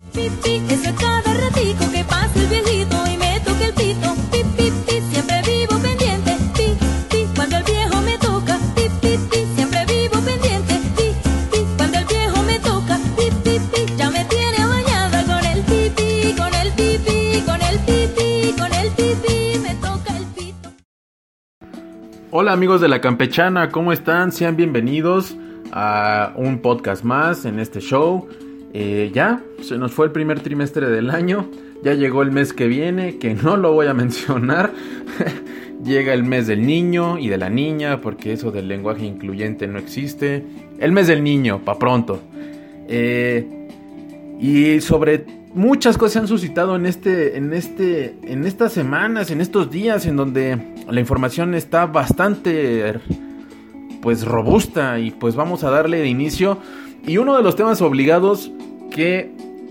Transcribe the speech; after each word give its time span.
Pipi, 0.00 0.62
es 0.70 0.80
que 0.80 0.94
cada 0.94 1.34
ratico 1.34 1.90
que 1.90 2.04
pasa 2.04 2.30
el 2.36 2.46
viejito 2.46 2.96
y 3.12 3.16
me 3.16 3.40
toca 3.40 3.64
el 3.66 3.74
pito. 3.74 4.14
Pi, 4.30 4.44
pi, 4.56 4.70
pi, 4.86 5.00
siempre 5.10 5.42
vivo 5.42 5.76
pendiente. 5.82 6.36
Pi, 6.54 6.66
pi, 7.10 7.26
cuando 7.34 7.56
el 7.56 7.64
viejo 7.64 8.00
me 8.02 8.16
toca. 8.18 8.58
Pi, 8.76 8.82
pi, 9.00 9.18
pi, 9.28 9.38
siempre 9.56 9.84
vivo 9.86 10.20
pendiente. 10.22 10.74
Pi, 10.96 11.06
pi, 11.50 11.58
cuando 11.76 11.98
el 11.98 12.04
viejo 12.04 12.42
me 12.44 12.58
toca. 12.60 12.96
Pi, 13.16 13.24
pi, 13.42 13.58
pi, 13.58 13.96
ya 13.96 14.10
me 14.10 14.24
tiene 14.26 14.66
bañada 14.66 15.24
con 15.24 15.44
el 15.44 15.62
pipi, 15.64 16.32
con 16.38 16.54
el 16.54 16.72
pipi, 16.78 17.40
con 17.44 17.60
el 17.60 17.78
pipi, 17.80 18.52
con 18.56 18.72
el 18.72 18.90
pipi, 18.92 19.58
me 19.58 19.74
toca 19.82 20.16
el 20.16 20.26
pito. 20.26 20.68
Hola 22.30 22.52
amigos 22.52 22.80
de 22.80 22.86
la 22.86 23.00
campechana, 23.00 23.70
¿cómo 23.70 23.92
están? 23.92 24.30
Sean 24.30 24.54
bienvenidos 24.54 25.36
a 25.72 26.34
un 26.36 26.60
podcast 26.60 27.02
más 27.02 27.44
en 27.44 27.58
este 27.58 27.80
show. 27.80 28.28
Eh, 28.74 29.10
ya, 29.14 29.42
se 29.62 29.78
nos 29.78 29.92
fue 29.92 30.06
el 30.06 30.12
primer 30.12 30.40
trimestre 30.40 30.88
del 30.88 31.10
año, 31.10 31.50
ya 31.82 31.94
llegó 31.94 32.22
el 32.22 32.32
mes 32.32 32.52
que 32.52 32.66
viene, 32.66 33.18
que 33.18 33.34
no 33.34 33.56
lo 33.56 33.72
voy 33.72 33.86
a 33.86 33.94
mencionar. 34.02 34.72
Llega 35.84 36.12
el 36.12 36.24
mes 36.24 36.48
del 36.48 36.66
niño 36.66 37.18
y 37.18 37.28
de 37.28 37.38
la 37.38 37.48
niña, 37.50 38.00
porque 38.00 38.32
eso 38.32 38.50
del 38.50 38.66
lenguaje 38.66 39.04
incluyente 39.04 39.68
no 39.68 39.78
existe. 39.78 40.44
El 40.80 40.92
mes 40.92 41.06
del 41.06 41.22
niño, 41.22 41.60
pa' 41.64 41.78
pronto. 41.78 42.20
Eh, 42.88 43.46
y 44.40 44.80
sobre 44.80 45.24
muchas 45.54 45.96
cosas 45.96 46.12
se 46.12 46.18
han 46.20 46.28
suscitado 46.28 46.76
en 46.76 46.86
este, 46.86 47.36
en 47.36 47.52
este, 47.52 48.16
en 48.24 48.44
estas 48.44 48.72
semanas, 48.72 49.30
en 49.30 49.40
estos 49.40 49.70
días, 49.70 50.06
en 50.06 50.16
donde 50.16 50.58
la 50.90 51.00
información 51.00 51.54
está 51.54 51.86
bastante, 51.86 52.94
pues 54.02 54.24
robusta 54.24 54.98
y 54.98 55.10
pues 55.12 55.36
vamos 55.36 55.64
a 55.64 55.70
darle 55.70 55.98
de 55.98 56.08
inicio. 56.08 56.58
Y 57.08 57.16
uno 57.16 57.38
de 57.38 57.42
los 57.42 57.56
temas 57.56 57.80
obligados 57.80 58.52
que 58.90 59.30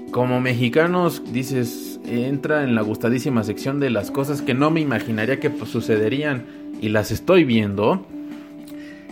como 0.10 0.42
mexicanos 0.42 1.22
dices 1.32 2.00
entra 2.04 2.64
en 2.64 2.74
la 2.74 2.82
gustadísima 2.82 3.44
sección 3.44 3.80
de 3.80 3.92
las 3.92 4.10
cosas 4.10 4.42
que 4.42 4.56
no 4.56 4.72
me 4.72 4.82
imaginaría 4.82 5.40
que 5.40 5.52
pues, 5.52 5.70
sucederían 5.70 6.46
y 6.82 6.90
las 6.90 7.12
estoy 7.12 7.44
viendo 7.44 8.08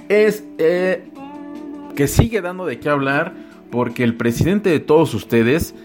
es 0.10 0.44
eh, 0.58 1.04
que 1.96 2.08
sigue 2.08 2.42
dando 2.42 2.66
de 2.66 2.80
qué 2.80 2.90
hablar 2.90 3.34
porque 3.70 4.04
el 4.04 4.16
presidente 4.16 4.72
de 4.72 4.80
todos 4.80 5.14
ustedes 5.14 5.76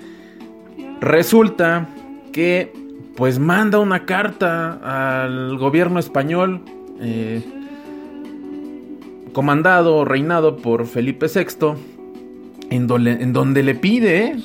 resulta 1.03 1.91
que 2.33 2.73
pues 3.17 3.39
manda 3.39 3.81
una 3.81 4.07
carta 4.07 5.25
al 5.25 5.59
gobierno 5.59 5.99
español 5.99 6.63
eh, 7.03 7.43
comandado 9.35 9.97
o 9.97 10.05
reinado 10.07 10.57
por 10.57 10.87
Felipe 10.87 11.27
VI 11.27 12.00
en 12.71 12.87
donde, 12.87 13.13
en 13.13 13.33
donde 13.33 13.63
le 13.63 13.75
pide, 13.75 14.37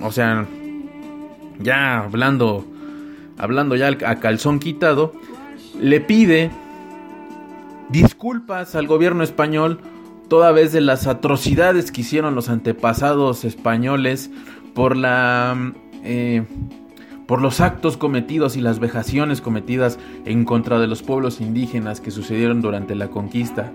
o 0.00 0.12
sea, 0.12 0.46
ya 1.58 2.00
hablando, 2.00 2.64
hablando 3.38 3.74
ya 3.76 3.88
a 3.88 4.20
calzón 4.20 4.58
quitado, 4.58 5.12
le 5.80 6.00
pide 6.00 6.50
disculpas 7.88 8.74
al 8.74 8.86
gobierno 8.86 9.24
español 9.24 9.80
toda 10.28 10.52
vez 10.52 10.72
de 10.72 10.80
las 10.80 11.06
atrocidades 11.06 11.90
que 11.90 12.02
hicieron 12.02 12.34
los 12.34 12.48
antepasados 12.48 13.44
españoles 13.44 14.30
por 14.74 14.96
la 14.96 15.72
eh, 16.02 16.44
por 17.26 17.40
los 17.40 17.60
actos 17.60 17.96
cometidos 17.96 18.56
y 18.56 18.60
las 18.60 18.78
vejaciones 18.78 19.40
cometidas 19.40 19.98
en 20.26 20.44
contra 20.44 20.78
de 20.78 20.86
los 20.86 21.02
pueblos 21.02 21.40
indígenas 21.40 22.00
que 22.00 22.10
sucedieron 22.10 22.60
durante 22.60 22.94
la 22.94 23.08
conquista. 23.08 23.72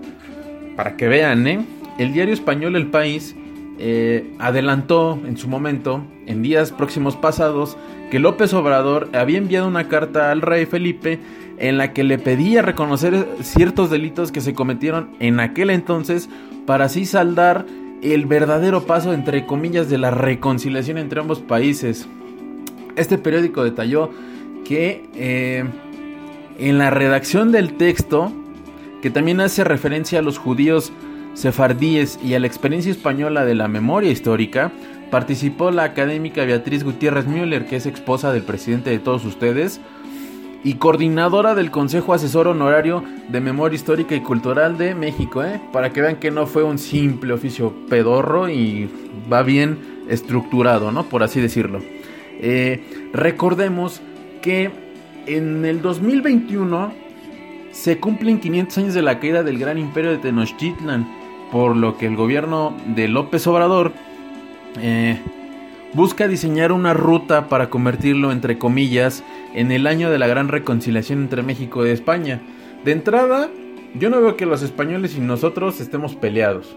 Para 0.76 0.96
que 0.96 1.08
vean, 1.08 1.46
¿eh? 1.48 1.64
El 1.98 2.12
diario 2.12 2.32
español 2.32 2.76
El 2.76 2.86
País 2.86 3.34
eh, 3.82 4.34
adelantó 4.38 5.18
en 5.26 5.38
su 5.38 5.48
momento, 5.48 6.04
en 6.26 6.42
días 6.42 6.70
próximos 6.70 7.16
pasados, 7.16 7.78
que 8.10 8.18
López 8.18 8.52
Obrador 8.52 9.08
había 9.14 9.38
enviado 9.38 9.66
una 9.66 9.88
carta 9.88 10.30
al 10.30 10.42
rey 10.42 10.66
Felipe 10.66 11.18
en 11.56 11.78
la 11.78 11.94
que 11.94 12.04
le 12.04 12.18
pedía 12.18 12.60
reconocer 12.60 13.26
ciertos 13.40 13.90
delitos 13.90 14.32
que 14.32 14.42
se 14.42 14.52
cometieron 14.52 15.10
en 15.18 15.40
aquel 15.40 15.70
entonces 15.70 16.28
para 16.66 16.84
así 16.84 17.06
saldar 17.06 17.64
el 18.02 18.26
verdadero 18.26 18.84
paso 18.84 19.14
entre 19.14 19.46
comillas 19.46 19.88
de 19.88 19.96
la 19.96 20.10
reconciliación 20.10 20.98
entre 20.98 21.20
ambos 21.20 21.40
países. 21.40 22.06
Este 22.96 23.16
periódico 23.16 23.64
detalló 23.64 24.10
que 24.66 25.08
eh, 25.14 25.64
en 26.58 26.76
la 26.76 26.90
redacción 26.90 27.50
del 27.50 27.78
texto, 27.78 28.30
que 29.00 29.08
también 29.08 29.40
hace 29.40 29.64
referencia 29.64 30.18
a 30.18 30.22
los 30.22 30.36
judíos 30.36 30.92
sefardíes 31.34 32.18
y 32.22 32.34
a 32.34 32.40
la 32.40 32.46
experiencia 32.46 32.90
española 32.92 33.44
de 33.44 33.54
la 33.54 33.68
memoria 33.68 34.10
histórica, 34.10 34.72
participó 35.10 35.70
la 35.70 35.84
académica 35.84 36.44
Beatriz 36.44 36.84
Gutiérrez 36.84 37.26
Müller, 37.26 37.66
que 37.66 37.76
es 37.76 37.86
esposa 37.86 38.32
del 38.32 38.42
presidente 38.42 38.90
de 38.90 38.98
todos 38.98 39.24
ustedes, 39.24 39.80
y 40.62 40.74
coordinadora 40.74 41.54
del 41.54 41.70
Consejo 41.70 42.12
Asesor 42.12 42.46
Honorario 42.46 43.02
de 43.28 43.40
Memoria 43.40 43.76
Histórica 43.76 44.14
y 44.14 44.20
Cultural 44.20 44.76
de 44.76 44.94
México, 44.94 45.42
¿eh? 45.42 45.60
para 45.72 45.90
que 45.90 46.02
vean 46.02 46.16
que 46.16 46.30
no 46.30 46.46
fue 46.46 46.62
un 46.62 46.78
simple 46.78 47.32
oficio 47.32 47.74
pedorro 47.88 48.48
y 48.48 48.90
va 49.32 49.42
bien 49.42 50.04
estructurado, 50.08 50.92
¿no? 50.92 51.04
Por 51.04 51.22
así 51.22 51.40
decirlo. 51.40 51.80
Eh, 52.40 53.10
recordemos 53.12 54.02
que 54.42 54.70
en 55.26 55.64
el 55.64 55.80
2021 55.80 56.92
se 57.72 57.98
cumplen 57.98 58.40
500 58.40 58.78
años 58.78 58.94
de 58.94 59.02
la 59.02 59.18
caída 59.18 59.42
del 59.42 59.58
gran 59.58 59.78
imperio 59.78 60.10
de 60.10 60.18
Tenochtitlan, 60.18 61.19
por 61.50 61.76
lo 61.76 61.96
que 61.96 62.06
el 62.06 62.16
gobierno 62.16 62.76
de 62.86 63.08
López 63.08 63.46
Obrador 63.46 63.92
eh, 64.80 65.18
busca 65.94 66.28
diseñar 66.28 66.72
una 66.72 66.94
ruta 66.94 67.48
para 67.48 67.70
convertirlo, 67.70 68.32
entre 68.32 68.58
comillas, 68.58 69.24
en 69.54 69.72
el 69.72 69.86
año 69.86 70.10
de 70.10 70.18
la 70.18 70.26
gran 70.26 70.48
reconciliación 70.48 71.22
entre 71.22 71.42
México 71.42 71.84
y 71.86 71.90
España. 71.90 72.40
De 72.84 72.92
entrada, 72.92 73.50
yo 73.98 74.10
no 74.10 74.20
veo 74.20 74.36
que 74.36 74.46
los 74.46 74.62
españoles 74.62 75.16
y 75.16 75.20
nosotros 75.20 75.80
estemos 75.80 76.14
peleados. 76.14 76.76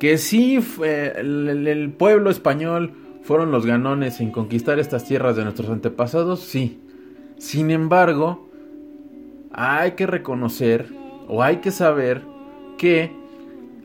Que 0.00 0.18
sí, 0.18 0.58
el 0.82 1.94
pueblo 1.96 2.30
español 2.30 2.94
fueron 3.22 3.52
los 3.52 3.66
ganones 3.66 4.20
en 4.20 4.30
conquistar 4.30 4.78
estas 4.78 5.04
tierras 5.04 5.36
de 5.36 5.44
nuestros 5.44 5.70
antepasados, 5.70 6.40
sí. 6.40 6.80
Sin 7.38 7.70
embargo, 7.70 8.50
hay 9.52 9.92
que 9.92 10.06
reconocer 10.06 10.88
o 11.28 11.42
hay 11.42 11.58
que 11.58 11.70
saber 11.70 12.22
que 12.78 13.19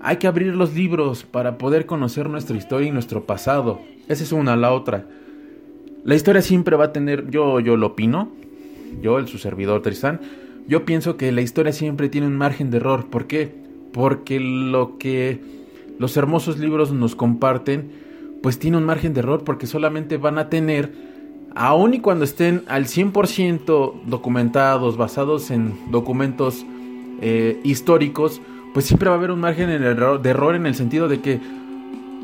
hay 0.05 0.17
que 0.17 0.27
abrir 0.27 0.55
los 0.55 0.75
libros 0.75 1.23
para 1.23 1.57
poder 1.57 1.87
conocer 1.87 2.29
nuestra 2.29 2.55
historia 2.55 2.87
y 2.87 2.91
nuestro 2.91 3.23
pasado. 3.23 3.81
Esa 4.07 4.23
es 4.23 4.31
una, 4.31 4.55
la 4.55 4.71
otra. 4.71 5.07
La 6.03 6.13
historia 6.13 6.43
siempre 6.43 6.75
va 6.75 6.85
a 6.85 6.93
tener, 6.93 7.31
yo, 7.31 7.59
yo 7.59 7.75
lo 7.75 7.87
opino, 7.87 8.29
yo, 9.01 9.17
el 9.17 9.27
su 9.27 9.39
servidor 9.39 9.81
Tristán, 9.81 10.21
yo 10.67 10.85
pienso 10.85 11.17
que 11.17 11.31
la 11.31 11.41
historia 11.41 11.73
siempre 11.73 12.07
tiene 12.07 12.27
un 12.27 12.37
margen 12.37 12.69
de 12.69 12.77
error. 12.77 13.07
¿Por 13.07 13.25
qué? 13.25 13.51
Porque 13.93 14.39
lo 14.39 14.99
que 14.99 15.39
los 15.97 16.15
hermosos 16.17 16.59
libros 16.59 16.91
nos 16.91 17.15
comparten, 17.15 17.89
pues 18.43 18.59
tiene 18.59 18.77
un 18.77 18.83
margen 18.83 19.15
de 19.15 19.21
error 19.21 19.43
porque 19.43 19.65
solamente 19.65 20.17
van 20.17 20.37
a 20.37 20.49
tener, 20.49 20.93
aun 21.55 21.95
y 21.95 21.99
cuando 21.99 22.25
estén 22.25 22.61
al 22.67 22.85
100% 22.85 24.03
documentados, 24.05 24.97
basados 24.97 25.49
en 25.49 25.73
documentos 25.89 26.63
eh, 27.21 27.59
históricos, 27.63 28.39
pues 28.75 28.87
siempre 28.87 29.07
va 29.07 29.15
a 29.15 29.17
haber 29.17 29.31
un 29.31 29.39
margen 29.39 29.69
de 29.69 30.29
error, 30.29 30.53
en 30.53 30.65
el 30.65 30.75
sentido 30.75 31.07
de 31.07 31.21
que 31.21 31.39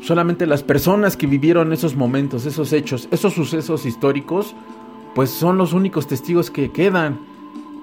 solamente 0.02 0.44
las 0.44 0.62
personas 0.62 1.16
que 1.16 1.26
vivieron 1.26 1.72
esos 1.72 1.96
momentos, 1.96 2.44
esos 2.44 2.74
hechos, 2.74 3.08
esos 3.10 3.32
sucesos 3.32 3.86
históricos, 3.86 4.54
pues 5.14 5.30
son 5.30 5.56
los 5.56 5.72
únicos 5.72 6.06
testigos 6.06 6.50
que 6.50 6.70
quedan. 6.70 7.18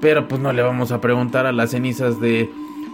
Pero 0.01 0.27
pues 0.27 0.39
no 0.39 0.53
le 0.53 0.61
vamos 0.61 0.91
a 0.91 1.01
preguntar 1.01 1.47
a 1.47 1.51
las 1.51 1.71
cenizas 1.71 2.21
de, 2.21 2.47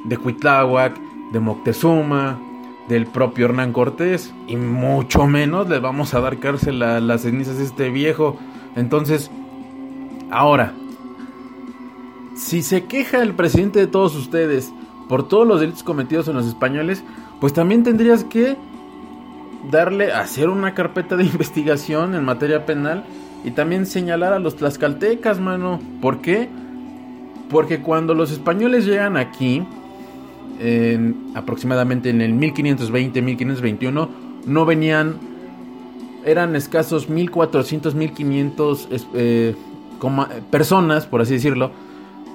de 0.05 0.17
Cuitláhuac, 0.17 0.97
de 1.33 1.41
Moctezuma, 1.41 2.39
del 2.87 3.05
propio 3.05 3.47
Hernán 3.47 3.73
Cortés, 3.73 4.33
y 4.47 4.55
mucho 4.55 5.27
menos 5.27 5.67
le 5.67 5.79
vamos 5.79 6.13
a 6.13 6.21
dar 6.21 6.37
cárcel 6.37 6.81
a 6.83 7.01
las 7.01 7.23
cenizas 7.23 7.57
de 7.57 7.65
este 7.65 7.89
viejo. 7.89 8.37
Entonces, 8.77 9.29
ahora, 10.31 10.71
si 12.37 12.63
se 12.63 12.85
queja 12.85 13.21
el 13.21 13.33
presidente 13.33 13.79
de 13.79 13.87
todos 13.87 14.15
ustedes 14.15 14.71
por 15.07 15.27
todos 15.27 15.47
los 15.47 15.59
delitos 15.59 15.83
cometidos 15.83 16.27
en 16.27 16.35
los 16.35 16.45
españoles, 16.45 17.03
pues 17.39 17.53
también 17.53 17.83
tendrías 17.83 18.23
que 18.23 18.57
darle, 19.69 20.11
hacer 20.11 20.49
una 20.49 20.73
carpeta 20.73 21.15
de 21.15 21.23
investigación 21.25 22.15
en 22.15 22.23
materia 22.23 22.65
penal 22.65 23.05
y 23.43 23.51
también 23.51 23.85
señalar 23.85 24.33
a 24.33 24.39
los 24.39 24.55
tlaxcaltecas, 24.55 25.39
mano. 25.39 25.79
¿Por 26.01 26.21
qué? 26.21 26.49
Porque 27.49 27.81
cuando 27.81 28.15
los 28.15 28.31
españoles 28.31 28.85
llegan 28.85 29.17
aquí, 29.17 29.63
en, 30.59 31.31
aproximadamente 31.35 32.09
en 32.09 32.21
el 32.21 32.33
1520-1521, 32.33 34.09
no 34.47 34.65
venían, 34.65 35.15
eran 36.25 36.55
escasos 36.55 37.09
1400, 37.09 37.93
1500 37.93 38.87
eh, 39.13 39.55
personas, 40.49 41.05
por 41.05 41.21
así 41.21 41.33
decirlo, 41.33 41.71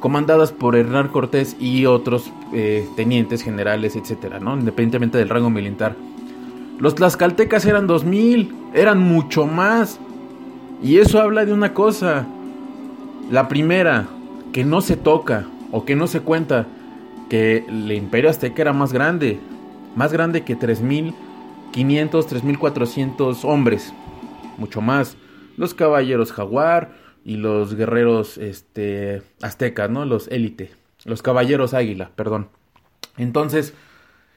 comandadas 0.01 0.51
por 0.51 0.77
Hernán 0.77 1.09
Cortés 1.09 1.57
y 1.61 1.87
otros 1.87 2.33
eh, 2.53 2.89
tenientes 2.97 3.43
generales, 3.43 3.97
etcétera, 3.97 4.41
¿no? 4.41 4.55
Independientemente 4.55 5.19
del 5.19 5.29
rango 5.29 5.51
militar. 5.51 5.95
Los 6.79 6.95
tlaxcaltecas 6.95 7.67
eran 7.67 7.87
2000, 7.87 8.55
eran 8.75 8.99
mucho 8.99 9.47
más. 9.47 10.01
Y 10.83 10.97
eso 10.97 11.21
habla 11.21 11.45
de 11.45 11.53
una 11.53 11.75
cosa. 11.75 12.27
La 13.31 13.49
primera, 13.49 14.09
que 14.53 14.65
no 14.65 14.81
se 14.81 14.97
toca 14.97 15.47
o 15.71 15.85
que 15.85 15.95
no 15.95 16.07
se 16.07 16.21
cuenta 16.21 16.67
que 17.29 17.65
el 17.69 17.93
imperio 17.93 18.31
azteca 18.31 18.63
era 18.63 18.73
más 18.73 18.93
grande, 18.93 19.39
más 19.95 20.13
grande 20.13 20.43
que 20.43 20.57
3500, 20.57 22.27
3400 22.27 23.45
hombres, 23.45 23.93
mucho 24.57 24.81
más. 24.81 25.17
Los 25.59 25.75
caballeros 25.75 26.33
jaguar 26.33 27.00
y 27.25 27.37
los 27.37 27.75
guerreros 27.75 28.39
este 28.39 29.23
aztecas, 29.43 29.91
¿no? 29.91 30.05
Los 30.05 30.29
élite, 30.29 30.71
los 31.05 31.23
caballeros 31.23 31.75
águila, 31.75 32.11
perdón. 32.17 32.49
Entonces, 33.17 33.75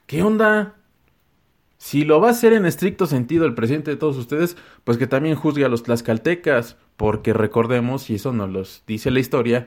¿qué 0.06 0.22
onda? 0.22 0.74
Si 1.78 2.04
lo 2.04 2.20
va 2.20 2.28
a 2.28 2.30
hacer 2.30 2.52
en 2.52 2.66
estricto 2.66 3.06
sentido 3.06 3.44
el 3.44 3.54
presidente 3.54 3.90
de 3.90 3.96
todos 3.96 4.16
ustedes, 4.16 4.56
pues 4.84 4.96
que 4.96 5.06
también 5.06 5.36
juzgue 5.36 5.64
a 5.64 5.68
los 5.68 5.82
tlaxcaltecas, 5.82 6.76
porque 6.96 7.32
recordemos, 7.32 8.08
y 8.08 8.14
eso 8.14 8.32
nos 8.32 8.50
lo 8.50 8.62
dice 8.86 9.10
la 9.10 9.20
historia, 9.20 9.66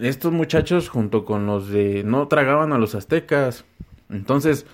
estos 0.00 0.32
muchachos 0.32 0.88
junto 0.88 1.24
con 1.24 1.46
los 1.46 1.68
de 1.68 2.04
no 2.04 2.28
tragaban 2.28 2.72
a 2.72 2.78
los 2.78 2.94
aztecas. 2.94 3.64
Entonces, 4.08 4.66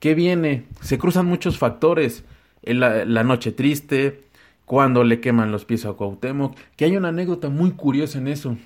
¿qué 0.00 0.14
viene? 0.14 0.66
Se 0.80 0.98
cruzan 0.98 1.26
muchos 1.26 1.58
factores. 1.58 2.24
La, 2.62 3.04
la 3.04 3.24
noche 3.24 3.52
triste, 3.52 4.24
cuando 4.68 5.02
le 5.02 5.18
queman 5.18 5.50
los 5.50 5.64
pies 5.64 5.86
a 5.86 5.94
Cuauhtémoc, 5.94 6.54
que 6.76 6.84
hay 6.84 6.94
una 6.94 7.08
anécdota 7.08 7.48
muy 7.48 7.70
curiosa 7.70 8.18
en 8.18 8.28
eso. 8.28 8.58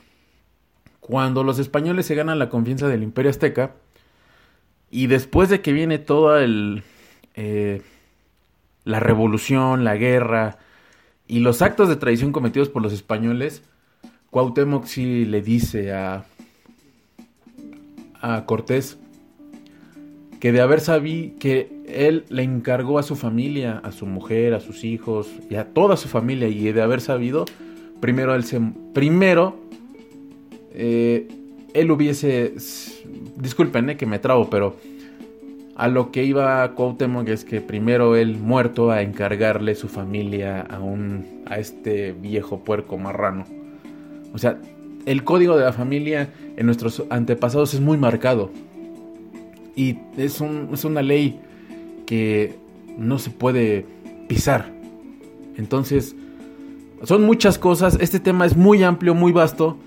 Cuando 0.99 1.45
los 1.45 1.61
españoles 1.61 2.07
se 2.07 2.17
ganan 2.17 2.41
la 2.41 2.49
confianza 2.49 2.89
del 2.89 3.05
imperio 3.05 3.31
azteca, 3.31 3.77
y 4.91 5.07
después 5.07 5.49
de 5.49 5.61
que 5.63 5.73
viene 5.73 6.01
toda 6.01 6.43
el, 6.43 6.83
eh, 7.37 7.83
la 8.85 8.99
revolución, 8.99 9.85
la 9.85 9.95
guerra 9.95 10.59
y 11.29 11.39
los 11.39 11.63
actos 11.63 11.89
de 11.89 11.95
traición 11.95 12.33
cometidos 12.33 12.69
por 12.69 12.83
los 12.83 12.93
españoles, 12.93 13.63
Cuauhtémoc 14.31 14.87
sí 14.87 15.25
le 15.25 15.41
dice 15.41 15.93
a, 15.93 16.25
a 18.21 18.45
Cortés 18.45 18.99
que 20.43 20.51
de 20.51 20.61
haber 20.61 20.81
sabido 20.81 21.39
que 21.39 21.71
él 21.87 22.25
le 22.29 22.43
encargó 22.43 22.99
a 22.99 23.05
su 23.05 23.15
familia, 23.15 23.81
a 23.85 23.93
su 23.93 24.07
mujer, 24.07 24.55
a 24.55 24.59
sus 24.59 24.83
hijos 24.83 25.31
y 25.49 25.55
a 25.55 25.67
toda 25.73 25.97
su 25.97 26.09
familia 26.09 26.49
y 26.49 26.73
de 26.73 26.83
haber 26.83 27.01
sabido, 27.01 27.45
primero 28.01 28.35
él 28.35 28.43
se, 28.43 28.61
primero 28.93 29.57
eh, 30.75 31.29
él 31.75 31.93
hubiese, 31.93 32.55
disculpen 33.37 33.91
eh, 33.91 33.97
que 33.97 34.05
me 34.05 34.19
trabo, 34.19 34.51
pero 34.51 34.75
a 35.77 35.87
lo 35.87 36.11
que 36.11 36.25
iba 36.25 36.75
Cuauhtémoc 36.75 37.29
es 37.29 37.45
que 37.45 37.61
primero 37.61 38.17
él 38.17 38.37
muerto 38.37 38.91
a 38.91 39.03
encargarle 39.03 39.77
su 39.77 39.87
familia 39.87 40.63
a 40.63 40.81
un 40.81 41.45
a 41.47 41.61
este 41.61 42.15
viejo 42.15 42.65
puerco 42.65 42.99
marrano. 42.99 43.45
O 44.35 44.39
sea, 44.39 44.59
el 45.07 45.23
código 45.23 45.57
de 45.57 45.67
la 45.67 45.73
familia 45.73 46.33
en 46.57 46.67
nuestros 46.67 47.05
antepasados 47.11 47.75
es 47.75 47.81
muy 47.81 47.97
marcado. 47.97 48.51
Y 49.75 49.99
es, 50.17 50.41
un, 50.41 50.71
es 50.73 50.85
una 50.85 51.03
ley 51.03 51.41
que 52.07 52.55
no 52.97 53.19
se 53.19 53.31
puede 53.31 53.87
pisar. 54.29 54.73
Entonces, 55.57 56.15
son 57.05 57.25
muchas 57.25 57.59
cosas. 57.59 57.99
Este 58.01 58.21
tema 58.21 58.47
es 58.47 58.57
muy 58.57 58.83
amplio, 58.83 59.15
muy 59.15 59.33
vasto. 59.33 59.79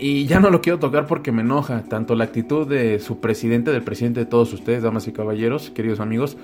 Y 0.00 0.26
ya 0.26 0.38
no 0.38 0.50
lo 0.50 0.60
quiero 0.60 0.78
tocar 0.78 1.06
porque 1.06 1.32
me 1.32 1.42
enoja 1.42 1.82
tanto 1.84 2.14
la 2.14 2.24
actitud 2.24 2.66
de 2.66 3.00
su 3.00 3.18
presidente, 3.18 3.72
del 3.72 3.82
presidente 3.82 4.20
de 4.20 4.26
todos 4.26 4.52
ustedes, 4.52 4.82
damas 4.82 5.08
y 5.08 5.12
caballeros, 5.12 5.70
queridos 5.70 5.98
amigos, 5.98 6.36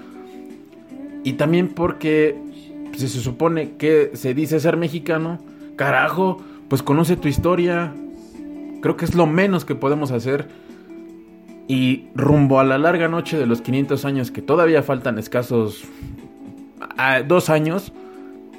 y 1.25 1.33
también 1.33 1.69
porque 1.69 2.37
si 2.93 3.09
se 3.09 3.21
supone 3.21 3.73
que 3.77 4.11
se 4.13 4.35
dice 4.35 4.61
ser 4.61 4.77
mexicano, 4.77 5.39
carajo, 5.75 6.43
pues 6.69 6.83
conoce 6.83 7.17
tu 7.17 7.29
historia. 7.29 7.95
Creo 8.83 8.97
que 8.97 9.07
es 9.07 9.15
lo 9.15 9.27
menos 9.27 9.65
que 9.65 9.75
podemos 9.75 10.11
hacer. 10.11 10.47
Y 11.67 12.09
rumbo 12.15 12.61
a 12.61 12.65
la 12.65 12.79
larga 12.79 13.09
noche 13.09 13.39
de 13.39 13.47
los 13.47 13.63
500 13.63 14.05
años, 14.05 14.31
que 14.31 14.43
todavía 14.43 14.83
faltan 14.83 15.19
escasos 15.19 15.85
dos 17.27 17.51
años, 17.51 17.93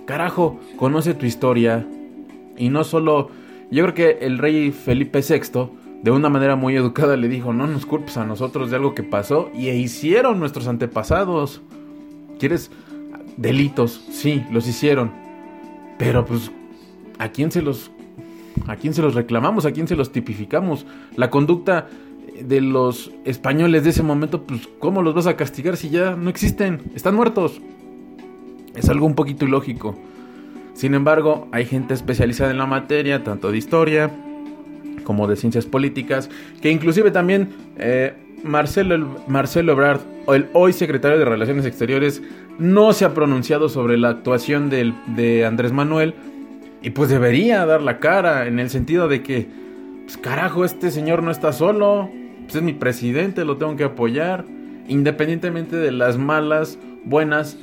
carajo, 0.06 0.60
conoce 0.78 1.14
tu 1.14 1.26
historia. 1.26 1.86
Y 2.58 2.70
no 2.70 2.84
solo 2.84 3.30
yo 3.72 3.84
creo 3.84 3.94
que 3.94 4.26
el 4.26 4.38
rey 4.38 4.72
Felipe 4.72 5.22
VI, 5.22 5.70
de 6.04 6.12
una 6.12 6.30
manera 6.30 6.56
muy 6.56 6.76
educada, 6.76 7.18
le 7.18 7.28
dijo, 7.28 7.52
no 7.52 7.68
nos 7.68 7.86
culpes 7.86 8.18
a 8.18 8.26
nosotros 8.26 8.70
de 8.70 8.78
algo 8.78 8.94
que 8.94 9.04
pasó 9.04 9.50
y 9.56 9.70
e 9.70 9.76
hicieron 9.76 10.40
nuestros 10.40 10.68
antepasados. 10.68 11.62
¿Quieres 12.40 12.70
delitos? 13.38 14.06
Sí, 14.12 14.44
los 14.52 14.68
hicieron. 14.68 15.12
Pero 15.98 16.26
pues, 16.26 16.52
¿a 17.18 17.30
quién 17.30 17.52
se 17.52 17.62
los... 17.62 17.92
¿A 18.68 18.78
quién 18.78 18.94
se 18.94 19.02
los 19.02 19.16
reclamamos? 19.16 19.66
¿A 19.66 19.74
quién 19.74 19.88
se 19.88 19.96
los 19.96 20.12
tipificamos? 20.12 20.86
La 21.18 21.30
conducta 21.30 21.88
de 22.42 22.62
los 22.62 23.12
españoles 23.26 23.84
de 23.84 23.92
ese 23.92 24.04
momento, 24.04 24.44
pues 24.44 24.68
¿cómo 24.80 25.02
los 25.02 25.14
vas 25.14 25.28
a 25.28 25.36
castigar 25.36 25.78
si 25.78 25.90
ya 25.90 26.16
no 26.16 26.30
existen? 26.30 26.82
Están 26.96 27.16
muertos. 27.16 27.62
Es 28.76 28.90
algo 28.90 29.06
un 29.06 29.16
poquito 29.16 29.46
ilógico. 29.46 29.98
Sin 30.74 30.94
embargo, 30.94 31.48
hay 31.52 31.66
gente 31.66 31.94
especializada 31.94 32.52
en 32.52 32.58
la 32.58 32.66
materia, 32.66 33.24
tanto 33.24 33.52
de 33.52 33.58
historia 33.58 34.12
como 35.04 35.28
de 35.28 35.36
ciencias 35.36 35.66
políticas, 35.66 36.30
que 36.62 36.72
inclusive 36.72 37.12
también 37.12 37.50
eh, 37.78 38.14
Marcelo, 38.44 39.18
Marcelo 39.28 39.74
Ebrard, 39.74 40.02
el 40.28 40.48
hoy 40.54 40.74
secretario 40.74 41.18
de 41.20 41.26
Relaciones 41.26 41.66
Exteriores, 41.66 42.22
no 42.58 42.92
se 42.92 43.06
ha 43.06 43.14
pronunciado 43.14 43.70
sobre 43.70 43.98
la 43.98 44.10
actuación 44.10 44.70
de 44.70 45.46
Andrés 45.46 45.72
Manuel 45.72 46.16
y 46.86 46.92
pues 46.92 47.10
debería 47.10 47.66
dar 47.66 47.82
la 47.82 47.98
cara 47.98 48.46
en 48.46 48.60
el 48.60 48.70
sentido 48.70 49.08
de 49.08 49.24
que, 49.24 49.48
pues 50.06 50.18
carajo, 50.18 50.66
este 50.66 50.92
señor 50.92 51.24
no 51.24 51.32
está 51.32 51.52
solo, 51.52 52.10
pues 52.44 52.56
es 52.56 52.62
mi 52.62 52.74
presidente, 52.74 53.44
lo 53.44 53.58
tengo 53.58 53.76
que 53.76 53.84
apoyar, 53.84 54.46
independientemente 54.88 55.76
de 55.76 55.92
las 55.92 56.18
malas, 56.18 56.78
buenas 57.04 57.58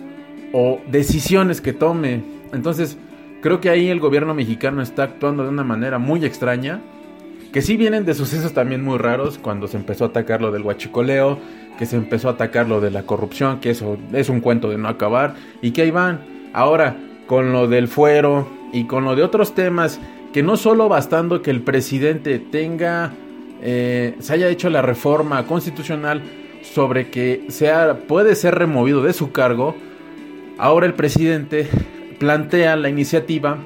o 0.53 0.81
decisiones 0.91 1.61
que 1.61 1.73
tome. 1.73 2.23
Entonces, 2.53 2.99
creo 3.41 3.61
que 3.61 3.71
ahí 3.71 3.89
el 3.89 4.01
gobierno 4.01 4.35
mexicano 4.35 4.83
está 4.83 5.05
actuando 5.05 5.45
de 5.45 5.49
una 5.49 5.65
manera 5.65 5.99
muy 5.99 6.25
extraña. 6.25 6.81
Que 7.53 7.61
sí 7.61 7.77
vienen 7.77 8.07
de 8.07 8.15
sucesos 8.15 8.55
también 8.55 8.83
muy 8.83 8.97
raros, 8.97 9.39
cuando 9.39 9.69
se 9.69 9.77
empezó 9.77 10.05
a 10.05 10.09
atacar 10.09 10.41
lo 10.41 10.53
del 10.53 10.63
huachicoleo, 10.63 11.39
que 11.79 11.85
se 11.85 11.97
empezó 11.97 12.29
a 12.29 12.33
atacar 12.33 12.67
lo 12.67 12.81
de 12.81 12.91
la 12.91 13.03
corrupción, 13.03 13.61
que 13.61 13.71
eso 13.71 13.99
es 14.13 14.31
un 14.31 14.41
cuento 14.41 14.71
de 14.71 14.79
no 14.79 14.89
acabar, 14.89 15.35
y 15.61 15.73
que 15.73 15.83
ahí 15.83 15.91
van. 15.91 16.21
Ahora, 16.55 16.97
con 17.27 17.53
lo 17.53 17.69
del 17.69 17.89
fuero 17.89 18.49
y 18.73 18.85
con 18.85 19.05
lo 19.05 19.17
de 19.17 19.23
otros 19.23 19.55
temas, 19.55 20.01
que 20.33 20.43
no 20.43 20.57
solo 20.57 20.89
bastando 20.89 21.43
que 21.43 21.51
el 21.51 21.61
presidente 21.61 22.39
tenga, 22.39 23.13
eh, 23.63 24.17
se 24.19 24.33
haya 24.33 24.49
hecho 24.49 24.71
la 24.71 24.83
reforma 24.83 25.47
constitucional 25.47 26.23
sobre 26.63 27.11
que 27.11 27.45
sea, 27.49 27.99
puede 28.09 28.35
ser 28.35 28.55
removido 28.55 29.03
de 29.03 29.13
su 29.13 29.33
cargo, 29.33 29.75
ahora 30.59 30.87
el 30.87 30.95
presidente 30.95 31.69
plantea 32.19 32.77
la 32.77 32.89
iniciativa 32.89 33.59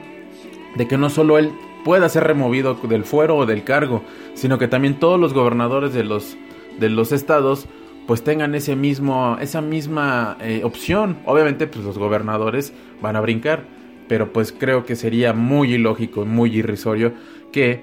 de 0.77 0.89
que 0.89 0.99
no 0.99 1.11
solo 1.11 1.39
él 1.39 1.53
pueda 1.85 2.09
ser 2.09 2.25
removido 2.25 2.75
del 2.75 3.05
fuero 3.05 3.37
o 3.37 3.47
del 3.47 3.63
cargo, 3.63 4.03
sino 4.35 4.59
que 4.59 4.67
también 4.67 4.99
todos 4.99 5.21
los 5.21 5.33
gobernadores 5.33 5.93
de 5.93 6.03
los, 6.03 6.37
de 6.81 6.91
los 6.91 7.13
estados 7.13 7.69
pues 8.07 8.23
tengan 8.23 8.55
ese 8.55 8.77
mismo, 8.77 9.37
esa 9.41 9.61
misma 9.61 10.37
eh, 10.41 10.63
opción. 10.65 11.19
Obviamente, 11.25 11.67
pues 11.67 11.85
los 11.85 11.99
gobernadores 11.99 12.73
van 13.01 13.17
a 13.17 13.21
brincar, 13.21 13.65
pero 14.09 14.33
pues 14.33 14.53
creo 14.53 14.85
que 14.85 14.97
sería 14.97 15.33
muy 15.33 15.75
ilógico 15.75 16.23
y 16.23 16.27
muy 16.27 16.57
irrisorio 16.57 17.13
que 17.53 17.83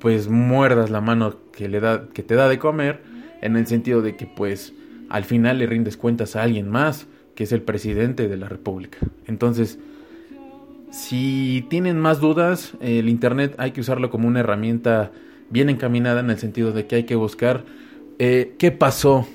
pues 0.00 0.28
muerdas 0.28 0.90
la 0.90 1.00
mano 1.00 1.36
que 1.52 1.68
le 1.68 1.80
da, 1.80 2.08
que 2.12 2.22
te 2.22 2.34
da 2.34 2.48
de 2.48 2.58
comer, 2.58 3.02
en 3.40 3.56
el 3.56 3.66
sentido 3.66 4.02
de 4.02 4.16
que 4.16 4.26
pues 4.26 4.72
al 5.08 5.24
final 5.24 5.58
le 5.58 5.66
rindes 5.66 5.96
cuentas 5.96 6.36
a 6.36 6.42
alguien 6.42 6.68
más, 6.68 7.06
que 7.34 7.44
es 7.44 7.52
el 7.52 7.62
presidente 7.62 8.28
de 8.28 8.36
la 8.36 8.48
República. 8.48 8.98
Entonces, 9.26 9.78
si 10.90 11.66
tienen 11.68 11.98
más 11.98 12.20
dudas, 12.20 12.74
el 12.80 13.08
Internet 13.08 13.54
hay 13.58 13.72
que 13.72 13.80
usarlo 13.80 14.10
como 14.10 14.28
una 14.28 14.40
herramienta 14.40 15.12
bien 15.50 15.70
encaminada 15.70 16.20
en 16.20 16.30
el 16.30 16.38
sentido 16.38 16.72
de 16.72 16.86
que 16.86 16.96
hay 16.96 17.04
que 17.04 17.14
buscar 17.14 17.64
eh, 18.18 18.54
qué 18.58 18.70
pasó 18.70 19.26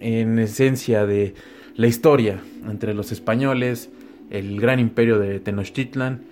en 0.00 0.38
esencia 0.38 1.06
de 1.06 1.34
la 1.74 1.86
historia 1.86 2.40
entre 2.68 2.94
los 2.94 3.12
españoles, 3.12 3.90
el 4.30 4.60
gran 4.60 4.80
imperio 4.80 5.18
de 5.18 5.40
Tenochtitlan 5.40 6.24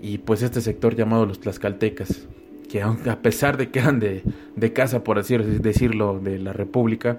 y 0.00 0.18
pues 0.18 0.42
este 0.42 0.60
sector 0.60 0.94
llamado 0.94 1.26
los 1.26 1.40
tlaxcaltecas, 1.40 2.28
que 2.70 2.82
a 2.82 3.22
pesar 3.22 3.56
de 3.56 3.70
que 3.70 3.78
eran 3.78 4.00
de, 4.00 4.22
de 4.54 4.72
casa, 4.72 5.04
por 5.04 5.18
así 5.18 5.36
decirlo, 5.36 6.20
de 6.22 6.38
la 6.38 6.52
República, 6.52 7.18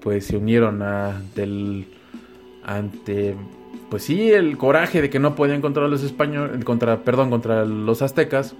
pues 0.00 0.26
se 0.26 0.36
unieron 0.36 0.82
a, 0.82 1.20
del, 1.34 1.86
ante 2.64 3.34
pues 3.90 4.02
sí, 4.02 4.30
el 4.30 4.58
coraje 4.58 5.00
de 5.00 5.10
que 5.10 5.18
no 5.18 5.34
podían 5.34 5.60
contra 5.60 5.88
los 5.88 6.02
españoles, 6.02 6.64
contra, 6.64 7.04
perdón, 7.04 7.30
contra 7.30 7.64
los 7.64 8.02
aztecas, 8.02 8.54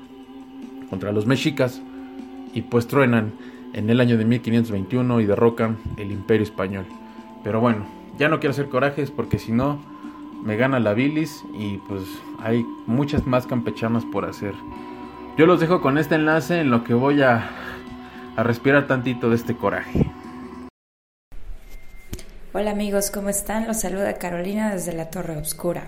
contra 0.89 1.13
los 1.13 1.27
mexicas, 1.27 1.83
y 2.55 2.63
pues 2.63 2.87
truenan 2.87 3.33
en 3.75 3.91
el 3.91 4.01
año 4.01 4.17
de 4.17 4.25
1521 4.25 5.21
y 5.21 5.27
derrocan 5.27 5.77
el 5.99 6.11
imperio 6.11 6.45
español. 6.45 6.87
Pero 7.45 7.61
bueno, 7.61 7.87
ya 8.19 8.29
no 8.29 8.41
quiero 8.41 8.53
hacer 8.53 8.69
corajes 8.69 9.11
porque 9.11 9.39
si 9.39 9.53
no 9.53 9.81
me 10.43 10.57
gana 10.57 10.81
la 10.81 10.95
bilis 10.95 11.43
y 11.55 11.79
pues 11.89 12.03
hay 12.41 12.65
muchas 12.87 13.27
más 13.27 13.47
campechanas 13.47 14.05
por 14.05 14.25
hacer. 14.25 14.55
Yo 15.37 15.47
los 15.47 15.61
dejo 15.61 15.81
con 15.81 15.99
este 15.99 16.17
enlace 16.17 16.61
en 16.61 16.71
lo 16.71 16.85
que 16.85 16.95
voy 16.95 17.23
a, 17.23 17.51
a 18.37 18.43
respirar 18.43 18.87
tantito 18.87 19.31
de 19.31 19.37
este 19.37 19.57
coraje. 19.57 20.11
Hola 22.53 22.71
amigos, 22.71 23.11
¿cómo 23.11 23.29
están? 23.29 23.67
Los 23.67 23.81
saluda 23.81 24.15
Carolina 24.15 24.73
desde 24.73 24.93
la 24.93 25.11
Torre 25.11 25.37
Oscura. 25.37 25.85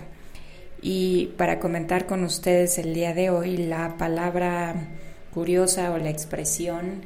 Y 0.81 1.27
para 1.37 1.59
comentar 1.59 2.05
con 2.05 2.23
ustedes 2.23 2.77
el 2.77 2.93
día 2.93 3.13
de 3.13 3.29
hoy 3.29 3.57
la 3.57 3.97
palabra 3.97 4.75
curiosa 5.33 5.91
o 5.91 5.97
la 5.97 6.09
expresión 6.09 7.01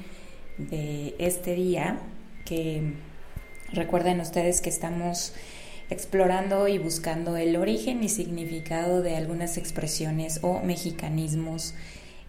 de 0.57 1.15
este 1.19 1.55
día, 1.55 1.99
que 2.45 2.93
recuerden 3.73 4.19
ustedes 4.19 4.61
que 4.61 4.69
estamos 4.69 5.33
explorando 5.89 6.67
y 6.67 6.77
buscando 6.77 7.37
el 7.37 7.55
origen 7.55 8.03
y 8.03 8.09
significado 8.09 9.01
de 9.01 9.15
algunas 9.15 9.57
expresiones 9.57 10.39
o 10.41 10.59
mexicanismos 10.61 11.73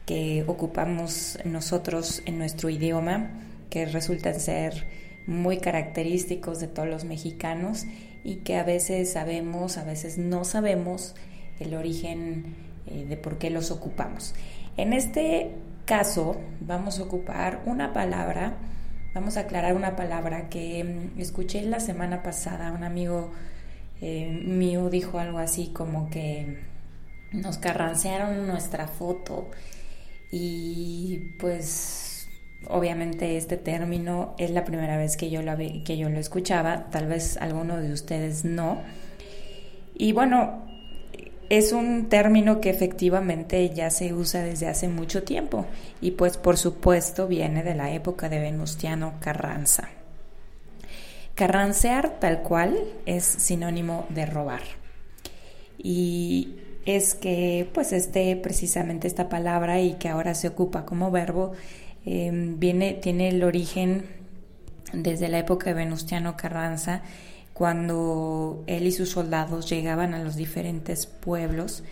que 0.04 0.44
ocupamos 0.46 1.38
nosotros 1.44 2.22
en 2.26 2.38
nuestro 2.38 2.70
idioma, 2.70 3.30
que 3.70 3.86
resultan 3.86 4.38
ser 4.38 4.86
muy 5.26 5.58
característicos 5.58 6.60
de 6.60 6.68
todos 6.68 6.88
los 6.88 7.04
mexicanos 7.04 7.84
y 8.22 8.36
que 8.36 8.56
a 8.56 8.62
veces 8.62 9.12
sabemos, 9.12 9.76
a 9.76 9.84
veces 9.84 10.18
no 10.18 10.44
sabemos 10.44 11.14
el 11.58 11.74
origen 11.74 12.54
eh, 12.86 13.04
de 13.08 13.16
por 13.16 13.38
qué 13.38 13.50
los 13.50 13.70
ocupamos. 13.70 14.34
En 14.76 14.92
este 14.92 15.50
caso 15.84 16.36
vamos 16.60 16.98
a 16.98 17.04
ocupar 17.04 17.62
una 17.66 17.92
palabra, 17.92 18.56
vamos 19.16 19.38
a 19.38 19.40
aclarar 19.40 19.74
una 19.74 19.96
palabra 19.96 20.50
que 20.50 20.84
mm, 20.84 21.18
escuché 21.18 21.62
la 21.62 21.80
semana 21.80 22.22
pasada, 22.22 22.70
un 22.70 22.84
amigo 22.84 23.32
eh, 24.02 24.28
mío 24.44 24.90
dijo 24.90 25.18
algo 25.18 25.38
así 25.38 25.68
como 25.68 26.10
que 26.10 26.58
nos 27.32 27.56
carrancearon 27.56 28.46
nuestra 28.46 28.86
foto 28.88 29.50
y 30.30 31.32
pues 31.38 32.28
obviamente 32.68 33.38
este 33.38 33.56
término 33.56 34.34
es 34.36 34.50
la 34.50 34.64
primera 34.64 34.98
vez 34.98 35.16
que 35.16 35.30
yo 35.30 35.40
lo, 35.40 35.56
que 35.56 35.96
yo 35.96 36.10
lo 36.10 36.18
escuchaba, 36.18 36.90
tal 36.90 37.06
vez 37.06 37.38
alguno 37.38 37.78
de 37.78 37.94
ustedes 37.94 38.44
no. 38.44 38.82
Y 39.94 40.12
bueno, 40.12 40.65
es 41.48 41.72
un 41.72 42.08
término 42.08 42.60
que 42.60 42.70
efectivamente 42.70 43.70
ya 43.70 43.90
se 43.90 44.12
usa 44.12 44.42
desde 44.42 44.68
hace 44.68 44.88
mucho 44.88 45.22
tiempo 45.22 45.66
y 46.00 46.12
pues 46.12 46.36
por 46.36 46.56
supuesto 46.56 47.28
viene 47.28 47.62
de 47.62 47.74
la 47.74 47.92
época 47.92 48.28
de 48.28 48.40
Venustiano 48.40 49.14
Carranza. 49.20 49.88
Carrancear 51.34 52.18
tal 52.18 52.42
cual 52.42 52.78
es 53.04 53.24
sinónimo 53.24 54.06
de 54.08 54.26
robar. 54.26 54.62
Y 55.78 56.56
es 56.86 57.14
que 57.14 57.68
pues 57.74 57.92
este 57.92 58.36
precisamente 58.36 59.06
esta 59.06 59.28
palabra 59.28 59.80
y 59.80 59.94
que 59.94 60.08
ahora 60.08 60.34
se 60.34 60.48
ocupa 60.48 60.86
como 60.86 61.10
verbo 61.10 61.52
em, 62.04 62.58
viene 62.58 62.94
tiene 62.94 63.28
el 63.28 63.42
origen 63.44 64.06
desde 64.92 65.28
la 65.28 65.38
época 65.38 65.66
de 65.66 65.74
Venustiano 65.74 66.36
Carranza 66.36 67.02
cuando 67.56 68.62
él 68.66 68.86
y 68.86 68.92
sus 68.92 69.08
soldados 69.08 69.70
llegaban 69.70 70.12
a 70.12 70.22
los 70.22 70.36
diferentes 70.36 71.06
pueblos 71.06 71.84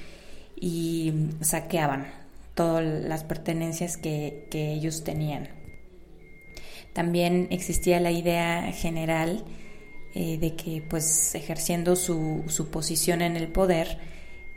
y 0.61 1.31
saqueaban 1.41 2.13
todas 2.55 2.85
las 2.85 3.25
pertenencias 3.25 3.97
que, 3.97 4.47
ellos 4.53 5.05
tenían. 5.05 5.49
También 6.93 7.49
existía 7.51 7.99
la 7.99 8.11
idea 8.11 8.73
general 8.73 9.43
eh, 10.15 10.37
de 10.37 10.55
que 10.55 10.83
pues 10.83 11.35
ejerciendo 11.35 11.97
su, 11.97 12.45
su, 12.49 12.69
posición 12.69 13.23
en 13.23 13.37
el 13.37 13.49
poder, 13.49 13.97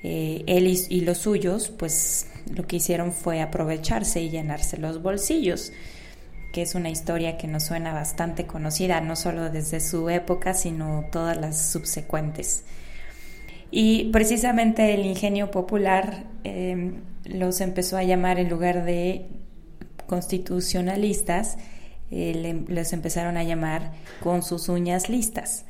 eh, 0.04 0.44
él 0.46 0.68
y, 0.68 0.78
y, 0.90 1.02
los 1.02 1.20
suyos 1.20 1.70
pues 1.70 2.28
lo 2.54 2.68
que 2.68 2.76
hicieron 2.76 3.14
fue 3.14 3.42
aprovecharse 3.42 4.22
y 4.22 4.30
llenarse 4.30 4.78
los 4.78 5.02
bolsillos 5.02 5.72
que 6.58 6.64
es 6.64 6.74
una 6.74 6.90
historia 6.90 7.38
que 7.38 7.48
nos 7.48 7.66
suena 7.66 7.94
bastante 7.94 8.48
conocida, 8.48 9.00
no 9.00 9.16
solo 9.16 9.52
desde 9.52 9.80
su 9.80 10.10
época, 10.10 10.56
sino 10.56 11.06
todas 11.12 11.38
las 11.38 11.70
subsecuentes. 11.70 12.66
Y 13.70 14.06
precisamente 14.06 14.96
el 14.96 15.06
ingenio 15.06 15.52
popular 15.52 16.24
em, 16.44 17.02
los 17.26 17.62
empezó 17.62 17.96
a 17.96 18.02
llamar 18.02 18.40
en 18.40 18.50
lugar 18.50 18.86
de 18.86 19.28
constitucionalistas, 20.08 21.60
eh, 22.10 22.64
les 22.68 22.92
empezaron 22.92 23.38
a 23.38 23.44
llamar 23.44 23.92
con 24.20 24.42
sus 24.42 24.68
uñas 24.68 25.10
listas, 25.10 25.64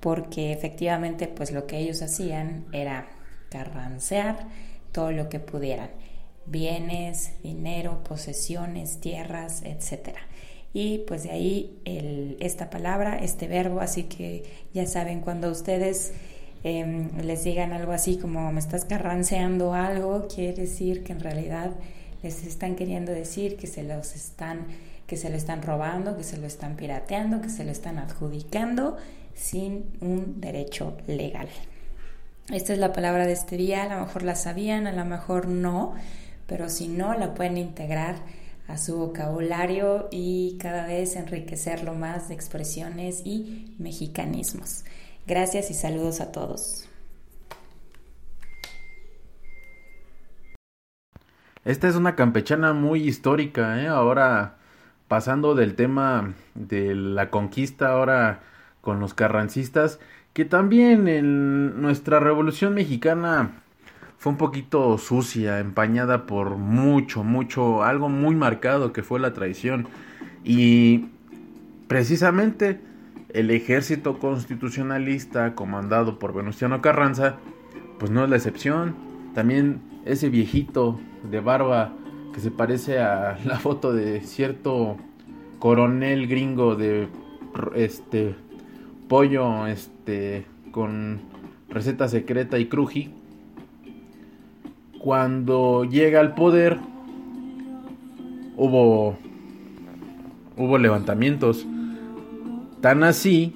porque 0.00 0.52
efectivamente 0.52 1.28
pues 1.28 1.50
lo 1.50 1.66
que 1.66 1.78
ellos 1.78 2.02
hacían 2.02 2.66
era 2.72 3.06
carrancear 3.48 4.36
todo 4.92 5.12
lo 5.12 5.30
que 5.30 5.40
pudieran 5.40 5.88
bienes, 6.46 7.32
dinero, 7.42 8.02
posesiones, 8.04 9.00
tierras, 9.00 9.62
etc. 9.62 10.16
Y 10.72 10.98
pues 11.06 11.24
de 11.24 11.30
ahí 11.30 12.36
esta 12.40 12.70
palabra, 12.70 13.18
este 13.18 13.48
verbo, 13.48 13.80
así 13.80 14.04
que 14.04 14.44
ya 14.74 14.86
saben, 14.86 15.20
cuando 15.20 15.50
ustedes 15.50 16.12
em, 16.64 17.10
les 17.22 17.44
digan 17.44 17.72
algo 17.72 17.92
así 17.92 18.18
como 18.18 18.52
me 18.52 18.60
estás 18.60 18.84
carranceando 18.84 19.72
algo, 19.72 20.28
quiere 20.28 20.62
decir 20.62 21.02
que 21.02 21.12
en 21.12 21.20
realidad 21.20 21.70
les 22.22 22.44
están 22.44 22.76
queriendo 22.76 23.12
decir 23.12 23.56
que 23.56 23.66
se 23.66 23.82
los 23.82 24.14
están 24.14 24.66
que 25.06 25.16
se 25.16 25.30
lo 25.30 25.36
están 25.36 25.62
robando, 25.62 26.16
que 26.16 26.24
se 26.24 26.36
lo 26.36 26.46
están 26.46 26.74
pirateando, 26.74 27.40
que 27.40 27.48
se 27.48 27.64
lo 27.64 27.70
están 27.70 27.98
adjudicando 27.98 28.96
sin 29.34 29.84
un 30.00 30.40
derecho 30.40 30.96
legal. 31.06 31.48
Esta 32.52 32.72
es 32.72 32.78
la 32.78 32.92
palabra 32.92 33.26
de 33.26 33.32
este 33.32 33.56
día, 33.56 33.84
a 33.84 33.94
lo 33.94 34.04
mejor 34.04 34.22
la 34.22 34.34
sabían, 34.34 34.86
a 34.86 34.92
lo 34.92 35.04
mejor 35.04 35.48
no, 35.48 35.94
pero 36.46 36.68
si 36.68 36.88
no, 36.88 37.14
la 37.14 37.34
pueden 37.34 37.58
integrar 37.58 38.16
a 38.68 38.78
su 38.78 38.96
vocabulario 38.96 40.08
y 40.10 40.58
cada 40.60 40.86
vez 40.86 41.16
enriquecerlo 41.16 41.94
más 41.94 42.28
de 42.28 42.34
expresiones 42.34 43.22
y 43.24 43.74
mexicanismos. 43.78 44.84
Gracias 45.26 45.70
y 45.70 45.74
saludos 45.74 46.20
a 46.20 46.32
todos. 46.32 46.88
Esta 51.64 51.88
es 51.88 51.96
una 51.96 52.14
campechana 52.14 52.72
muy 52.72 53.02
histórica, 53.02 53.82
¿eh? 53.82 53.88
ahora 53.88 54.58
pasando 55.08 55.56
del 55.56 55.74
tema 55.74 56.34
de 56.54 56.94
la 56.94 57.30
conquista, 57.30 57.90
ahora 57.90 58.40
con 58.80 59.00
los 59.00 59.14
carrancistas, 59.14 59.98
que 60.32 60.44
también 60.44 61.08
en 61.08 61.80
nuestra 61.82 62.20
revolución 62.20 62.74
mexicana 62.74 63.62
fue 64.26 64.32
un 64.32 64.38
poquito 64.38 64.98
sucia, 64.98 65.60
empañada 65.60 66.26
por 66.26 66.56
mucho, 66.56 67.22
mucho, 67.22 67.84
algo 67.84 68.08
muy 68.08 68.34
marcado 68.34 68.92
que 68.92 69.04
fue 69.04 69.20
la 69.20 69.32
traición. 69.34 69.86
Y 70.42 71.04
precisamente 71.86 72.80
el 73.28 73.52
ejército 73.52 74.18
constitucionalista 74.18 75.54
comandado 75.54 76.18
por 76.18 76.34
Venustiano 76.34 76.82
Carranza, 76.82 77.36
pues 78.00 78.10
no 78.10 78.24
es 78.24 78.30
la 78.30 78.34
excepción. 78.34 78.96
También 79.32 79.80
ese 80.04 80.28
viejito 80.28 80.98
de 81.30 81.38
barba 81.38 81.92
que 82.34 82.40
se 82.40 82.50
parece 82.50 82.98
a 82.98 83.38
la 83.44 83.60
foto 83.60 83.92
de 83.92 84.22
cierto 84.22 84.96
coronel 85.60 86.26
gringo 86.26 86.74
de 86.74 87.06
este 87.76 88.34
pollo 89.06 89.68
este 89.68 90.46
con 90.72 91.20
receta 91.68 92.08
secreta 92.08 92.58
y 92.58 92.66
cruji 92.66 93.14
cuando 95.06 95.84
llega 95.84 96.18
al 96.18 96.34
poder 96.34 96.78
hubo 98.56 99.16
hubo 100.56 100.78
levantamientos. 100.78 101.64
Tan 102.80 103.04
así 103.04 103.54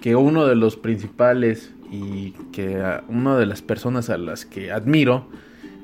que 0.00 0.14
uno 0.14 0.46
de 0.46 0.54
los 0.54 0.76
principales 0.76 1.74
y 1.90 2.34
que 2.52 2.80
una 3.08 3.36
de 3.36 3.46
las 3.46 3.62
personas 3.62 4.10
a 4.10 4.16
las 4.16 4.46
que 4.46 4.70
admiro 4.70 5.26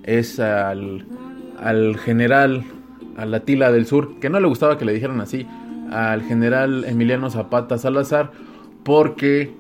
es 0.05 0.39
al, 0.39 1.05
al 1.59 1.99
general 1.99 2.63
a 3.17 3.27
la 3.27 3.41
Tila 3.41 3.73
del 3.73 3.87
Sur, 3.87 4.21
que 4.21 4.31
no 4.31 4.39
le 4.39 4.47
gustaba 4.47 4.79
que 4.79 4.85
le 4.85 4.93
dijeran 4.93 5.21
así, 5.21 5.49
al 5.91 6.23
general 6.23 6.85
Emiliano 6.85 7.29
Zapata 7.29 7.77
Salazar, 7.77 8.31
porque 8.85 9.53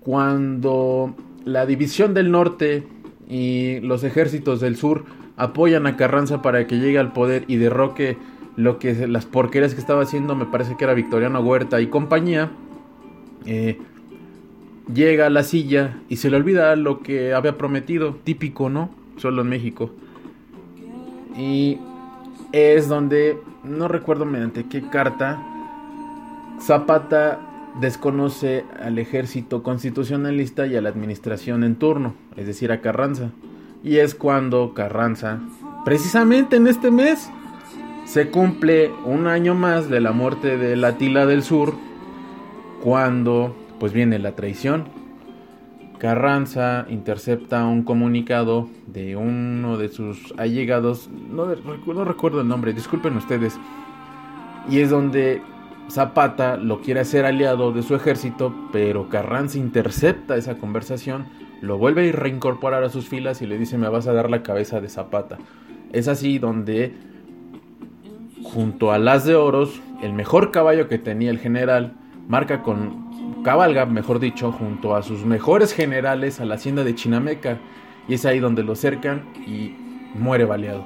cuando 0.00 1.16
la 1.46 1.64
división 1.64 2.12
del 2.12 2.30
norte 2.30 2.86
y 3.28 3.80
los 3.80 4.04
ejércitos 4.04 4.60
del 4.60 4.76
sur 4.76 5.04
apoyan 5.36 5.86
a 5.86 5.96
Carranza 5.96 6.42
para 6.42 6.66
que 6.66 6.78
llegue 6.78 6.98
al 6.98 7.12
poder 7.12 7.44
y 7.48 7.56
derroque 7.56 8.16
lo 8.56 8.78
que 8.78 9.06
las 9.08 9.26
porquerías 9.26 9.74
que 9.74 9.80
estaba 9.80 10.02
haciendo, 10.02 10.36
me 10.36 10.46
parece 10.46 10.76
que 10.76 10.84
era 10.84 10.94
Victoriano 10.94 11.40
Huerta 11.40 11.80
y 11.80 11.88
compañía, 11.88 12.52
eh, 13.46 13.78
llega 14.92 15.26
a 15.26 15.30
la 15.30 15.42
silla 15.42 15.98
y 16.08 16.16
se 16.16 16.30
le 16.30 16.36
olvida 16.36 16.76
lo 16.76 17.00
que 17.00 17.34
había 17.34 17.58
prometido, 17.58 18.16
típico, 18.22 18.70
¿no? 18.70 18.90
Solo 19.16 19.42
en 19.42 19.48
México. 19.48 19.90
Y 21.36 21.78
es 22.52 22.88
donde, 22.88 23.38
no 23.64 23.88
recuerdo 23.88 24.24
mediante 24.24 24.66
qué 24.68 24.82
carta, 24.88 25.42
Zapata 26.60 27.40
desconoce 27.80 28.64
al 28.80 28.98
ejército 28.98 29.62
constitucionalista 29.62 30.66
y 30.66 30.76
a 30.76 30.80
la 30.80 30.88
administración 30.88 31.64
en 31.64 31.76
turno, 31.76 32.14
es 32.36 32.46
decir, 32.46 32.72
a 32.72 32.80
Carranza. 32.80 33.30
Y 33.82 33.96
es 33.98 34.14
cuando 34.14 34.74
Carranza, 34.74 35.40
precisamente 35.84 36.56
en 36.56 36.66
este 36.66 36.90
mes, 36.90 37.30
se 38.04 38.30
cumple 38.30 38.90
un 39.04 39.26
año 39.26 39.54
más 39.54 39.88
de 39.88 40.00
la 40.00 40.12
muerte 40.12 40.56
de 40.56 40.76
la 40.76 40.96
Tila 40.96 41.26
del 41.26 41.42
Sur, 41.42 41.74
cuando 42.82 43.56
pues 43.80 43.92
viene 43.92 44.18
la 44.18 44.32
traición. 44.32 44.84
Carranza 45.98 46.86
intercepta 46.90 47.64
un 47.64 47.82
comunicado 47.82 48.68
de 48.86 49.16
uno 49.16 49.78
de 49.78 49.88
sus 49.88 50.34
allegados, 50.36 51.08
no, 51.08 51.46
recuerdo 52.04 52.40
el 52.40 52.48
nombre, 52.48 52.72
disculpen 52.72 53.16
ustedes, 53.16 53.58
y 54.68 54.80
es 54.80 54.90
donde 54.90 55.40
Zapata 55.90 56.56
lo 56.56 56.80
quiere 56.80 57.00
hacer 57.00 57.24
aliado 57.24 57.72
de 57.72 57.82
su 57.82 57.94
ejército, 57.94 58.54
pero 58.72 59.08
Carranza 59.08 59.58
intercepta 59.58 60.36
esa 60.36 60.56
conversación, 60.56 61.26
lo 61.60 61.78
vuelve 61.78 62.08
a 62.08 62.12
reincorporar 62.12 62.84
a 62.84 62.90
sus 62.90 63.08
filas 63.08 63.42
y 63.42 63.46
le 63.46 63.58
dice 63.58 63.78
me 63.78 63.88
vas 63.88 64.06
a 64.06 64.12
dar 64.12 64.30
la 64.30 64.42
cabeza 64.42 64.80
de 64.80 64.88
Zapata. 64.88 65.38
Es 65.92 66.08
así 66.08 66.38
donde, 66.38 66.94
junto 68.42 68.92
a 68.92 68.98
las 68.98 69.24
de 69.24 69.36
oros, 69.36 69.80
el 70.02 70.12
mejor 70.12 70.50
caballo 70.50 70.88
que 70.88 70.98
tenía 70.98 71.30
el 71.30 71.38
general, 71.38 71.94
marca 72.28 72.62
con 72.62 73.42
cabalga, 73.44 73.86
mejor 73.86 74.18
dicho, 74.18 74.52
junto 74.52 74.96
a 74.96 75.02
sus 75.02 75.24
mejores 75.24 75.72
generales 75.72 76.40
a 76.40 76.44
la 76.44 76.56
hacienda 76.56 76.82
de 76.82 76.94
Chinameca 76.94 77.58
y 78.08 78.14
es 78.14 78.26
ahí 78.26 78.40
donde 78.40 78.62
lo 78.62 78.74
cercan 78.74 79.22
y 79.46 79.74
muere 80.14 80.44
baleado. 80.44 80.84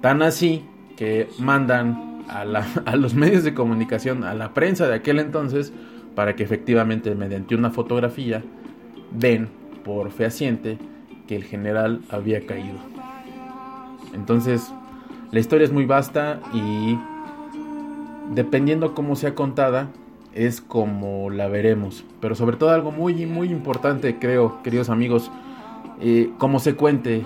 Tan 0.00 0.22
así 0.22 0.64
que 0.96 1.28
mandan 1.38 2.17
a, 2.84 2.96
los 2.96 3.14
medios 3.14 3.44
de 3.44 3.54
comunicación, 3.54 4.24
a 4.24 4.34
la 4.34 4.54
prensa 4.54 4.86
de 4.86 4.94
aquel 4.94 5.18
entonces, 5.18 5.72
para 6.14 6.36
que 6.36 6.42
efectivamente 6.42 7.14
mediante 7.14 7.54
una 7.54 7.70
fotografía 7.70 8.42
den 9.12 9.48
por 9.84 10.10
fehaciente 10.10 10.78
que 11.26 11.36
el 11.36 11.44
general 11.44 12.00
había 12.10 12.46
caído. 12.46 12.76
Entonces, 14.14 14.72
la 15.30 15.40
historia 15.40 15.64
es 15.64 15.72
muy 15.72 15.84
vasta 15.84 16.40
y 16.52 16.98
dependiendo 18.34 18.94
cómo 18.94 19.16
sea 19.16 19.34
contada, 19.34 19.88
es 20.34 20.60
como 20.60 21.30
la 21.30 21.48
veremos. 21.48 22.04
Pero 22.20 22.34
sobre 22.34 22.56
todo 22.56 22.70
algo 22.70 22.92
muy, 22.92 23.26
muy 23.26 23.50
importante, 23.50 24.18
creo, 24.18 24.62
queridos 24.62 24.90
amigos, 24.90 25.30
eh, 26.00 26.30
como 26.38 26.58
se 26.58 26.74
cuente, 26.74 27.22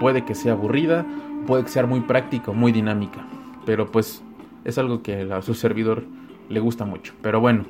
puede 0.00 0.24
que 0.24 0.34
sea 0.34 0.52
aburrida, 0.52 1.06
puede 1.46 1.64
que 1.64 1.70
sea 1.70 1.86
muy 1.86 2.00
práctica, 2.00 2.52
muy 2.52 2.72
dinámica. 2.72 3.24
Pero 3.64 3.90
pues 3.90 4.22
es 4.68 4.78
algo 4.78 5.02
que 5.02 5.22
a 5.32 5.42
su 5.42 5.54
servidor 5.54 6.04
le 6.48 6.60
gusta 6.60 6.84
mucho. 6.84 7.14
Pero 7.22 7.40
bueno, 7.40 7.64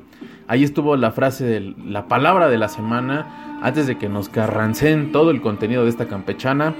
ahí 0.47 0.63
estuvo 0.63 0.95
la 0.97 1.11
frase, 1.11 1.45
de, 1.45 1.59
la 1.85 2.07
palabra 2.07 2.49
de 2.49 2.57
la 2.57 2.67
semana, 2.67 3.59
antes 3.61 3.87
de 3.87 3.97
que 3.97 4.09
nos 4.09 4.29
carrancen 4.29 5.11
todo 5.11 5.31
el 5.31 5.41
contenido 5.41 5.83
de 5.83 5.89
esta 5.89 6.07
campechana. 6.07 6.75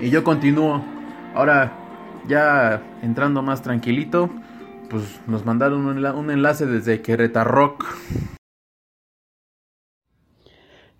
Y 0.00 0.10
yo 0.10 0.24
continúo. 0.24 0.82
Ahora, 1.34 1.72
ya 2.26 2.82
entrando 3.02 3.42
más 3.42 3.62
tranquilito, 3.62 4.28
pues 4.90 5.20
nos 5.26 5.44
mandaron 5.44 5.86
un, 5.86 6.30
enlace 6.30 6.66
desde 6.66 7.00
Querétaro. 7.00 7.76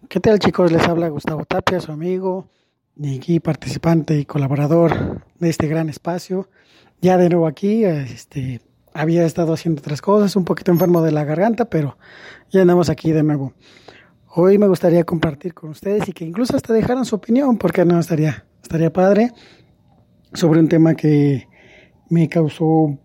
¿Qué 0.08 0.20
tal 0.20 0.38
chicos? 0.38 0.70
Les 0.70 0.86
habla 0.86 1.08
Gustavo 1.08 1.44
Tapia, 1.44 1.80
su 1.80 1.90
amigo, 1.90 2.48
y 2.96 3.40
participante 3.40 4.18
y 4.18 4.24
colaborador 4.24 5.24
de 5.38 5.50
este 5.50 5.66
gran 5.66 5.88
espacio. 5.88 6.48
Ya 7.00 7.18
de 7.18 7.28
nuevo 7.28 7.46
aquí, 7.46 7.84
este, 7.84 8.60
había 8.92 9.24
estado 9.24 9.52
haciendo 9.52 9.80
otras 9.80 10.00
cosas, 10.00 10.36
un 10.36 10.44
poquito 10.44 10.72
enfermo 10.72 11.02
de 11.02 11.12
la 11.12 11.24
garganta, 11.24 11.66
pero 11.66 11.98
ya 12.50 12.62
andamos 12.62 12.88
aquí 12.88 13.12
de 13.12 13.22
nuevo. 13.22 13.52
Hoy 14.34 14.58
me 14.58 14.68
gustaría 14.68 15.04
compartir 15.04 15.54
con 15.54 15.70
ustedes 15.70 16.08
y 16.08 16.12
que 16.12 16.24
incluso 16.24 16.56
hasta 16.56 16.72
dejaran 16.72 17.04
su 17.04 17.16
opinión, 17.16 17.58
porque 17.58 17.84
no 17.84 18.00
estaría, 18.00 18.46
estaría 18.62 18.92
padre, 18.92 19.30
sobre 20.32 20.60
un 20.60 20.68
tema 20.68 20.94
que 20.94 21.48
me 22.10 22.28
causó 22.28 22.98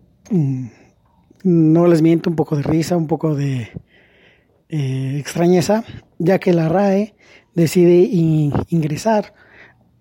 no 1.42 1.86
les 1.86 2.02
miento, 2.02 2.30
un 2.30 2.36
poco 2.36 2.56
de 2.56 2.62
risa, 2.62 2.96
un 2.96 3.06
poco 3.06 3.34
de 3.34 3.70
eh, 4.68 5.16
extrañeza, 5.18 5.84
ya 6.18 6.38
que 6.38 6.52
la 6.52 6.68
RAE 6.68 7.14
decide 7.54 8.08
ingresar 8.68 9.34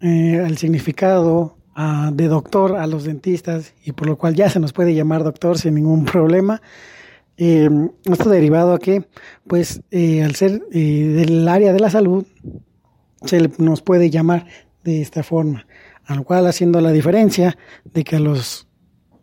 eh, 0.01 0.43
el 0.45 0.57
significado 0.57 1.57
ah, 1.81 2.11
de 2.13 2.27
doctor 2.27 2.75
a 2.75 2.87
los 2.87 3.03
dentistas 3.05 3.73
y 3.83 3.93
por 3.93 4.07
lo 4.07 4.17
cual 4.17 4.35
ya 4.35 4.49
se 4.49 4.59
nos 4.59 4.73
puede 4.73 4.93
llamar 4.93 5.23
doctor 5.23 5.57
sin 5.57 5.75
ningún 5.75 6.05
problema. 6.05 6.61
Eh, 7.37 7.69
esto 8.03 8.29
derivado 8.29 8.73
a 8.73 8.79
que, 8.79 9.05
pues, 9.47 9.81
al 9.91 10.35
ser 10.35 10.59
del 10.67 11.47
área 11.47 11.71
de 11.71 11.79
la 11.79 11.89
salud, 11.89 12.25
se 13.23 13.49
nos 13.57 13.81
puede 13.81 14.09
llamar 14.09 14.45
de 14.83 15.01
esta 15.01 15.23
forma, 15.23 15.65
a 16.05 16.15
lo 16.15 16.23
cual 16.23 16.47
haciendo 16.47 16.81
la 16.81 16.91
diferencia 16.91 17.57
de 17.85 18.03
que 18.03 18.19
los 18.19 18.67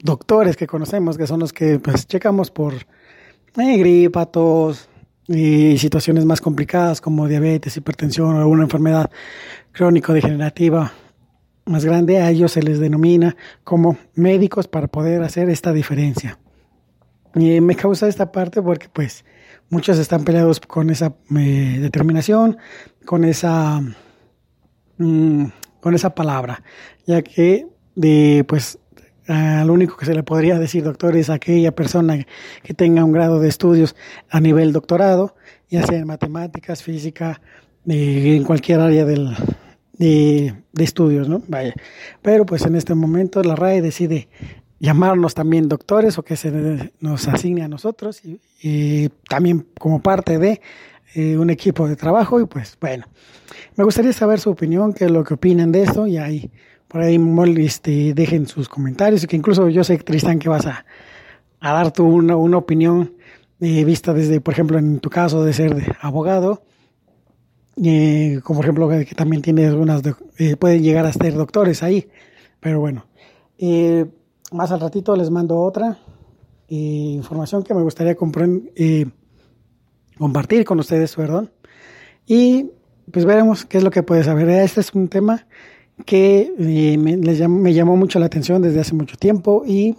doctores 0.02 0.56
que 0.56 0.66
conocemos, 0.66 1.16
que 1.18 1.26
son 1.26 1.40
los 1.40 1.52
que 1.52 1.78
pues 1.78 2.06
checamos 2.06 2.50
por 2.50 2.74
eh, 2.74 3.76
gripa, 3.78 4.26
tos 4.26 4.88
y 5.26 5.76
situaciones 5.78 6.24
más 6.24 6.40
complicadas 6.40 7.00
como 7.00 7.26
diabetes, 7.26 7.76
hipertensión 7.76 8.36
o 8.36 8.38
alguna 8.38 8.64
enfermedad 8.64 9.10
crónico-degenerativa 9.72 10.92
más 11.66 11.84
grande, 11.84 12.18
a 12.18 12.30
ellos 12.30 12.52
se 12.52 12.62
les 12.62 12.78
denomina 12.78 13.36
como 13.64 13.98
médicos 14.14 14.68
para 14.68 14.86
poder 14.86 15.22
hacer 15.22 15.50
esta 15.50 15.72
diferencia. 15.72 16.38
Y 17.34 17.60
me 17.60 17.74
causa 17.74 18.08
esta 18.08 18.32
parte 18.32 18.62
porque 18.62 18.88
pues 18.88 19.24
muchos 19.68 19.98
están 19.98 20.24
peleados 20.24 20.60
con 20.60 20.90
esa 20.90 21.16
eh, 21.36 21.78
determinación, 21.80 22.56
con 23.04 23.24
esa, 23.24 23.82
mm, 24.96 25.44
con 25.80 25.94
esa 25.94 26.14
palabra, 26.14 26.62
ya 27.06 27.20
que 27.22 27.66
de 27.94 28.44
pues 28.48 28.78
lo 29.28 29.72
único 29.72 29.96
que 29.96 30.06
se 30.06 30.14
le 30.14 30.22
podría 30.22 30.56
decir 30.56 30.84
doctor 30.84 31.16
es 31.16 31.30
aquella 31.30 31.72
persona 31.72 32.24
que 32.62 32.74
tenga 32.74 33.02
un 33.04 33.10
grado 33.10 33.40
de 33.40 33.48
estudios 33.48 33.96
a 34.30 34.38
nivel 34.38 34.72
doctorado, 34.72 35.34
ya 35.68 35.84
sea 35.84 35.98
en 35.98 36.06
matemáticas, 36.06 36.84
física, 36.84 37.40
en 37.86 38.44
cualquier 38.44 38.78
área 38.78 39.04
del, 39.04 39.34
de, 39.98 40.54
estudios, 40.78 41.28
¿no? 41.28 41.42
Vaya. 41.48 41.74
Pero 42.22 42.46
pues 42.46 42.64
en 42.66 42.76
este 42.76 42.94
momento 42.94 43.42
la 43.42 43.56
RAE 43.56 43.82
decide 43.82 44.28
llamarnos 44.78 45.34
también 45.34 45.68
doctores 45.68 46.18
o 46.18 46.22
que 46.22 46.36
se 46.36 46.90
nos 47.00 47.28
asigne 47.28 47.62
a 47.62 47.68
nosotros 47.68 48.20
y, 48.62 49.08
también 49.28 49.66
como 49.78 50.02
parte 50.02 50.38
de 50.38 50.60
eh, 51.14 51.36
un 51.38 51.50
equipo 51.50 51.88
de 51.88 51.96
trabajo 51.96 52.40
y 52.40 52.46
pues 52.46 52.76
bueno, 52.80 53.06
me 53.76 53.84
gustaría 53.84 54.12
saber 54.12 54.38
su 54.38 54.50
opinión, 54.50 54.92
qué 54.92 55.06
es 55.06 55.10
lo 55.10 55.24
que 55.24 55.34
opinan 55.34 55.72
de 55.72 55.82
esto 55.82 56.06
y 56.06 56.18
ahí 56.18 56.50
por 56.88 57.00
ahí 57.02 57.18
este, 57.58 58.14
dejen 58.14 58.46
sus 58.46 58.68
comentarios 58.68 59.24
y 59.24 59.26
que 59.26 59.36
incluso 59.36 59.68
yo 59.68 59.84
sé, 59.84 59.98
Tristán, 59.98 60.38
que 60.38 60.48
vas 60.48 60.66
a, 60.66 60.84
dar 61.60 61.90
tu 61.90 62.04
una, 62.04 62.36
opinión 62.36 63.14
eh, 63.60 63.84
vista 63.84 64.12
desde, 64.12 64.40
por 64.40 64.54
ejemplo, 64.54 64.78
en 64.78 65.00
tu 65.00 65.10
caso 65.10 65.44
de 65.44 65.52
ser 65.52 65.96
abogado, 66.00 66.62
eh, 67.82 68.40
como 68.42 68.58
por 68.58 68.64
ejemplo 68.64 68.88
que, 68.88 69.04
también 69.14 69.42
tienes 69.42 69.72
unas, 69.74 70.02
eh, 70.38 70.56
pueden 70.56 70.82
llegar 70.82 71.06
a 71.06 71.12
ser 71.12 71.34
doctores 71.34 71.82
ahí, 71.82 72.08
pero 72.60 72.80
bueno, 72.80 73.06
más 74.52 74.72
al 74.72 74.80
ratito 74.80 75.16
les 75.16 75.30
mando 75.30 75.58
otra 75.58 75.98
información 76.68 77.62
que 77.62 77.74
me 77.74 77.82
gustaría 77.82 78.16
compartir 78.16 79.12
con 80.64 80.80
ustedes, 80.80 81.14
perdón. 81.14 81.50
Y 82.26 82.70
pues 83.12 83.24
veremos 83.24 83.64
qué 83.64 83.78
es 83.78 83.84
lo 83.84 83.90
que 83.90 84.02
puede 84.02 84.24
saber. 84.24 84.48
Este 84.48 84.80
es 84.80 84.92
un 84.94 85.08
tema 85.08 85.46
que 86.04 86.52
eh, 86.58 86.98
me, 86.98 87.74
llamó, 87.74 87.96
mucho 87.96 88.18
la 88.18 88.26
atención 88.26 88.60
desde 88.60 88.80
hace 88.80 88.94
mucho 88.94 89.16
tiempo 89.16 89.62
y 89.66 89.94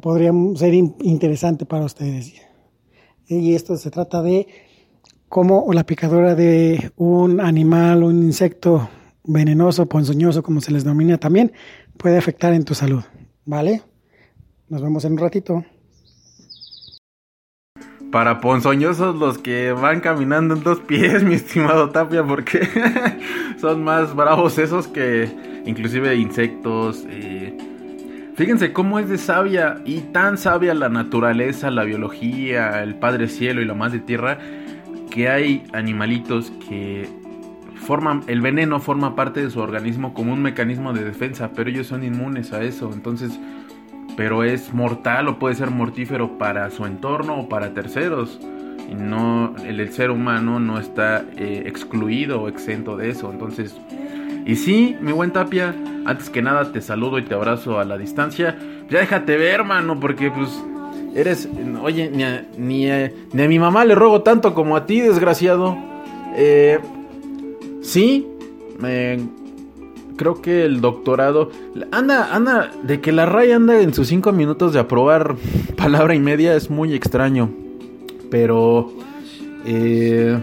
podría 0.00 0.32
ser 0.54 0.74
in, 0.74 0.94
interesante 1.02 1.66
para 1.66 1.84
ustedes. 1.84 2.32
Y 3.28 3.54
esto 3.54 3.76
se 3.76 3.90
trata 3.90 4.22
de 4.22 4.46
cómo 5.36 5.70
la 5.74 5.84
picadura 5.84 6.34
de 6.34 6.92
un 6.96 7.42
animal, 7.42 8.02
un 8.04 8.22
insecto 8.22 8.88
venenoso, 9.22 9.84
ponzoñoso, 9.84 10.42
como 10.42 10.62
se 10.62 10.72
les 10.72 10.82
denomina 10.82 11.18
también, 11.18 11.52
puede 11.98 12.16
afectar 12.16 12.54
en 12.54 12.64
tu 12.64 12.74
salud. 12.74 13.04
¿Vale? 13.44 13.82
Nos 14.70 14.80
vemos 14.80 15.04
en 15.04 15.12
un 15.12 15.18
ratito. 15.18 15.62
Para 18.10 18.40
ponzoñosos 18.40 19.16
los 19.16 19.36
que 19.36 19.72
van 19.72 20.00
caminando 20.00 20.54
en 20.54 20.62
dos 20.62 20.80
pies, 20.80 21.22
mi 21.28 21.34
estimado 21.34 21.90
Tapia, 21.90 22.24
porque 22.24 22.66
son 23.60 23.84
más 23.84 24.16
bravos 24.16 24.56
esos 24.56 24.88
que 24.88 25.28
inclusive 25.66 26.16
insectos. 26.16 27.04
Eh. 27.10 27.54
Fíjense 28.36 28.72
cómo 28.72 28.98
es 28.98 29.10
de 29.10 29.18
sabia 29.18 29.82
y 29.84 30.00
tan 30.00 30.38
sabia 30.38 30.72
la 30.72 30.88
naturaleza, 30.88 31.70
la 31.70 31.84
biología, 31.84 32.82
el 32.82 32.94
Padre 32.94 33.28
Cielo 33.28 33.60
y 33.60 33.66
más 33.66 33.92
de 33.92 33.98
tierra, 33.98 34.38
que 35.16 35.30
hay 35.30 35.64
animalitos 35.72 36.52
que 36.68 37.08
forman, 37.86 38.22
el 38.26 38.42
veneno 38.42 38.80
forma 38.80 39.16
parte 39.16 39.42
de 39.42 39.48
su 39.48 39.60
organismo 39.60 40.12
como 40.12 40.34
un 40.34 40.42
mecanismo 40.42 40.92
de 40.92 41.04
defensa, 41.04 41.52
pero 41.56 41.70
ellos 41.70 41.86
son 41.86 42.04
inmunes 42.04 42.52
a 42.52 42.62
eso. 42.62 42.90
Entonces, 42.92 43.40
pero 44.14 44.44
es 44.44 44.74
mortal 44.74 45.28
o 45.28 45.38
puede 45.38 45.54
ser 45.54 45.70
mortífero 45.70 46.36
para 46.36 46.68
su 46.68 46.84
entorno 46.84 47.40
o 47.40 47.48
para 47.48 47.72
terceros. 47.72 48.38
Y 48.90 48.94
no, 48.94 49.54
el, 49.64 49.90
ser 49.90 50.10
humano 50.10 50.60
no 50.60 50.78
está 50.78 51.24
eh, 51.38 51.62
excluido 51.64 52.42
o 52.42 52.48
exento 52.48 52.98
de 52.98 53.08
eso. 53.08 53.32
Entonces, 53.32 53.74
y 54.44 54.56
sí, 54.56 54.96
mi 55.00 55.12
buen 55.12 55.30
Tapia, 55.30 55.74
antes 56.04 56.28
que 56.28 56.42
nada 56.42 56.72
te 56.72 56.82
saludo 56.82 57.18
y 57.18 57.22
te 57.22 57.34
abrazo 57.34 57.80
a 57.80 57.86
la 57.86 57.96
distancia. 57.96 58.58
Ya 58.90 58.98
déjate 58.98 59.38
ver, 59.38 59.60
hermano, 59.60 59.98
porque 59.98 60.30
pues 60.30 60.62
eres, 61.16 61.48
oye, 61.82 62.10
ni 62.10 62.22
a, 62.22 62.46
ni 62.58 62.90
a, 62.90 63.10
ni 63.32 63.42
a 63.42 63.48
mi 63.48 63.58
mamá 63.58 63.84
le 63.84 63.94
ruego 63.94 64.22
tanto 64.22 64.54
como 64.54 64.76
a 64.76 64.84
ti, 64.86 65.00
desgraciado. 65.00 65.76
Eh, 66.36 66.78
sí, 67.80 68.26
me 68.78 69.18
creo 70.16 70.40
que 70.40 70.64
el 70.64 70.80
doctorado 70.80 71.50
anda 71.92 72.34
anda 72.34 72.70
de 72.82 73.00
que 73.00 73.12
la 73.12 73.26
raya 73.26 73.56
anda 73.56 73.80
en 73.80 73.94
sus 73.94 74.08
cinco 74.08 74.32
minutos 74.32 74.72
de 74.72 74.80
aprobar 74.80 75.36
palabra 75.76 76.14
y 76.14 76.20
media 76.20 76.56
es 76.56 76.70
muy 76.70 76.94
extraño 76.94 77.50
pero 78.30 78.90
eh, 79.66 80.38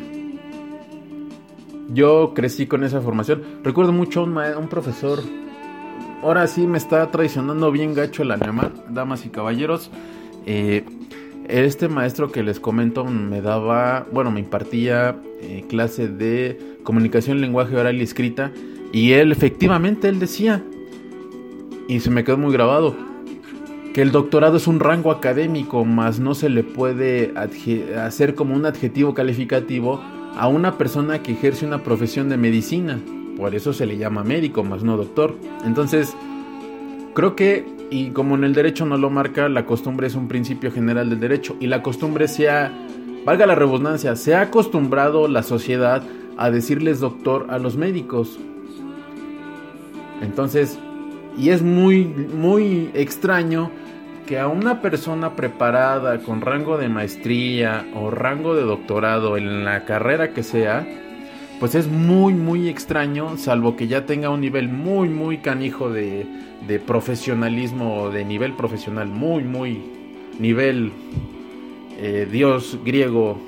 yo 1.90 2.34
crecí 2.36 2.68
con 2.68 2.84
esa 2.84 3.02
formación 3.02 3.42
recuerdo 3.64 3.92
mucho 3.92 4.22
a 4.22 4.24
un, 4.24 4.38
un, 4.38 4.68
profesor 4.68 5.20
ahora 6.22 6.46
sí 6.46 6.68
me 6.68 6.78
está 6.78 7.10
traicionando 7.10 7.72
bien 7.72 7.96
gacho 7.96 8.22
el 8.22 8.32
alemán 8.32 8.74
damas 8.90 9.26
y 9.26 9.30
caballeros 9.30 9.90
eh, 10.46 10.84
este 11.48 11.88
maestro 11.90 12.32
que 12.32 12.44
les 12.44 12.60
comento 12.60 13.06
me 13.06 13.42
daba 13.42 14.08
bueno 14.12 14.32
me 14.32 14.40
impartía 14.40 15.18
eh, 15.42 15.66
clase 15.68 16.08
de 16.08 16.78
comunicación 16.84 17.42
lenguaje 17.42 17.76
oral 17.76 17.98
y 17.98 18.04
escrita 18.04 18.52
y 18.94 19.14
él 19.14 19.32
efectivamente, 19.32 20.08
él 20.08 20.20
decía, 20.20 20.64
y 21.88 22.00
se 22.00 22.12
me 22.12 22.24
quedó 22.24 22.38
muy 22.38 22.54
grabado, 22.54 22.96
que 23.92 24.04
el 24.04 24.12
doctorado 24.12 24.58
es 24.58 24.68
un 24.68 24.80
rango 24.80 25.10
académico, 25.10 25.84
más 25.84 26.20
no 26.20 26.36
se 26.36 26.48
le 26.48 26.64
puede 26.64 27.34
hacer 27.98 28.36
como 28.36 28.54
un 28.54 28.68
adjetivo 28.68 29.16
calificativo 29.16 30.00
a 30.38 30.48
una 30.48 30.78
persona 30.78 31.24
que 31.24 31.32
ejerce 31.32 31.66
una 31.66 31.84
profesión 31.84 32.30
de 32.30 32.38
medicina. 32.38 33.00
Por 33.36 33.56
eso 33.56 33.74
se 33.74 33.88
le 33.88 33.98
llama 33.98 34.24
médico, 34.24 34.64
más 34.64 34.84
no 34.84 34.96
doctor. 34.96 35.36
Entonces, 35.66 36.16
creo 37.16 37.36
que, 37.36 37.66
y 37.90 38.10
como 38.10 38.36
en 38.36 38.44
el 38.44 38.54
derecho 38.54 38.86
no 38.86 38.98
lo 38.98 39.10
marca, 39.10 39.50
la 39.50 39.66
costumbre 39.66 40.08
es 40.08 40.16
un 40.16 40.28
principio 40.28 40.72
general 40.72 41.10
del 41.10 41.20
derecho. 41.20 41.56
Y 41.60 41.68
la 41.68 41.82
costumbre 41.82 42.28
se 42.28 42.50
ha, 42.50 42.72
valga 43.26 43.46
la 43.46 43.56
redundancia, 43.56 44.16
se 44.16 44.36
ha 44.36 44.42
acostumbrado 44.42 45.28
la 45.28 45.44
sociedad 45.44 46.04
a 46.38 46.50
decirles 46.50 47.00
doctor 47.00 47.48
a 47.50 47.60
los 47.60 47.78
médicos. 47.78 48.40
Entonces, 50.22 50.80
y 51.38 51.50
es 51.50 51.62
muy, 51.62 52.06
muy 52.06 52.90
extraño 52.94 53.72
que 54.26 54.40
a 54.40 54.48
una 54.48 54.82
persona 54.82 55.36
preparada 55.36 56.20
con 56.20 56.42
rango 56.42 56.78
de 56.78 56.90
maestría 56.90 57.86
o 57.94 58.10
rango 58.10 58.56
de 58.56 58.64
doctorado 58.64 59.38
en 59.38 59.66
la 59.66 59.86
carrera 59.86 60.34
que 60.34 60.44
sea, 60.44 60.88
pues 61.64 61.76
es 61.76 61.88
muy, 61.88 62.34
muy 62.34 62.68
extraño, 62.68 63.38
salvo 63.38 63.78
que 63.78 63.88
ya 63.88 64.06
tenga 64.06 64.30
un 64.30 64.42
nivel 64.42 64.68
muy, 64.68 65.08
muy 65.08 65.38
canijo 65.38 65.90
de, 65.90 66.26
de 66.68 66.78
profesionalismo, 66.78 68.10
de 68.10 68.26
nivel 68.26 68.52
profesional, 68.52 69.08
muy, 69.08 69.46
muy 69.46 69.82
nivel 70.40 70.92
eh, 71.98 72.28
dios 72.30 72.80
griego 72.84 73.40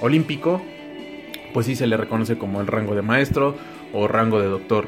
olímpico, 0.00 0.62
pues 1.52 1.66
sí 1.66 1.74
se 1.74 1.88
le 1.88 1.96
reconoce 1.96 2.38
como 2.38 2.60
el 2.60 2.68
rango 2.68 2.94
de 2.94 3.02
maestro 3.02 3.56
o 3.92 4.06
rango 4.06 4.40
de 4.40 4.46
doctor. 4.46 4.86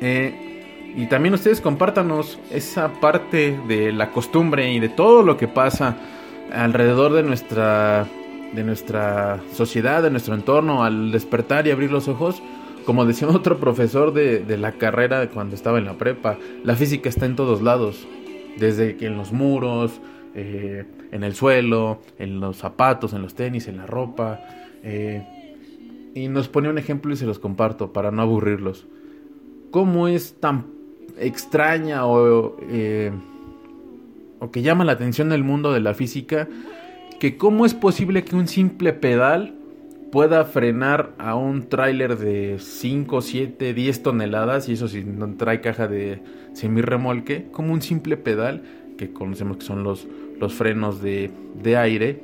Eh, 0.00 0.34
y 0.96 1.06
también 1.06 1.34
ustedes 1.34 1.60
compártanos 1.60 2.40
esa 2.50 2.88
parte 2.94 3.56
de 3.68 3.92
la 3.92 4.10
costumbre 4.10 4.72
y 4.72 4.80
de 4.80 4.88
todo 4.88 5.22
lo 5.22 5.36
que 5.36 5.46
pasa 5.46 5.96
alrededor 6.52 7.12
de 7.12 7.22
nuestra, 7.22 8.08
de 8.54 8.64
nuestra 8.64 9.40
sociedad, 9.52 10.02
de 10.02 10.10
nuestro 10.10 10.34
entorno, 10.34 10.84
al 10.84 11.12
despertar 11.12 11.66
y 11.66 11.70
abrir 11.70 11.90
los 11.90 12.08
ojos. 12.08 12.42
Como 12.84 13.04
decía 13.04 13.28
otro 13.30 13.58
profesor 13.58 14.12
de, 14.12 14.40
de 14.40 14.56
la 14.56 14.72
carrera 14.72 15.28
cuando 15.30 15.54
estaba 15.54 15.78
en 15.78 15.84
la 15.84 15.98
prepa, 15.98 16.38
la 16.64 16.76
física 16.76 17.08
está 17.08 17.26
en 17.26 17.36
todos 17.36 17.62
lados, 17.62 18.06
desde 18.58 18.96
que 18.96 19.06
en 19.06 19.16
los 19.16 19.32
muros, 19.32 20.00
eh, 20.34 20.84
en 21.12 21.24
el 21.24 21.34
suelo, 21.34 22.00
en 22.18 22.40
los 22.40 22.56
zapatos, 22.56 23.12
en 23.12 23.22
los 23.22 23.34
tenis, 23.34 23.68
en 23.68 23.76
la 23.76 23.86
ropa. 23.86 24.40
Eh, 24.82 25.26
y 26.14 26.28
nos 26.28 26.48
pone 26.48 26.68
un 26.68 26.78
ejemplo 26.78 27.12
y 27.12 27.16
se 27.16 27.26
los 27.26 27.38
comparto 27.38 27.92
para 27.92 28.10
no 28.10 28.22
aburrirlos 28.22 28.86
cómo 29.70 30.08
es 30.08 30.34
tan 30.40 30.66
extraña 31.18 32.06
o, 32.06 32.56
eh, 32.68 33.12
o 34.38 34.50
que 34.50 34.62
llama 34.62 34.84
la 34.84 34.92
atención 34.92 35.32
el 35.32 35.44
mundo 35.44 35.72
de 35.72 35.80
la 35.80 35.94
física, 35.94 36.48
que 37.20 37.36
cómo 37.36 37.66
es 37.66 37.74
posible 37.74 38.24
que 38.24 38.34
un 38.34 38.48
simple 38.48 38.94
pedal 38.94 39.54
pueda 40.10 40.44
frenar 40.46 41.12
a 41.18 41.36
un 41.36 41.68
tráiler 41.68 42.18
de 42.18 42.56
5, 42.58 43.20
7, 43.20 43.74
10 43.74 44.02
toneladas, 44.02 44.68
y 44.68 44.72
eso 44.72 44.88
si 44.88 45.04
no 45.04 45.28
trae 45.34 45.60
caja 45.60 45.86
de 45.86 46.22
semirremolque, 46.54 47.46
como 47.52 47.72
un 47.74 47.82
simple 47.82 48.16
pedal, 48.16 48.62
que 48.98 49.12
conocemos 49.12 49.58
que 49.58 49.66
son 49.66 49.84
los, 49.84 50.08
los 50.40 50.54
frenos 50.54 51.00
de, 51.00 51.30
de 51.62 51.76
aire, 51.76 52.22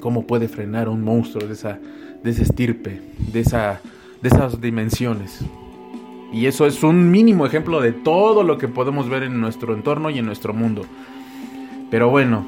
cómo 0.00 0.26
puede 0.26 0.48
frenar 0.48 0.88
un 0.88 1.02
monstruo 1.02 1.46
de 1.46 1.54
esa, 1.54 1.78
de 2.22 2.30
esa 2.30 2.42
estirpe, 2.42 3.00
de, 3.32 3.40
esa, 3.40 3.80
de 4.20 4.28
esas 4.28 4.60
dimensiones. 4.60 5.40
Y 6.32 6.46
eso 6.46 6.66
es 6.66 6.82
un 6.82 7.10
mínimo 7.10 7.46
ejemplo 7.46 7.80
de 7.80 7.92
todo 7.92 8.42
lo 8.42 8.58
que 8.58 8.68
podemos 8.68 9.08
ver 9.08 9.22
en 9.22 9.40
nuestro 9.40 9.72
entorno 9.72 10.10
y 10.10 10.18
en 10.18 10.26
nuestro 10.26 10.52
mundo. 10.52 10.82
Pero 11.90 12.08
bueno, 12.08 12.46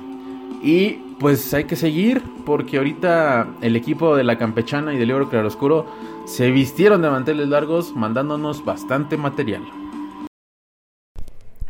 y 0.62 0.98
pues 1.23 1.55
hay 1.55 1.65
que 1.65 1.77
seguir 1.77 2.21
porque 2.45 2.79
ahorita 2.79 3.55
el 3.63 3.77
equipo 3.77 4.17
de 4.17 4.25
la 4.25 4.37
Campechana 4.37 4.93
y 4.93 4.99
del 4.99 5.07
Libro 5.07 5.31
Claroscuro 5.31 5.87
se 6.27 6.51
vistieron 6.51 7.01
de 7.01 7.11
manteles 7.11 7.49
largos 7.49 7.95
mandándonos 7.95 8.65
bastante 8.65 9.17
material. 9.17 9.63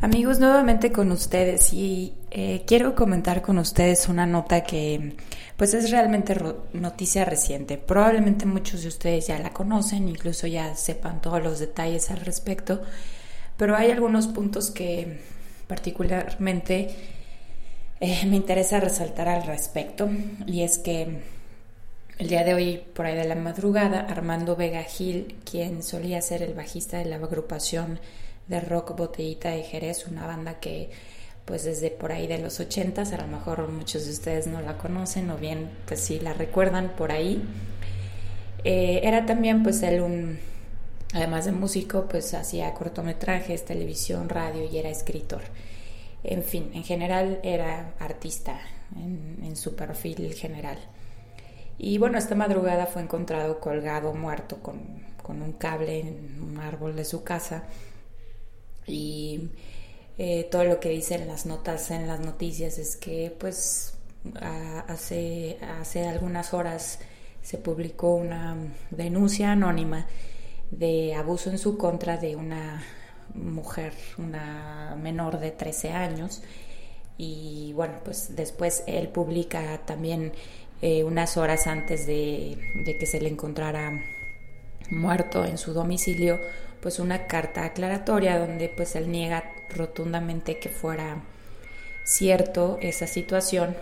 Amigos, 0.00 0.40
nuevamente 0.40 0.90
con 0.90 1.12
ustedes 1.12 1.74
y 1.74 2.14
eh, 2.30 2.64
quiero 2.66 2.94
comentar 2.94 3.42
con 3.42 3.58
ustedes 3.58 4.08
una 4.08 4.24
nota 4.24 4.64
que 4.64 5.16
pues 5.58 5.74
es 5.74 5.90
realmente 5.90 6.34
noticia 6.72 7.26
reciente. 7.26 7.76
Probablemente 7.76 8.46
muchos 8.46 8.82
de 8.82 8.88
ustedes 8.88 9.26
ya 9.26 9.38
la 9.38 9.50
conocen, 9.50 10.08
incluso 10.08 10.46
ya 10.46 10.74
sepan 10.76 11.20
todos 11.20 11.42
los 11.42 11.58
detalles 11.58 12.10
al 12.10 12.20
respecto, 12.20 12.80
pero 13.58 13.76
hay 13.76 13.90
algunos 13.90 14.28
puntos 14.28 14.70
que 14.70 15.20
particularmente 15.68 17.11
eh, 18.02 18.26
me 18.26 18.34
interesa 18.34 18.80
resaltar 18.80 19.28
al 19.28 19.44
respecto 19.44 20.10
y 20.44 20.62
es 20.62 20.78
que 20.78 21.20
el 22.18 22.28
día 22.28 22.42
de 22.42 22.52
hoy, 22.52 22.82
por 22.94 23.06
ahí 23.06 23.14
de 23.14 23.24
la 23.24 23.36
madrugada, 23.36 24.00
Armando 24.00 24.56
Vega 24.56 24.82
Gil, 24.82 25.36
quien 25.48 25.84
solía 25.84 26.20
ser 26.20 26.42
el 26.42 26.52
bajista 26.52 26.98
de 26.98 27.04
la 27.04 27.16
agrupación 27.16 28.00
de 28.48 28.58
rock 28.58 28.96
Botellita 28.96 29.50
de 29.50 29.62
Jerez, 29.62 30.08
una 30.08 30.26
banda 30.26 30.58
que 30.58 30.90
pues 31.44 31.62
desde 31.62 31.90
por 31.90 32.10
ahí 32.10 32.26
de 32.26 32.38
los 32.38 32.58
ochentas, 32.58 33.12
a 33.12 33.18
lo 33.18 33.28
mejor 33.28 33.68
muchos 33.68 34.04
de 34.04 34.10
ustedes 34.10 34.48
no 34.48 34.60
la 34.60 34.78
conocen 34.78 35.30
o 35.30 35.36
bien 35.36 35.70
pues 35.86 36.00
sí 36.00 36.18
la 36.18 36.32
recuerdan 36.32 36.96
por 36.96 37.12
ahí. 37.12 37.40
Eh, 38.64 39.00
era 39.04 39.26
también 39.26 39.62
pues 39.62 39.80
él 39.84 40.00
un, 40.00 40.40
además 41.12 41.44
de 41.44 41.52
músico, 41.52 42.08
pues 42.08 42.34
hacía 42.34 42.74
cortometrajes, 42.74 43.64
televisión, 43.64 44.28
radio 44.28 44.68
y 44.68 44.76
era 44.76 44.88
escritor. 44.88 45.42
En 46.24 46.42
fin, 46.42 46.70
en 46.74 46.84
general 46.84 47.40
era 47.42 47.94
artista 47.98 48.60
en, 48.96 49.56
su 49.56 49.74
perfil 49.74 50.32
general. 50.34 50.78
Y 51.78 51.98
bueno, 51.98 52.16
esta 52.16 52.34
madrugada 52.34 52.86
fue 52.86 53.02
encontrado 53.02 53.60
colgado, 53.60 54.14
muerto, 54.14 54.58
con, 54.62 54.80
con 55.22 55.42
un 55.42 55.52
cable 55.52 56.00
en 56.00 56.42
un 56.42 56.58
árbol 56.58 56.96
de 56.96 57.04
su 57.04 57.24
casa. 57.24 57.64
Y 58.86 59.50
eh, 60.18 60.48
todo 60.50 60.64
lo 60.64 60.80
que 60.80 60.90
dicen 60.90 61.26
las 61.26 61.46
notas 61.46 61.90
en 61.90 62.06
las 62.06 62.20
noticias 62.20 62.78
es 62.78 62.96
que 62.96 63.34
pues 63.38 63.94
hace, 64.86 65.58
hace 65.80 66.06
algunas 66.06 66.54
horas 66.54 66.98
se 67.42 67.58
publicó 67.58 68.14
una 68.14 68.56
denuncia 68.90 69.52
anónima 69.52 70.06
de 70.70 71.14
abuso 71.14 71.50
en 71.50 71.58
su 71.58 71.76
contra 71.76 72.16
de 72.16 72.36
una 72.36 72.82
mujer, 73.34 73.92
una 74.18 74.96
menor 75.00 75.40
de 75.40 75.50
13 75.50 75.90
años. 75.90 76.42
Y 77.18 77.72
bueno, 77.74 77.94
pues 78.04 78.34
después 78.34 78.84
él 78.86 79.08
publica 79.08 79.80
también 79.84 80.32
eh, 80.80 81.04
unas 81.04 81.36
horas 81.36 81.68
antes 81.68 82.06
de, 82.06 82.58
que 82.98 83.06
se 83.06 83.20
le 83.20 83.28
encontrara 83.28 84.02
muerto 84.90 85.44
en 85.44 85.56
su 85.56 85.72
domicilio, 85.72 86.40
pues 86.80 86.98
una 86.98 87.28
carta 87.28 87.64
aclaratoria 87.64 88.38
donde 88.38 88.68
pues 88.68 88.96
él 88.96 89.10
niega 89.10 89.44
rotundamente 89.70 90.58
que 90.58 90.68
fuera 90.68 91.22
cierto 92.04 92.78
esa 92.80 93.06
situación 93.06 93.76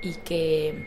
y 0.00 0.12
que 0.14 0.86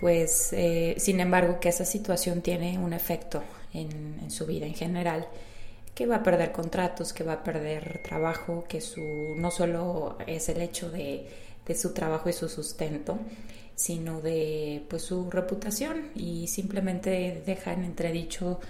pues 0.00 0.52
eh, 0.54 0.94
sin 0.96 1.20
embargo 1.20 1.60
que 1.60 1.68
esa 1.68 1.84
situación 1.84 2.40
tiene 2.40 2.78
un 2.78 2.94
efecto 2.94 3.42
en, 3.74 4.30
su 4.30 4.46
vida 4.46 4.64
en 4.64 4.74
general 4.74 5.28
que 5.94 6.06
va 6.06 6.16
a 6.16 6.22
perder 6.22 6.52
contratos, 6.52 7.12
que 7.12 7.24
va 7.24 7.34
a 7.34 7.44
perder 7.44 8.00
trabajo, 8.02 8.64
que 8.68 8.80
su 8.80 9.34
no 9.36 9.50
solo 9.50 10.18
es 10.26 10.48
el 10.48 10.60
hecho 10.60 10.90
de, 10.90 11.28
de 11.66 11.74
su 11.74 11.92
trabajo 11.92 12.28
y 12.28 12.32
su 12.32 12.48
sustento, 12.48 13.18
sino 13.76 14.20
de 14.20 14.84
pues 14.88 15.02
su 15.02 15.30
reputación 15.30 16.10
y 16.14 16.48
simplemente 16.48 17.42
deja 17.46 17.72
en 17.72 17.84
entredicho 17.84 18.60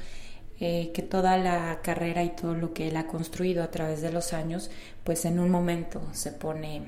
eh, 0.60 0.92
que 0.94 1.02
toda 1.02 1.36
la 1.36 1.80
carrera 1.82 2.22
y 2.22 2.30
todo 2.30 2.54
lo 2.54 2.72
que 2.72 2.88
él 2.88 2.96
ha 2.96 3.06
construido 3.06 3.62
a 3.62 3.70
través 3.70 4.02
de 4.02 4.12
los 4.12 4.32
años, 4.32 4.70
pues 5.02 5.24
en 5.24 5.38
un 5.40 5.50
momento 5.50 6.00
se 6.12 6.30
pone 6.32 6.82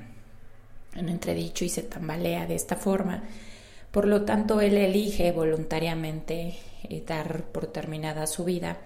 en 0.95 1.09
entredicho 1.09 1.65
y 1.65 1.69
se 1.69 1.83
tambalea 1.83 2.47
de 2.47 2.55
esta 2.55 2.75
forma. 2.75 3.23
Por 3.91 4.07
lo 4.07 4.23
tanto, 4.23 4.61
él 4.61 4.77
elige 4.77 5.31
voluntariamente 5.31 6.57
eh, 6.83 7.03
dar 7.05 7.43
por 7.45 7.67
terminada 7.67 8.25
su 8.27 8.45
vida 8.45 8.77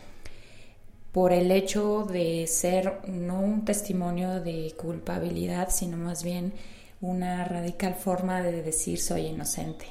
por 1.12 1.34
el 1.34 1.52
hecho 1.52 2.04
de 2.04 2.48
ser 2.48 3.00
no 3.08 3.40
un 3.40 3.66
testimonio 3.66 4.40
de 4.40 4.74
culpabilidad, 4.78 5.70
sino 5.70 5.98
más 5.98 6.24
bien 6.24 6.54
una 7.02 7.44
radical 7.46 7.96
forma 7.96 8.42
de 8.42 8.62
decir 8.62 9.00
soy 9.00 9.28
inocente. 9.28 9.86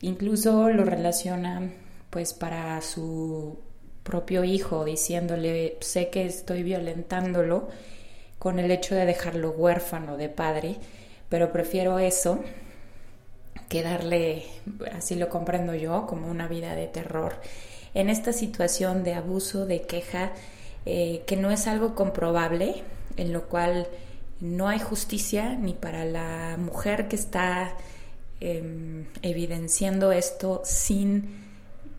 Incluso 0.00 0.68
lo 0.68 0.84
relaciona 0.84 1.72
pues 2.10 2.34
para 2.34 2.80
su 2.82 3.58
propio 4.02 4.44
hijo 4.44 4.84
diciéndole 4.84 5.78
sé 5.80 6.10
que 6.10 6.26
estoy 6.26 6.62
violentándolo 6.62 7.68
con 8.38 8.58
el 8.58 8.70
hecho 8.70 8.94
de 8.94 9.06
dejarlo 9.06 9.50
huérfano 9.52 10.16
de 10.16 10.28
padre, 10.28 10.76
pero 11.28 11.52
prefiero 11.52 11.98
eso 11.98 12.40
que 13.68 13.82
darle, 13.82 14.44
así 14.92 15.14
lo 15.14 15.28
comprendo 15.28 15.74
yo, 15.74 16.06
como 16.06 16.28
una 16.28 16.48
vida 16.48 16.74
de 16.74 16.88
terror. 16.88 17.36
En 17.94 18.10
esta 18.10 18.32
situación 18.32 19.04
de 19.04 19.14
abuso, 19.14 19.64
de 19.64 19.82
queja, 19.82 20.32
eh, 20.86 21.22
que 21.26 21.36
no 21.36 21.50
es 21.50 21.66
algo 21.66 21.94
comprobable, 21.94 22.82
en 23.16 23.32
lo 23.32 23.48
cual 23.48 23.86
no 24.40 24.68
hay 24.68 24.80
justicia 24.80 25.54
ni 25.54 25.74
para 25.74 26.04
la 26.04 26.56
mujer 26.58 27.08
que 27.08 27.16
está 27.16 27.76
em, 28.40 29.06
evidenciando 29.22 30.10
esto 30.10 30.62
sin 30.64 31.46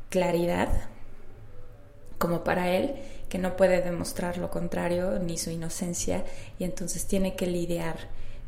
claridad, 0.09 0.69
como 2.17 2.43
para 2.43 2.69
él, 2.69 2.95
que 3.29 3.37
no 3.37 3.55
puede 3.55 3.81
demostrar 3.81 4.37
lo 4.37 4.49
contrario 4.49 5.19
ni 5.19 5.37
su 5.37 5.49
inocencia 5.49 6.23
y 6.59 6.65
entonces 6.65 7.07
tiene 7.07 7.35
que 7.35 7.47
lidiar 7.47 7.97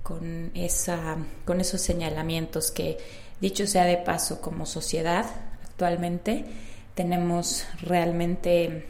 con, 0.04 0.52
esa, 0.54 1.17
con 1.45 1.60
esos 1.60 1.82
señalamientos 1.82 2.71
que, 2.71 2.98
dicho 3.41 3.65
sea 3.65 3.86
de 3.86 3.98
paso, 3.98 4.41
como 4.41 4.65
sociedad 4.65 5.26
actualmente 5.63 6.45
tenemos 6.93 7.65
realmente 7.82 8.86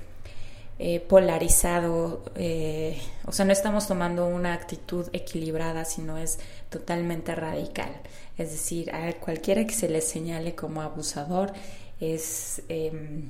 eh, 0.77 0.99
polarizado, 0.99 2.23
eh, 2.35 2.99
o 3.25 3.31
sea, 3.31 3.45
no 3.45 3.53
estamos 3.53 3.87
tomando 3.87 4.27
una 4.27 4.53
actitud 4.53 5.07
equilibrada, 5.13 5.85
sino 5.85 6.17
es 6.17 6.37
totalmente 6.69 7.33
radical. 7.33 7.91
Es 8.37 8.51
decir, 8.51 8.93
a 8.93 9.13
cualquiera 9.13 9.65
que 9.65 9.73
se 9.73 9.87
le 9.87 10.01
señale 10.01 10.53
como 10.53 10.81
abusador 10.81 11.53
es 12.01 12.61
em, 12.67 13.29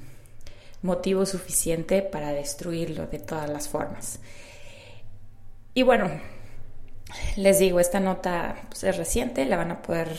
motivo 0.82 1.26
suficiente 1.28 2.02
para 2.02 2.32
destruirlo 2.32 3.06
de 3.08 3.20
todas 3.20 3.50
las 3.50 3.68
formas. 3.68 4.20
Y 5.76 5.84
bueno, 5.84 6.10
les 7.36 7.60
digo, 7.60 7.80
esta 7.80 8.00
nota 8.00 8.56
pues, 8.70 8.84
es 8.84 8.98
reciente, 8.98 9.46
la 9.46 9.58
van 9.58 9.72
a 9.72 9.82
poder 9.84 10.18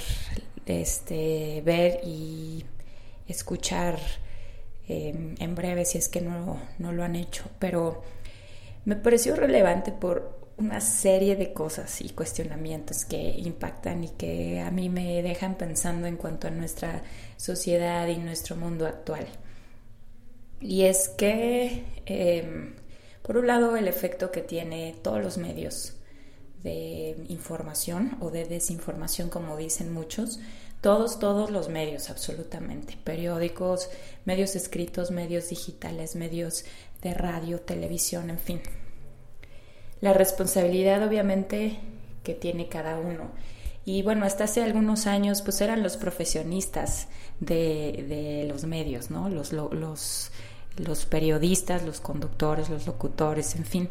este, 0.66 1.60
ver 1.64 2.00
y 2.04 2.64
escuchar 3.26 3.98
Em, 4.88 5.34
en 5.38 5.54
breve 5.54 5.84
si 5.84 5.98
es 5.98 6.08
que 6.08 6.20
no, 6.20 6.60
no 6.78 6.92
lo 6.92 7.02
han 7.02 7.16
hecho, 7.16 7.44
pero 7.58 8.02
me 8.84 8.94
pareció 8.94 9.34
relevante 9.34 9.90
por 9.90 10.46
una 10.58 10.80
serie 10.80 11.36
de 11.36 11.52
cosas 11.52 12.00
y 12.00 12.10
cuestionamientos 12.10 13.04
que 13.04 13.16
impactan 13.38 14.04
y 14.04 14.08
que 14.10 14.60
a 14.60 14.70
mí 14.70 14.88
me 14.88 15.22
dejan 15.22 15.56
pensando 15.56 16.06
en 16.06 16.16
cuanto 16.16 16.48
a 16.48 16.50
nuestra 16.50 17.02
sociedad 17.36 18.06
y 18.06 18.16
nuestro 18.16 18.56
mundo 18.56 18.86
actual. 18.86 19.26
Y 20.60 20.84
es 20.84 21.08
que, 21.10 21.84
em, 22.06 22.74
por 23.22 23.36
un 23.36 23.46
lado, 23.46 23.76
el 23.76 23.88
efecto 23.88 24.30
que 24.30 24.40
tiene 24.40 24.94
todos 25.02 25.22
los 25.22 25.36
medios 25.36 25.94
de 26.62 27.16
información 27.28 28.16
o 28.20 28.30
de 28.30 28.44
desinformación, 28.44 29.28
como 29.28 29.56
dicen 29.56 29.92
muchos, 29.92 30.40
todos, 30.80 31.18
todos 31.18 31.50
los 31.50 31.68
medios, 31.68 32.10
absolutamente. 32.10 32.96
Periódicos, 33.02 33.88
medios 34.24 34.56
escritos, 34.56 35.10
medios 35.10 35.48
digitales, 35.48 36.16
medios 36.16 36.64
de 37.02 37.14
radio, 37.14 37.60
televisión, 37.60 38.30
en 38.30 38.38
fin. 38.38 38.60
La 40.00 40.12
responsabilidad, 40.12 41.06
obviamente, 41.06 41.78
que 42.22 42.34
tiene 42.34 42.68
cada 42.68 42.98
uno. 42.98 43.30
Y 43.84 44.02
bueno, 44.02 44.26
hasta 44.26 44.44
hace 44.44 44.62
algunos 44.62 45.06
años, 45.06 45.42
pues 45.42 45.60
eran 45.60 45.82
los 45.82 45.96
profesionistas 45.96 47.08
de, 47.40 48.44
los 48.48 48.64
medios, 48.64 49.10
¿no? 49.10 49.28
Los, 49.28 49.52
los, 49.52 50.32
los 50.76 51.06
periodistas, 51.06 51.84
los 51.84 52.00
conductores, 52.00 52.68
los 52.68 52.86
locutores, 52.86 53.54
en 53.54 53.64
fin. 53.64 53.88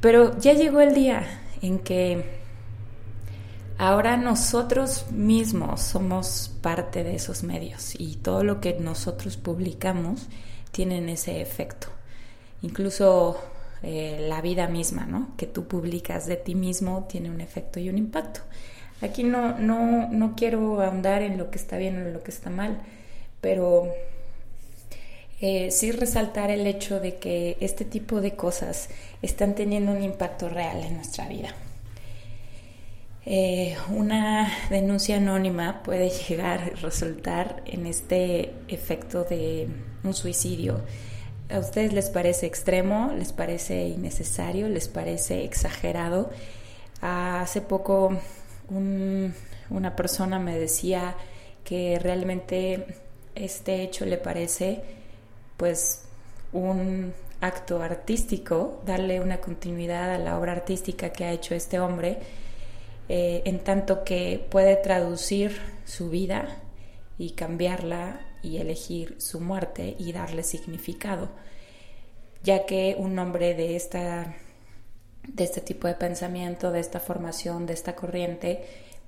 Pero 0.00 0.38
ya 0.38 0.52
llegó 0.52 0.80
el 0.80 0.94
día 0.94 1.24
en 1.62 1.78
que 1.78 2.24
Ahora 3.82 4.18
nosotros 4.18 5.10
mismos 5.10 5.80
somos 5.80 6.54
parte 6.60 7.02
de 7.02 7.14
esos 7.14 7.42
medios 7.42 7.94
y 7.98 8.16
todo 8.16 8.44
lo 8.44 8.60
que 8.60 8.74
nosotros 8.74 9.38
publicamos 9.38 10.28
tiene 10.70 11.10
ese 11.10 11.40
efecto. 11.40 11.86
Incluso 12.60 13.40
eh, 13.82 14.26
la 14.28 14.42
vida 14.42 14.68
misma, 14.68 15.06
¿no? 15.06 15.34
Que 15.38 15.46
tú 15.46 15.66
publicas 15.66 16.26
de 16.26 16.36
ti 16.36 16.54
mismo 16.54 17.06
tiene 17.08 17.30
un 17.30 17.40
efecto 17.40 17.80
y 17.80 17.88
un 17.88 17.96
impacto. 17.96 18.40
Aquí 19.00 19.24
no, 19.24 19.58
no, 19.58 20.08
no 20.08 20.34
quiero 20.36 20.82
ahondar 20.82 21.22
en 21.22 21.38
lo 21.38 21.50
que 21.50 21.56
está 21.56 21.78
bien 21.78 22.06
o 22.06 22.10
lo 22.10 22.22
que 22.22 22.32
está 22.32 22.50
mal, 22.50 22.82
pero 23.40 23.90
eh, 25.40 25.70
sí 25.70 25.90
resaltar 25.90 26.50
el 26.50 26.66
hecho 26.66 27.00
de 27.00 27.16
que 27.16 27.56
este 27.60 27.86
tipo 27.86 28.20
de 28.20 28.36
cosas 28.36 28.90
están 29.22 29.54
teniendo 29.54 29.92
un 29.92 30.02
impacto 30.02 30.50
real 30.50 30.82
en 30.82 30.96
nuestra 30.96 31.26
vida. 31.28 31.54
Eh, 33.26 33.76
una 33.90 34.50
denuncia 34.70 35.18
anónima 35.18 35.82
puede 35.82 36.08
llegar 36.08 36.60
a 36.60 36.76
resultar 36.80 37.62
en 37.66 37.86
este 37.86 38.54
efecto 38.68 39.24
de 39.24 39.68
un 40.02 40.14
suicidio. 40.14 40.80
¿A 41.50 41.58
ustedes 41.58 41.92
les 41.92 42.08
parece 42.08 42.46
extremo? 42.46 43.12
¿Les 43.16 43.32
parece 43.32 43.88
innecesario? 43.88 44.68
¿Les 44.68 44.88
parece 44.88 45.44
exagerado? 45.44 46.30
hace 47.02 47.62
poco 47.62 48.14
una 49.70 49.96
persona 49.96 50.38
me 50.38 50.58
decía 50.58 51.16
que 51.64 51.98
realmente 51.98 52.86
este 53.34 53.82
hecho 53.82 54.04
le 54.04 54.18
parece 54.18 54.82
pues 55.56 56.02
un 56.52 57.14
acto 57.40 57.82
artístico, 57.82 58.82
darle 58.84 59.20
una 59.20 59.40
continuidad 59.40 60.14
a 60.14 60.18
la 60.18 60.38
obra 60.38 60.52
artística 60.52 61.10
que 61.10 61.24
ha 61.24 61.32
hecho 61.32 61.54
este 61.54 61.80
hombre 61.80 62.18
eh, 63.12 63.42
en 63.44 63.58
tanto 63.58 64.04
que 64.04 64.46
puede 64.52 64.76
traducir 64.76 65.60
su 65.84 66.10
vida 66.10 66.62
y 67.18 67.32
cambiarla 67.32 68.20
y 68.40 68.58
elegir 68.58 69.16
su 69.18 69.40
muerte 69.40 69.96
y 69.98 70.12
darle 70.12 70.44
significado, 70.44 71.28
ya 72.44 72.66
que 72.66 72.94
un 72.96 73.18
hombre 73.18 73.54
de 73.54 73.74
esta 73.74 74.36
de 75.26 75.42
este 75.42 75.60
tipo 75.60 75.88
de 75.88 75.94
pensamiento, 75.94 76.70
de 76.70 76.78
esta 76.78 77.00
formación, 77.00 77.66
de 77.66 77.72
esta 77.72 77.96
corriente, 77.96 78.62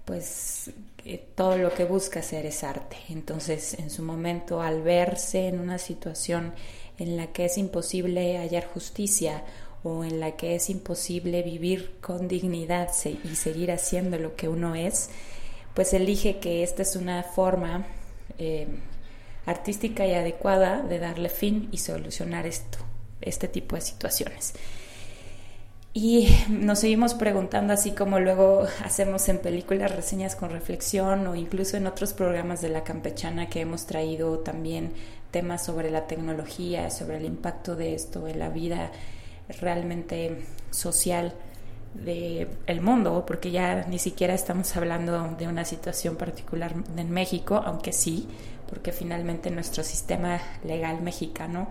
pues 0.04 0.72
eh, 1.04 1.24
todo 1.36 1.56
lo 1.56 1.72
que 1.72 1.84
busca 1.84 2.18
hacer 2.18 2.44
es 2.44 2.64
arte. 2.64 2.96
Entonces, 3.08 3.74
en 3.74 3.88
su 3.88 4.02
momento, 4.02 4.62
al 4.62 4.82
verse 4.82 5.46
en 5.46 5.60
una 5.60 5.78
situación 5.78 6.54
en 6.98 7.16
la 7.16 7.28
que 7.28 7.44
es 7.44 7.56
imposible 7.56 8.36
hallar 8.36 8.66
justicia 8.66 9.44
o 9.84 10.04
en 10.04 10.20
la 10.20 10.32
que 10.32 10.54
es 10.54 10.70
imposible 10.70 11.42
vivir 11.42 11.96
con 12.00 12.28
dignidad 12.28 12.90
y 13.04 13.34
seguir 13.34 13.72
haciendo 13.72 14.18
lo 14.18 14.36
que 14.36 14.48
uno 14.48 14.74
es, 14.74 15.10
pues 15.74 15.92
elige 15.92 16.38
que 16.38 16.62
esta 16.62 16.82
es 16.82 16.96
una 16.96 17.22
forma 17.22 17.86
eh, 18.38 18.68
artística 19.46 20.06
y 20.06 20.14
adecuada 20.14 20.82
de 20.82 20.98
darle 20.98 21.28
fin 21.28 21.68
y 21.72 21.78
solucionar 21.78 22.46
esto, 22.46 22.78
este 23.20 23.48
tipo 23.48 23.74
de 23.76 23.82
situaciones. 23.82 24.54
Y 25.94 26.28
nos 26.48 26.78
seguimos 26.78 27.12
preguntando, 27.12 27.74
así 27.74 27.90
como 27.90 28.18
luego 28.18 28.66
hacemos 28.82 29.28
en 29.28 29.38
películas 29.38 29.94
reseñas 29.94 30.36
con 30.36 30.48
reflexión 30.48 31.26
o 31.26 31.34
incluso 31.34 31.76
en 31.76 31.86
otros 31.86 32.14
programas 32.14 32.62
de 32.62 32.70
la 32.70 32.82
campechana 32.82 33.50
que 33.50 33.60
hemos 33.60 33.84
traído 33.84 34.38
también 34.38 34.92
temas 35.30 35.66
sobre 35.66 35.90
la 35.90 36.06
tecnología, 36.06 36.88
sobre 36.90 37.18
el 37.18 37.26
impacto 37.26 37.76
de 37.76 37.94
esto 37.94 38.26
en 38.26 38.38
la 38.38 38.48
vida 38.48 38.90
realmente 39.60 40.44
social 40.70 41.34
del 41.94 42.48
el 42.66 42.80
mundo, 42.80 43.24
porque 43.26 43.50
ya 43.50 43.84
ni 43.86 43.98
siquiera 43.98 44.34
estamos 44.34 44.74
hablando 44.76 45.36
de 45.38 45.46
una 45.46 45.64
situación 45.64 46.16
particular 46.16 46.74
en 46.96 47.10
México, 47.10 47.62
aunque 47.64 47.92
sí, 47.92 48.28
porque 48.68 48.92
finalmente 48.92 49.50
nuestro 49.50 49.84
sistema 49.84 50.40
legal 50.64 51.02
mexicano 51.02 51.68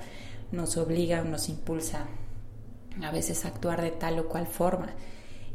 nos 0.51 0.77
obliga 0.77 1.21
o 1.21 1.25
nos 1.25 1.49
impulsa 1.49 2.05
a 3.01 3.11
veces 3.11 3.45
actuar 3.45 3.81
de 3.81 3.91
tal 3.91 4.19
o 4.19 4.27
cual 4.27 4.45
forma. 4.45 4.89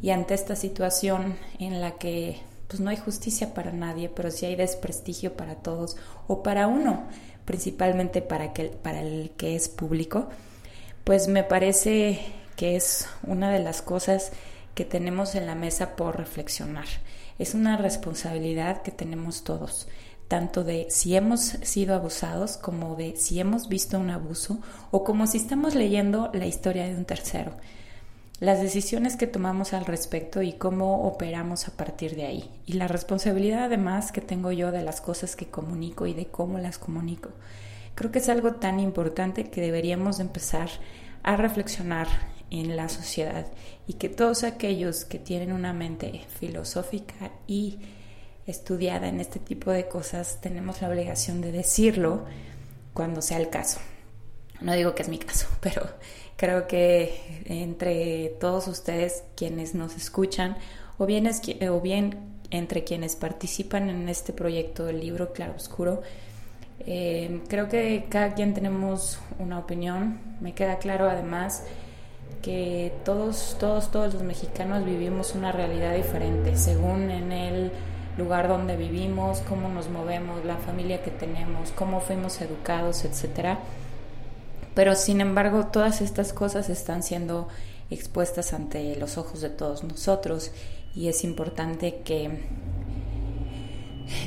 Y 0.02 0.11
ante 0.11 0.35
esta 0.35 0.57
situación 0.57 1.37
en 1.59 1.81
la 1.81 1.92
que 1.92 2.40
pues 2.68 2.81
no 2.81 2.90
hay 2.90 2.96
justicia 2.96 3.55
para 3.55 3.72
nadie, 3.72 4.09
pero 4.09 4.31
sí 4.31 4.46
hay 4.46 4.57
desprestigio 4.57 5.35
para 5.35 5.57
todos 5.57 5.96
o 6.26 6.42
para 6.42 6.66
uno, 6.66 7.05
principalmente 7.44 8.22
para, 8.22 8.52
que, 8.52 8.64
para 8.64 9.00
el 9.00 9.31
que 9.37 9.55
es 9.55 9.68
público, 9.68 10.29
pues 11.07 11.29
me 11.29 11.45
parece 11.45 12.19
que 12.57 12.75
es 12.75 13.07
una 13.23 13.53
de 13.53 13.61
las 13.61 13.81
cosas 13.81 14.33
que 14.75 14.85
tenemos 14.85 15.37
en 15.37 15.47
la 15.47 15.55
mesa 15.55 15.95
por 15.95 16.19
reflexionar. 16.19 16.87
Es 17.38 17.55
una 17.55 17.77
responsabilidad 17.77 18.83
que 18.83 18.90
tenemos 18.90 19.45
todos 19.45 19.87
tanto 20.27 20.64
de 20.64 20.88
si 20.90 21.14
hemos 21.14 21.40
sido 21.40 21.95
abusados 21.95 22.57
como 22.57 22.97
de 22.97 23.14
si 23.14 23.38
hemos 23.38 23.69
visto 23.69 24.01
un 24.01 24.11
abuso 24.11 24.59
o 24.90 25.05
como 25.05 25.29
si 25.29 25.38
estamos 25.38 25.77
leyendo 25.77 26.29
la 26.33 26.47
historia 26.47 26.88
de 26.88 26.97
un 26.97 27.05
tercero. 27.05 27.53
Las 28.40 28.61
decisiones 28.61 29.14
que 29.14 29.29
tomamos 29.29 29.75
al 29.75 29.87
respecto 29.87 30.42
y 30.42 30.55
cómo 30.55 31.07
operamos 31.07 31.69
a 31.69 31.77
partir 31.77 32.16
de 32.16 32.27
ahí. 32.27 32.51
Y 32.66 32.73
la 32.73 32.88
responsabilidad 32.88 33.66
además 33.66 34.11
que 34.11 34.23
tengo 34.23 34.51
yo 34.51 34.73
de 34.73 34.83
las 34.83 35.01
cosas 35.01 35.37
que 35.37 35.47
comunico 35.47 36.09
y 36.09 36.14
de 36.14 36.27
cómo 36.27 36.59
las 36.59 36.79
comunico. 36.79 37.31
Creo 37.96 38.12
que 38.12 38.18
es 38.18 38.28
algo 38.28 38.52
tan 38.52 38.78
importante 38.78 39.50
que 39.50 39.62
deberíamos 39.62 40.20
empezar 40.20 40.68
a 41.22 41.37
reflexionar 41.37 42.06
en 42.50 42.76
la 42.76 42.90
sociedad 42.90 43.46
y 43.88 43.94
que 43.94 44.11
todos 44.11 44.44
aquellos 44.44 45.06
que 45.06 45.18
tienen 45.18 45.50
una 45.50 45.72
mente 45.72 46.20
filosófica 46.38 47.32
y 47.46 47.78
estudiada 48.46 49.09
en 49.09 49.18
este 49.18 49.40
tipo 49.40 49.70
de 49.70 49.88
cosas, 49.88 50.40
tenemos 50.42 50.82
la 50.82 50.90
obligación 50.90 51.40
de 51.40 51.52
decirlo 51.52 52.26
cuando 52.92 53.22
sea 53.22 53.38
el 53.38 53.48
caso. 53.48 53.80
No 54.61 54.74
digo 54.74 54.94
que 54.94 55.02
es 55.02 55.09
mi 55.09 55.18
caso, 55.18 55.46
pero 55.61 55.82
creo 56.37 56.66
que 56.66 57.42
entre 57.46 58.28
todos 58.38 58.68
ustedes 58.68 59.24
quienes 59.37 59.74
nos 59.74 59.96
escuchan, 59.96 60.59
o 60.98 61.06
bien, 61.06 61.30
o 61.70 61.80
bien 61.80 62.37
entre 62.50 62.85
quienes 62.85 63.16
participan 63.16 63.88
en 63.88 64.09
este 64.11 64.35
proyecto 64.35 64.85
del 64.85 65.00
libro 65.00 65.32
Claro 65.32 65.54
Oscuro, 65.56 66.02
eh, 66.81 67.43
creo 67.49 67.69
que 67.69 68.07
cada 68.09 68.35
quien 68.35 68.55
tenemos 68.55 69.19
una 69.39 69.59
opinión. 69.59 70.21
Me 70.41 70.55
queda 70.55 70.79
claro 70.79 71.09
además 71.09 71.65
que 72.43 72.93
todos, 73.05 73.57
todos, 73.59 73.91
todos 73.91 74.15
los 74.15 74.23
mexicanos 74.23 74.85
vivimos 74.85 75.35
una 75.35 75.53
realidad 75.53 75.95
diferente 75.95 76.57
según 76.57 77.11
en 77.11 77.33
el 77.33 77.73
lugar 78.19 78.49
donde 78.49 78.77
vivimos, 78.77 79.41
cómo 79.41 79.69
nos 79.69 79.89
movemos, 79.89 80.45
la 80.45 80.57
familia 80.57 81.03
que 81.03 81.11
tenemos, 81.11 81.71
cómo 81.73 82.01
fuimos 82.01 82.41
educados, 82.41 83.05
etcétera. 83.05 83.59
Pero 84.75 84.95
sin 84.95 85.21
embargo, 85.21 85.67
todas 85.67 86.01
estas 86.01 86.33
cosas 86.33 86.69
están 86.69 87.03
siendo 87.03 87.49
expuestas 87.91 88.53
ante 88.53 88.97
los 88.97 89.19
ojos 89.19 89.41
de 89.41 89.51
todos 89.51 89.85
nosotros 89.85 90.51
y 90.95 91.09
es 91.09 91.25
importante 91.25 92.01
que 92.05 92.31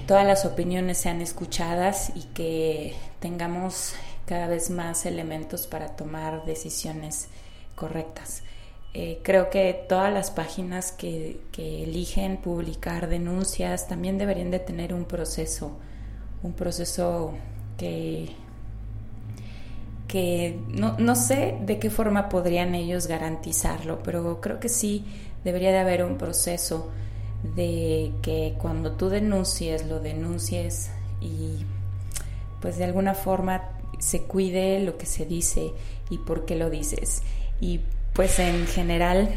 todas 0.07 0.25
las 0.25 0.45
opiniones 0.45 0.97
sean 0.97 1.21
escuchadas 1.21 2.11
y 2.15 2.23
que 2.33 2.95
tengamos 3.19 3.93
cada 4.25 4.47
vez 4.47 4.69
más 4.69 5.05
elementos 5.05 5.67
para 5.67 5.95
tomar 5.95 6.45
decisiones 6.45 7.29
correctas. 7.75 8.43
Eh, 8.93 9.19
creo 9.23 9.49
que 9.49 9.85
todas 9.87 10.11
las 10.11 10.31
páginas 10.31 10.91
que, 10.91 11.39
eligen 11.57 12.37
publicar 12.37 13.07
denuncias 13.07 13.87
también 13.87 14.17
deberían 14.17 14.49
de 14.49 14.59
tener 14.59 14.93
un 14.93 15.05
proceso, 15.05 15.77
un 16.41 16.53
proceso 16.53 17.33
que, 17.77 18.29
que 20.07 20.59
no, 20.69 20.97
no 20.97 21.15
sé 21.15 21.57
de 21.61 21.77
qué 21.79 21.89
forma 21.89 22.29
podrían 22.29 22.75
ellos 22.75 23.07
garantizarlo, 23.07 24.01
pero 24.03 24.41
creo 24.41 24.59
que 24.59 24.69
sí 24.69 25.05
debería 25.43 25.71
de 25.71 25.79
haber 25.79 26.03
un 26.03 26.17
proceso 26.17 26.89
de 27.43 28.13
que 28.21 28.55
cuando 28.57 28.93
tú 28.93 29.09
denuncies, 29.09 29.85
lo 29.87 29.99
denuncies 29.99 30.91
y 31.21 31.65
pues 32.61 32.77
de 32.77 32.83
alguna 32.85 33.13
forma 33.13 33.69
se 33.99 34.23
cuide 34.23 34.79
lo 34.79 34.97
que 34.97 35.05
se 35.05 35.25
dice 35.25 35.71
y 36.09 36.17
por 36.19 36.45
qué 36.45 36.55
lo 36.55 36.69
dices. 36.69 37.21
Y 37.61 37.81
pues 38.13 38.39
en 38.39 38.67
general 38.67 39.29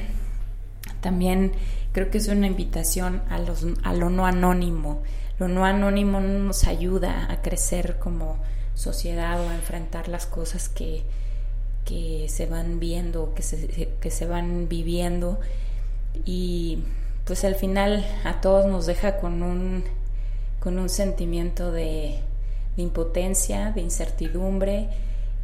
también 1.01 1.53
creo 1.93 2.11
que 2.11 2.19
es 2.19 2.29
una 2.29 2.47
invitación 2.47 3.23
a, 3.29 3.39
los, 3.39 3.67
a 3.83 3.93
lo 3.93 4.11
no 4.11 4.27
anónimo. 4.27 5.03
Lo 5.39 5.49
no 5.49 5.65
anónimo 5.65 6.21
nos 6.21 6.65
ayuda 6.65 7.31
a 7.31 7.43
crecer 7.43 7.99
como 7.99 8.39
sociedad 8.75 9.41
o 9.41 9.49
a 9.49 9.55
enfrentar 9.55 10.09
las 10.09 10.27
cosas 10.27 10.69
que, 10.69 11.03
que 11.85 12.27
se 12.29 12.47
van 12.47 12.81
viendo, 12.81 13.35
que 13.35 13.43
se, 13.43 13.89
que 14.01 14.11
se 14.11 14.27
van 14.27 14.69
viviendo 14.69 15.41
y 16.25 16.85
pues 17.25 17.45
al 17.45 17.55
final 17.55 18.05
a 18.25 18.41
todos 18.41 18.67
nos 18.67 18.87
deja 18.87 19.19
con 19.19 19.43
un, 19.43 19.85
con 20.61 20.79
un 20.79 20.89
sentimiento 20.89 21.71
de, 21.71 22.21
impotencia, 22.77 23.71
de 23.73 23.83
incertidumbre 23.83 24.89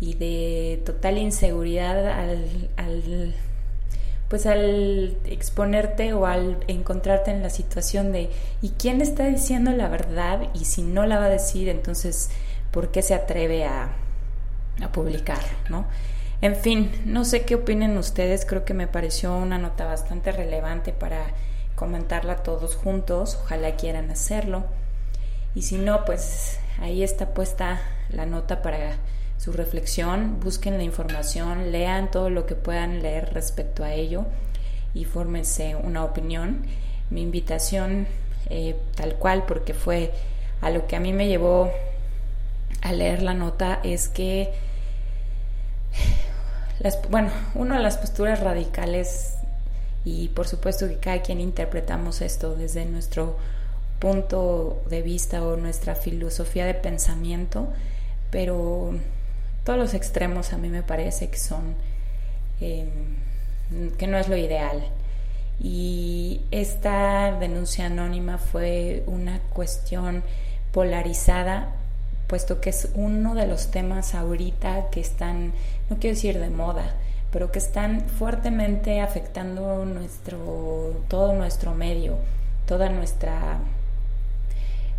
y 0.01 0.15
de 0.15 0.83
total 0.85 1.19
inseguridad 1.19 2.07
al, 2.09 3.35
pues 4.29 4.47
al 4.47 5.17
exponerte 5.25 6.13
o 6.13 6.27
al 6.27 6.59
encontrarte 6.69 7.31
en 7.31 7.43
la 7.43 7.51
situación 7.51 8.13
de 8.13 8.31
¿y 8.63 8.71
quién 8.71 9.01
está 9.01 9.27
diciendo 9.27 9.73
la 9.73 9.89
verdad? 9.89 10.49
Y 10.55 10.65
si 10.65 10.83
no 10.83 11.07
la 11.07 11.19
va 11.19 11.27
a 11.27 11.31
decir, 11.31 11.69
entonces 11.69 12.31
¿por 12.71 12.91
qué 12.91 13.03
se 13.03 13.15
atreve 13.15 13.65
a, 13.65 13.91
a 14.83 14.93
publicarlo? 14.93 15.59
¿no? 15.69 15.87
En 16.41 16.55
fin, 16.55 16.91
no 17.05 17.25
sé 17.25 17.43
qué 17.43 17.57
opinen 17.57 17.99
ustedes, 17.99 18.47
creo 18.47 18.65
que 18.65 18.75
me 18.75 18.87
pareció 18.87 19.37
una 19.37 19.59
nota 19.59 19.85
bastante 19.85 20.31
relevante 20.31 20.93
para 20.93 21.27
comentarla 21.79 22.43
todos 22.43 22.75
juntos, 22.75 23.39
ojalá 23.45 23.77
quieran 23.77 24.11
hacerlo. 24.11 24.65
Y 25.55 25.63
si 25.63 25.77
no, 25.77 26.05
pues 26.05 26.59
ahí 26.81 27.05
está 27.05 27.33
puesta 27.35 27.81
la 28.11 28.27
nota 28.27 28.63
para 28.63 28.97
su 29.37 29.53
reflexión, 29.53 30.41
busquen 30.41 30.77
la 30.77 30.83
información, 30.83 31.71
lean 31.71 32.11
todo 32.11 32.31
lo 32.31 32.47
que 32.47 32.57
puedan 32.57 33.01
leer 33.01 33.33
respecto 33.33 33.85
a 33.85 33.93
ello 33.93 34.27
y 34.93 35.05
fórmense 35.05 35.77
una 35.77 36.05
opinión. 36.05 36.67
Mi 37.11 37.23
invitación, 37.23 38.09
eh, 38.51 38.75
tal 38.97 39.15
cual, 39.15 39.45
porque 39.47 39.73
fue 39.73 40.13
a 40.61 40.71
lo 40.71 40.89
que 40.89 40.97
a 40.97 41.01
mí 41.01 41.13
me 41.13 41.29
llevó 41.29 41.71
a 42.83 42.93
leer 42.93 43.23
la 43.23 43.35
nota, 43.35 43.79
es 43.85 44.09
que, 44.09 44.53
las, 46.81 46.99
bueno, 47.09 47.31
una 47.55 47.77
de 47.77 47.83
las 47.83 47.99
posturas 47.99 48.41
radicales, 48.41 49.38
y 50.09 50.29
por 50.29 50.49
supuesto 50.49 50.89
que 50.89 50.97
cada 50.97 51.21
quien 51.21 51.39
interpretamos 51.39 52.23
esto 52.23 52.57
desde 52.57 52.87
nuestro 52.87 53.37
punto 53.99 54.81
de 54.89 55.03
vista 55.03 55.45
o 55.45 55.57
nuestra 55.57 55.95
filosofía 55.95 56.65
de 56.65 56.73
pensamiento, 56.73 57.69
pero 58.31 58.93
todos 59.65 59.79
los 59.79 59.93
extremos 59.93 60.55
a 60.55 60.57
mí 60.57 60.71
me 60.71 60.83
parece 60.83 61.29
que 61.29 61.37
son, 61.37 61.75
em, 62.61 62.89
que 63.99 64.07
no 64.07 64.17
es 64.17 64.29
lo 64.29 64.37
ideal. 64.39 64.83
Y 65.61 66.41
esta 66.53 67.39
denuncia 67.39 67.87
anónima 67.87 68.39
fue 68.39 69.03
una 69.07 69.41
cuestión 69.41 70.23
polarizada, 70.73 71.75
puesto 72.29 72.63
que 72.63 72.71
es 72.71 72.89
uno 72.95 73.35
de 73.35 73.47
los 73.47 73.71
temas 73.71 74.15
ahorita 74.15 74.89
que 74.91 75.01
están, 75.01 75.53
no 75.91 75.99
quiero 75.99 76.15
decir 76.15 76.39
de 76.39 76.49
moda, 76.49 76.95
pero 77.31 77.53
que 77.53 77.59
están 77.59 78.09
fuertemente 78.09 79.01
afectando 79.01 79.85
nuestro, 79.85 81.03
todo 81.09 81.35
nuestro 81.35 81.75
medio, 81.75 82.17
toda 82.67 82.89
nuestra 82.89 83.61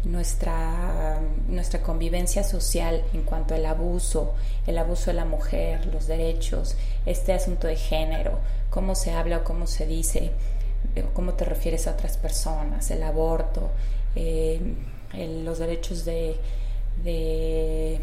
nuestra, 0.04 1.20
nuestra 1.48 1.82
convivencia 1.82 2.44
social 2.44 3.04
en 3.14 3.24
cuanto 3.24 3.56
al 3.56 3.66
abuso, 3.66 4.34
el 4.66 4.78
abuso 4.78 5.08
de 5.08 5.16
la 5.16 5.26
mujer, 5.26 5.86
los 5.88 6.08
derechos, 6.08 6.76
este 7.06 7.34
asunto 7.34 7.68
de 7.68 7.76
género, 7.76 8.40
cómo 8.70 8.96
se 8.96 9.12
habla 9.12 9.38
o 9.38 9.44
cómo 9.44 9.68
se 9.68 9.86
dice, 9.86 10.32
eh, 10.96 11.06
cómo 11.14 11.34
te 11.34 11.46
refieres 11.46 11.88
a 11.88 11.92
otras 11.92 12.18
personas, 12.18 12.90
el 12.92 13.04
aborto, 13.04 13.70
eh, 14.16 14.76
los 15.44 15.60
derechos 15.60 16.06
de, 16.06 16.38
de 17.04 18.00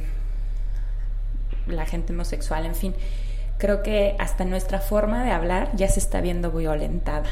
la 1.66 1.86
gente 1.86 2.12
homosexual, 2.12 2.66
en 2.66 2.74
fin. 2.74 2.94
Creo 3.58 3.82
que 3.82 4.16
hasta 4.18 4.44
nuestra 4.44 4.80
forma 4.80 5.24
de 5.24 5.30
hablar 5.30 5.70
ya 5.74 5.88
se 5.88 6.00
está 6.00 6.20
viendo 6.20 6.50
violentada. 6.50 7.28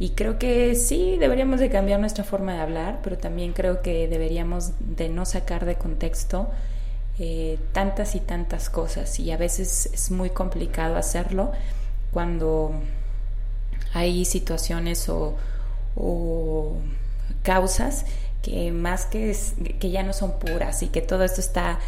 Y 0.00 0.10
creo 0.10 0.38
que 0.38 0.74
sí, 0.76 1.16
deberíamos 1.18 1.60
de 1.60 1.68
cambiar 1.68 2.00
nuestra 2.00 2.24
forma 2.24 2.54
de 2.54 2.60
hablar, 2.60 3.00
pero 3.02 3.18
también 3.18 3.52
creo 3.52 3.82
que 3.82 4.08
deberíamos 4.08 4.72
de 4.80 5.10
no 5.10 5.26
sacar 5.26 5.66
de 5.66 5.74
contexto 5.74 6.48
eh, 7.18 7.58
tantas 7.72 8.14
y 8.14 8.20
tantas 8.20 8.70
cosas. 8.70 9.20
Y 9.20 9.30
a 9.30 9.36
veces 9.36 9.90
es 9.92 10.10
muy 10.10 10.30
complicado 10.30 10.96
hacerlo 10.96 11.52
cuando 12.12 12.72
hay 13.92 14.24
situaciones 14.24 15.08
o, 15.10 15.36
causas 17.42 18.06
que 18.42 18.72
más 18.72 19.04
que, 19.04 19.36
que 19.78 19.90
ya 19.90 20.02
no 20.02 20.14
son 20.14 20.38
puras 20.38 20.82
y 20.82 20.88
que 20.88 21.02
todo 21.02 21.24
esto 21.24 21.40
está 21.40 21.78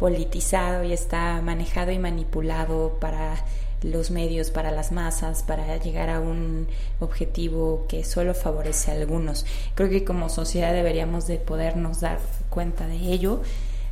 politizado 0.00 0.82
y 0.82 0.92
está 0.92 1.40
manejado 1.42 1.92
y 1.92 1.98
manipulado 1.98 2.96
para 3.00 3.44
los 3.82 4.10
medios 4.10 4.50
para 4.50 4.70
las 4.70 4.92
masas, 4.92 5.42
para 5.42 5.76
llegar 5.78 6.10
a 6.10 6.20
un 6.20 6.68
objetivo 7.00 7.86
que 7.88 8.04
solo 8.04 8.34
favorece 8.34 8.90
a 8.90 8.94
algunos. 8.94 9.46
Creo 9.74 9.88
que 9.88 10.04
como 10.04 10.28
sociedad 10.28 10.72
deberíamos 10.72 11.26
de 11.26 11.38
podernos 11.38 12.00
dar 12.00 12.18
cuenta 12.50 12.86
de 12.86 12.96
ello, 12.96 13.42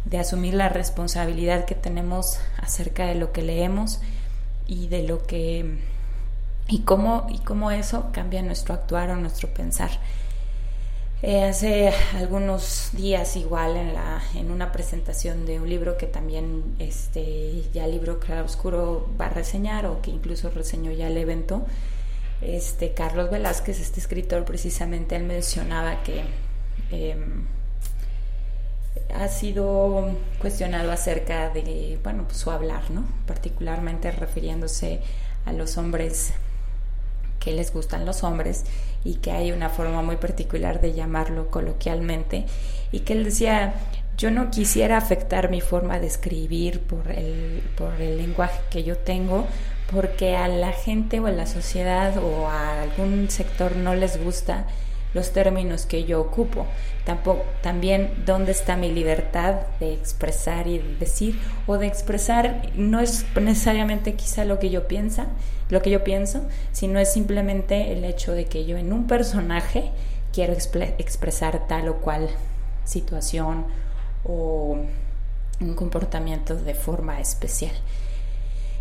de 0.04 0.18
asumir 0.18 0.54
la 0.54 0.68
responsabilidad 0.68 1.64
que 1.64 1.74
tenemos 1.74 2.38
acerca 2.60 3.06
de 3.06 3.14
lo 3.14 3.32
que 3.32 3.42
leemos 3.42 4.00
y 4.66 4.88
de 4.88 5.02
lo 5.02 5.22
que 5.22 5.78
y 6.70 6.80
cómo 6.80 7.26
y 7.30 7.38
cómo 7.38 7.70
eso 7.70 8.10
cambia 8.12 8.42
nuestro 8.42 8.74
actuar 8.74 9.10
o 9.10 9.16
nuestro 9.16 9.48
pensar. 9.48 9.90
Eh, 11.20 11.42
hace 11.42 11.92
algunos 12.14 12.90
días 12.92 13.34
igual 13.34 13.76
en, 13.76 13.92
la, 13.92 14.22
en 14.36 14.52
una 14.52 14.70
presentación 14.70 15.46
de 15.46 15.58
un 15.58 15.68
libro 15.68 15.96
que 15.96 16.06
también 16.06 16.76
este, 16.78 17.64
ya 17.74 17.86
el 17.86 17.90
libro 17.90 18.20
Claro 18.20 18.44
Oscuro 18.44 19.08
va 19.20 19.26
a 19.26 19.30
reseñar 19.30 19.86
o 19.86 20.00
que 20.00 20.12
incluso 20.12 20.48
reseñó 20.50 20.92
ya 20.92 21.08
el 21.08 21.16
evento, 21.16 21.66
este, 22.40 22.94
Carlos 22.94 23.32
Velázquez, 23.32 23.80
este 23.80 23.98
escritor 23.98 24.44
precisamente, 24.44 25.16
él 25.16 25.24
mencionaba 25.24 26.04
que 26.04 26.22
em, 26.92 27.46
ha 29.12 29.26
sido 29.26 30.10
cuestionado 30.40 30.92
acerca 30.92 31.50
de 31.50 31.98
bueno, 32.04 32.26
pues, 32.28 32.36
su 32.38 32.52
hablar, 32.52 32.92
¿no? 32.92 33.04
particularmente 33.26 34.12
refiriéndose 34.12 35.00
a 35.46 35.52
los 35.52 35.78
hombres 35.78 36.32
que 37.40 37.52
les 37.52 37.72
gustan 37.72 38.04
los 38.04 38.22
hombres 38.22 38.64
y 39.08 39.14
que 39.14 39.32
hay 39.32 39.52
una 39.52 39.70
forma 39.70 40.02
muy 40.02 40.16
particular 40.16 40.80
de 40.80 40.92
llamarlo 40.92 41.50
coloquialmente 41.50 42.44
y 42.92 43.00
que 43.00 43.14
él 43.14 43.24
decía 43.24 43.74
yo 44.18 44.30
no 44.30 44.50
quisiera 44.50 44.98
afectar 44.98 45.48
mi 45.48 45.60
forma 45.60 45.98
de 45.98 46.08
escribir 46.08 46.80
por 46.80 47.10
el, 47.10 47.62
por 47.76 48.00
el 48.00 48.18
lenguaje 48.18 48.60
que 48.68 48.82
yo 48.82 48.98
tengo 48.98 49.46
porque 49.90 50.36
a 50.36 50.48
la 50.48 50.72
gente 50.72 51.20
o 51.20 51.26
a 51.26 51.30
la 51.30 51.46
sociedad 51.46 52.18
o 52.18 52.48
a 52.48 52.82
algún 52.82 53.30
sector 53.30 53.76
no 53.76 53.94
les 53.94 54.22
gusta 54.22 54.66
los 55.14 55.32
términos 55.32 55.86
que 55.86 56.04
yo 56.04 56.20
ocupo. 56.20 56.66
Tampoco, 57.04 57.44
también 57.62 58.12
dónde 58.26 58.52
está 58.52 58.76
mi 58.76 58.92
libertad 58.92 59.54
de 59.80 59.94
expresar 59.94 60.66
y 60.66 60.78
de 60.78 60.96
decir 60.96 61.38
o 61.66 61.78
de 61.78 61.86
expresar 61.86 62.70
no 62.74 63.00
es 63.00 63.24
necesariamente 63.40 64.12
quizá 64.12 64.44
lo 64.44 64.58
que 64.58 64.68
yo 64.68 64.86
piensa, 64.86 65.28
lo 65.70 65.82
que 65.82 65.90
yo 65.90 66.04
pienso, 66.04 66.42
sino 66.72 66.98
es 66.98 67.12
simplemente 67.12 67.92
el 67.92 68.04
hecho 68.04 68.32
de 68.32 68.46
que 68.46 68.64
yo 68.64 68.76
en 68.76 68.92
un 68.92 69.06
personaje 69.06 69.90
quiero 70.32 70.52
expresar 70.52 71.66
tal 71.66 71.88
o 71.88 71.96
cual 71.96 72.28
situación 72.84 73.66
o 74.24 74.78
un 75.60 75.74
comportamiento 75.74 76.54
de 76.54 76.74
forma 76.74 77.20
especial. 77.20 77.74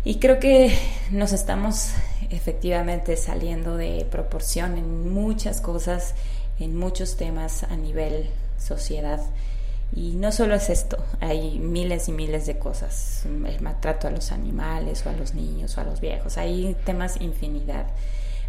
Y 0.04 0.20
creo 0.20 0.38
que 0.38 0.72
nos 1.10 1.32
estamos 1.32 1.90
efectivamente 2.30 3.16
saliendo 3.16 3.76
de 3.76 4.06
proporción 4.10 4.78
en 4.78 5.12
muchas 5.12 5.60
cosas, 5.60 6.14
en 6.58 6.76
muchos 6.76 7.16
temas 7.16 7.64
a 7.64 7.76
nivel 7.76 8.30
sociedad. 8.58 9.20
Y 9.94 10.14
no 10.16 10.32
solo 10.32 10.54
es 10.54 10.68
esto, 10.68 10.98
hay 11.20 11.58
miles 11.58 12.08
y 12.08 12.12
miles 12.12 12.46
de 12.46 12.58
cosas, 12.58 13.22
el 13.24 13.60
maltrato 13.60 14.06
a 14.06 14.10
los 14.10 14.32
animales 14.32 15.04
o 15.06 15.10
a 15.10 15.12
los 15.12 15.34
niños 15.34 15.76
o 15.76 15.80
a 15.80 15.84
los 15.84 16.00
viejos, 16.00 16.36
hay 16.36 16.76
temas 16.84 17.20
infinidad. 17.20 17.86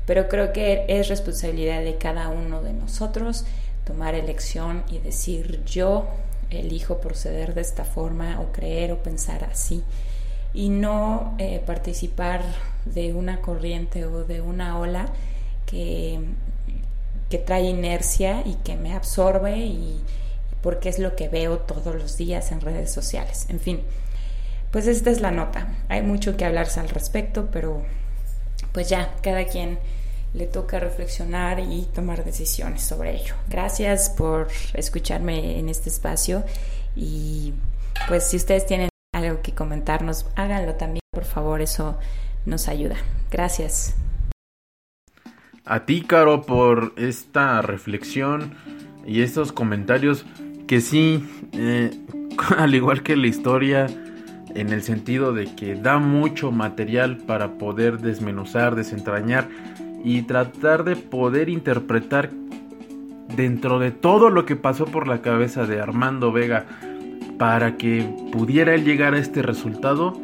Pero 0.06 0.28
creo 0.28 0.52
que 0.52 0.86
es 0.88 1.08
responsabilidad 1.08 1.82
de 1.82 1.98
cada 1.98 2.30
uno 2.30 2.62
de 2.62 2.74
nosotros 2.74 3.46
tomar 3.86 4.16
elección 4.16 4.84
y 4.90 5.00
decir 5.00 5.64
yo 5.66 6.08
elijo 6.50 7.00
proceder 7.00 7.54
de 7.54 7.62
esta 7.62 7.86
forma 7.86 8.40
o 8.40 8.52
creer 8.52 8.92
o 8.92 9.02
pensar 9.02 9.44
así. 9.46 9.84
Y 10.54 10.70
no 10.70 11.36
eh, 11.38 11.62
participar 11.66 12.42
de 12.86 13.14
una 13.14 13.40
corriente 13.42 14.06
o 14.06 14.24
de 14.24 14.42
una 14.42 14.80
ola 14.80 15.08
que, 15.66 16.20
que 17.30 17.38
trae 17.38 17.64
inercia 17.64 18.42
y 18.46 18.56
que 18.56 18.76
me 18.76 18.94
absorbe 18.94 19.58
y 19.58 20.02
porque 20.62 20.90
es 20.90 21.00
lo 21.00 21.16
que 21.16 21.30
veo 21.30 21.60
todos 21.60 21.96
los 21.96 22.18
días 22.18 22.52
en 22.52 22.62
redes 22.62 22.92
sociales. 22.92 23.46
En 23.50 23.60
fin, 23.60 23.82
pues 24.72 24.88
esta 24.88 25.10
es 25.10 25.22
la 25.22 25.32
nota. 25.32 25.68
Hay 25.88 26.02
mucho 26.02 26.38
que 26.38 26.46
hablarse 26.46 26.80
al 26.80 26.90
respecto, 26.90 27.50
pero 27.52 27.84
pues 28.72 28.90
ya, 28.90 29.14
cada 29.22 29.46
quien 29.46 29.80
le 30.34 30.46
toca 30.46 30.80
reflexionar 30.80 31.60
y 31.60 31.88
tomar 31.94 32.24
decisiones 32.24 32.84
sobre 32.84 33.16
ello. 33.16 33.34
Gracias 33.48 34.10
por 34.10 34.48
escucharme 34.74 35.60
en 35.60 35.70
este 35.70 35.90
espacio 35.90 36.44
y 36.96 37.54
pues 38.08 38.28
si 38.28 38.38
ustedes 38.38 38.66
tienen 38.66 38.90
algo 39.14 39.42
que 39.42 39.54
comentarnos, 39.54 40.28
háganlo 40.36 40.76
también, 40.76 41.02
por 41.12 41.26
favor, 41.26 41.62
eso 41.62 41.98
nos 42.46 42.68
ayuda. 42.68 42.96
Gracias. 43.32 43.96
A 45.66 45.86
ti, 45.86 46.02
Caro, 46.02 46.44
por 46.44 46.94
esta 46.98 47.62
reflexión 47.62 48.56
y 49.06 49.22
estos 49.22 49.52
comentarios 49.52 50.26
que 50.70 50.82
sí, 50.82 51.26
eh, 51.54 51.90
al 52.58 52.76
igual 52.76 53.02
que 53.02 53.16
la 53.18 53.26
historia, 53.26 53.88
en 54.54 54.70
el 54.72 54.84
sentido 54.84 55.34
de 55.34 55.56
que 55.56 55.74
da 55.74 55.98
mucho 55.98 56.52
material 56.52 57.18
para 57.18 57.54
poder 57.58 57.98
desmenuzar, 57.98 58.76
desentrañar 58.76 59.50
y 60.04 60.22
tratar 60.22 60.84
de 60.84 60.96
poder 60.96 61.50
interpretar 61.50 62.30
dentro 63.36 63.80
de 63.80 63.90
todo 63.90 64.30
lo 64.30 64.46
que 64.46 64.56
pasó 64.56 64.86
por 64.86 65.08
la 65.08 65.24
cabeza 65.24 65.66
de 65.66 65.82
Armando 65.82 66.32
Vega 66.32 66.68
para 67.40 67.76
que 67.76 68.08
pudiera 68.32 68.76
él 68.76 68.86
llegar 68.86 69.16
a 69.16 69.18
este 69.18 69.42
resultado, 69.42 70.22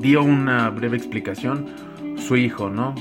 dio 0.00 0.24
una 0.24 0.68
breve 0.70 0.96
explicación. 0.96 1.66
Su 2.16 2.36
hijo, 2.36 2.70
¿no? 2.70 2.96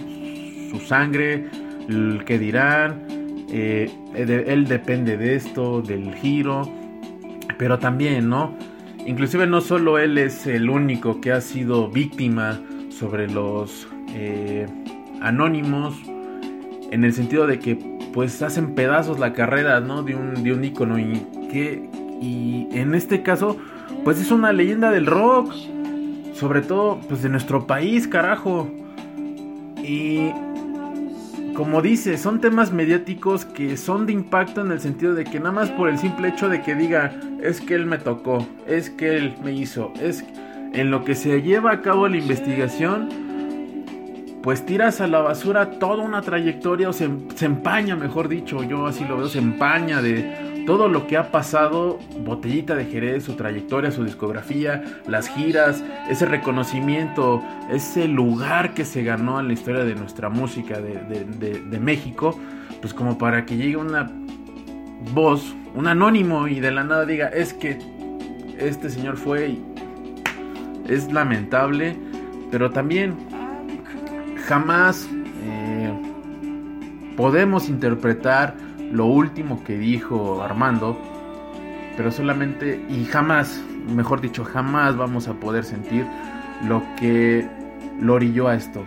Su 0.69 0.79
sangre, 0.81 1.49
el 1.89 2.25
que 2.25 2.37
dirán, 2.37 3.16
eh, 3.49 3.89
él 4.15 4.67
depende 4.67 5.17
de 5.17 5.35
esto, 5.35 5.81
del 5.81 6.13
giro, 6.15 6.69
pero 7.57 7.79
también, 7.79 8.29
¿no? 8.29 8.55
Inclusive 9.05 9.47
no 9.47 9.61
solo 9.61 9.97
él 9.97 10.17
es 10.17 10.47
el 10.47 10.69
único 10.69 11.21
que 11.21 11.31
ha 11.31 11.41
sido 11.41 11.89
víctima 11.89 12.59
sobre 12.89 13.29
los 13.29 13.87
eh, 14.13 14.65
anónimos, 15.21 15.95
en 16.91 17.03
el 17.03 17.13
sentido 17.13 17.47
de 17.47 17.59
que 17.59 17.77
pues 18.13 18.41
hacen 18.41 18.75
pedazos 18.75 19.19
la 19.19 19.33
carrera, 19.33 19.79
¿no? 19.79 20.03
De 20.03 20.15
un, 20.15 20.43
de 20.43 20.53
un 20.53 20.63
ícono 20.63 20.97
y 20.99 21.21
que, 21.51 21.89
y 22.21 22.67
en 22.71 22.95
este 22.95 23.23
caso, 23.23 23.57
pues 24.03 24.19
es 24.19 24.31
una 24.31 24.51
leyenda 24.51 24.91
del 24.91 25.05
rock. 25.05 25.53
Sobre 26.33 26.61
todo, 26.61 26.99
pues 27.07 27.23
de 27.23 27.29
nuestro 27.29 27.65
país, 27.65 28.07
carajo. 28.07 28.69
Y 29.83 30.31
como 31.57 31.81
dice, 31.81 32.19
son 32.19 32.39
temas 32.39 32.71
mediáticos 32.71 33.43
que 33.43 33.77
son 33.77 34.05
de 34.05 34.13
impacto 34.13 34.61
en 34.61 34.71
el 34.71 34.79
sentido 34.79 35.15
de 35.15 35.23
que 35.23 35.39
nada 35.39 35.53
más 35.53 35.71
por 35.71 35.89
el 35.89 35.97
simple 35.97 36.27
hecho 36.27 36.49
de 36.49 36.61
que 36.61 36.75
diga, 36.75 37.19
es 37.41 37.61
que 37.61 37.73
él 37.73 37.87
me 37.87 37.97
tocó, 37.97 38.47
es 38.67 38.91
que 38.91 39.17
él 39.17 39.33
me 39.43 39.53
hizo, 39.53 39.91
es 39.99 40.23
en 40.73 40.91
lo 40.91 41.03
que 41.03 41.15
se 41.15 41.41
lleva 41.41 41.71
a 41.71 41.81
cabo 41.81 42.07
la 42.07 42.17
investigación, 42.17 43.09
pues 44.43 44.67
tiras 44.67 45.01
a 45.01 45.07
la 45.07 45.21
basura 45.21 45.79
toda 45.79 46.03
una 46.03 46.21
trayectoria 46.21 46.89
o 46.89 46.93
se, 46.93 47.09
se 47.33 47.47
empaña, 47.47 47.95
mejor 47.95 48.27
dicho, 48.27 48.61
yo 48.61 48.85
así 48.85 49.03
lo 49.05 49.17
veo, 49.17 49.27
se 49.27 49.39
empaña 49.39 49.99
de 49.99 50.46
todo 50.67 50.89
lo 50.89 51.07
que 51.07 51.15
ha 51.15 51.31
pasado, 51.31 51.97
Botellita 52.25 52.75
de 52.75 52.83
Jerez, 52.83 53.23
su 53.23 53.35
trayectoria, 53.35 53.89
su 53.89 54.03
discografía, 54.03 54.83
las 55.07 55.29
giras, 55.29 55.81
ese 56.09 56.25
reconocimiento, 56.25 57.41
ese 57.71 58.09
lugar 58.09 58.73
que 58.73 58.83
se 58.83 59.01
ganó 59.01 59.39
en 59.39 59.47
la 59.47 59.53
historia 59.53 59.85
de 59.85 59.95
nuestra 59.95 60.27
música 60.27 60.81
de, 60.81 61.79
México, 61.79 62.37
pues 62.81 62.93
como 62.93 63.17
para 63.17 63.45
que 63.45 63.55
llegue 63.55 63.77
una 63.77 64.11
voz, 65.13 65.55
un 65.73 65.87
anónimo 65.87 66.49
y 66.49 66.59
de 66.59 66.71
la 66.71 66.83
nada 66.83 67.05
diga, 67.05 67.29
es 67.29 67.53
que 67.53 67.79
este 68.59 68.89
señor 68.89 69.15
fue 69.15 69.47
y 69.51 69.65
es 70.89 71.09
lamentable, 71.13 71.95
pero 72.51 72.71
también 72.71 73.15
jamás 74.45 75.07
eh, 75.45 75.93
podemos 77.15 77.69
interpretar 77.69 78.66
lo 78.91 79.05
último 79.05 79.63
que 79.63 79.77
dijo 79.77 80.41
Armando, 80.41 80.97
pero 81.95 82.11
solamente 82.11 82.79
y 82.89 83.05
jamás, 83.05 83.61
mejor 83.93 84.21
dicho, 84.21 84.43
jamás 84.43 84.95
vamos 84.95 85.27
a 85.27 85.33
poder 85.33 85.63
sentir 85.63 86.05
lo 86.67 86.83
que 86.97 87.47
lo 87.99 88.13
orilló 88.13 88.47
a 88.47 88.55
esto. 88.55 88.83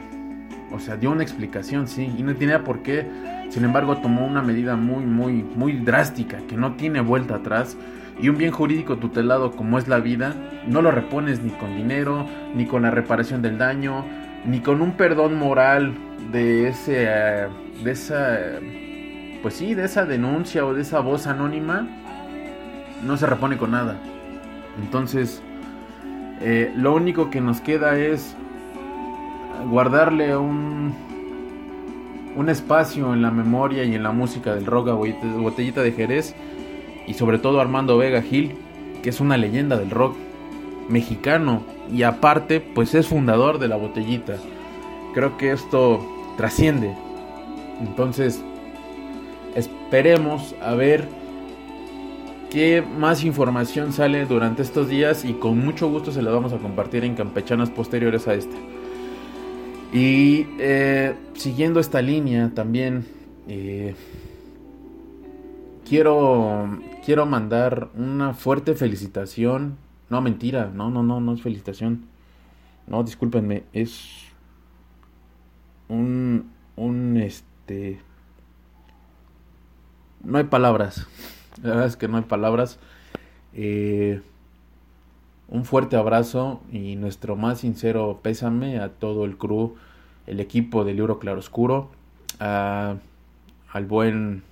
O 0.72 0.78
sea, 0.78 0.96
dio 0.96 1.10
una 1.10 1.22
explicación, 1.22 1.88
sí, 1.88 2.12
y 2.16 2.22
no 2.22 2.34
tenía 2.36 2.62
por 2.62 2.82
qué. 2.82 3.06
Sin 3.50 3.64
embargo, 3.64 3.96
tomó 3.96 4.24
una 4.24 4.42
medida 4.42 4.76
muy, 4.76 5.04
muy, 5.04 5.42
muy 5.42 5.72
drástica, 5.72 6.38
que 6.48 6.56
no 6.56 6.76
tiene 6.76 7.00
vuelta 7.00 7.36
atrás. 7.36 7.76
Y 8.22 8.28
un 8.28 8.38
bien 8.38 8.52
jurídico 8.52 8.98
tutelado 8.98 9.52
como 9.52 9.78
es 9.78 9.88
la 9.88 9.98
vida, 9.98 10.34
no 10.66 10.82
lo 10.82 10.90
repones 10.90 11.42
ni 11.42 11.50
con 11.50 11.74
dinero, 11.74 12.26
ni 12.54 12.66
con 12.66 12.82
la 12.82 12.90
reparación 12.90 13.42
del 13.42 13.58
daño, 13.58 14.04
ni 14.44 14.60
con 14.60 14.82
un 14.82 14.92
perdón 14.92 15.36
moral 15.36 15.94
de 16.30 16.68
ese, 16.68 17.04
eh, 17.08 17.48
de 17.82 17.90
esa, 17.90 18.38
pues 19.42 19.54
sí, 19.54 19.74
de 19.74 19.84
esa 19.84 20.04
denuncia 20.04 20.64
o 20.66 20.74
de 20.74 20.82
esa 20.82 21.00
voz 21.00 21.26
anónima, 21.26 21.86
no 23.04 23.16
se 23.16 23.26
repone 23.26 23.56
con 23.56 23.72
nada. 23.72 23.96
Entonces, 24.82 25.42
eh, 26.40 26.72
lo 26.76 26.94
único 26.94 27.30
que 27.30 27.40
nos 27.40 27.60
queda 27.60 27.98
es 27.98 28.34
guardarle 29.68 30.36
un, 30.36 30.94
un 32.36 32.48
espacio 32.48 33.12
en 33.12 33.22
la 33.22 33.30
memoria 33.30 33.84
y 33.84 33.94
en 33.94 34.02
la 34.02 34.12
música 34.12 34.54
del 34.54 34.66
rock 34.66 34.88
a 34.88 34.94
Botellita 34.94 35.82
de 35.82 35.92
Jerez 35.92 36.34
y 37.06 37.14
sobre 37.14 37.38
todo 37.38 37.60
Armando 37.60 37.98
Vega 37.98 38.22
Gil, 38.22 38.54
que 39.02 39.10
es 39.10 39.20
una 39.20 39.36
leyenda 39.36 39.76
del 39.76 39.90
rock 39.90 40.16
mexicano 40.88 41.62
y 41.92 42.02
aparte 42.02 42.60
pues 42.60 42.94
es 42.94 43.08
fundador 43.08 43.58
de 43.58 43.68
la 43.68 43.76
botellita. 43.76 44.36
Creo 45.14 45.36
que 45.36 45.52
esto 45.52 46.00
trasciende. 46.36 46.94
Entonces 47.80 48.42
esperemos 49.54 50.54
a 50.62 50.74
ver 50.74 51.08
qué 52.50 52.82
más 52.82 53.24
información 53.24 53.92
sale 53.92 54.26
durante 54.26 54.62
estos 54.62 54.88
días 54.88 55.24
y 55.24 55.34
con 55.34 55.58
mucho 55.58 55.88
gusto 55.88 56.12
se 56.12 56.22
la 56.22 56.30
vamos 56.30 56.52
a 56.52 56.58
compartir 56.58 57.04
en 57.04 57.14
campechanas 57.14 57.70
posteriores 57.70 58.28
a 58.28 58.34
esta. 58.34 58.56
Y 59.92 60.46
eh, 60.58 61.14
siguiendo 61.34 61.80
esta 61.80 62.00
línea 62.00 62.52
también 62.54 63.06
eh, 63.48 63.94
quiero 65.88 66.78
quiero 67.04 67.26
mandar 67.26 67.88
una 67.96 68.34
fuerte 68.34 68.74
felicitación 68.74 69.76
no, 70.10 70.20
mentira, 70.20 70.72
no, 70.74 70.90
no, 70.90 71.04
no, 71.04 71.20
no 71.20 71.32
es 71.34 71.40
felicitación. 71.40 72.06
No, 72.88 73.04
discúlpenme, 73.04 73.62
es 73.72 74.26
un, 75.88 76.50
un, 76.76 77.16
este... 77.16 78.00
No 80.22 80.38
hay 80.38 80.44
palabras, 80.44 81.06
la 81.62 81.70
verdad 81.70 81.86
es 81.86 81.96
que 81.96 82.08
no 82.08 82.16
hay 82.16 82.24
palabras. 82.24 82.78
Eh, 83.52 84.20
un 85.48 85.64
fuerte 85.64 85.96
abrazo 85.96 86.60
y 86.70 86.96
nuestro 86.96 87.36
más 87.36 87.60
sincero 87.60 88.20
pésame 88.22 88.78
a 88.78 88.90
todo 88.90 89.24
el 89.24 89.36
crew, 89.36 89.74
el 90.26 90.40
equipo 90.40 90.84
del 90.84 90.96
libro 90.96 91.18
Claroscuro, 91.18 91.90
a, 92.38 92.96
al 93.72 93.86
buen 93.86 94.44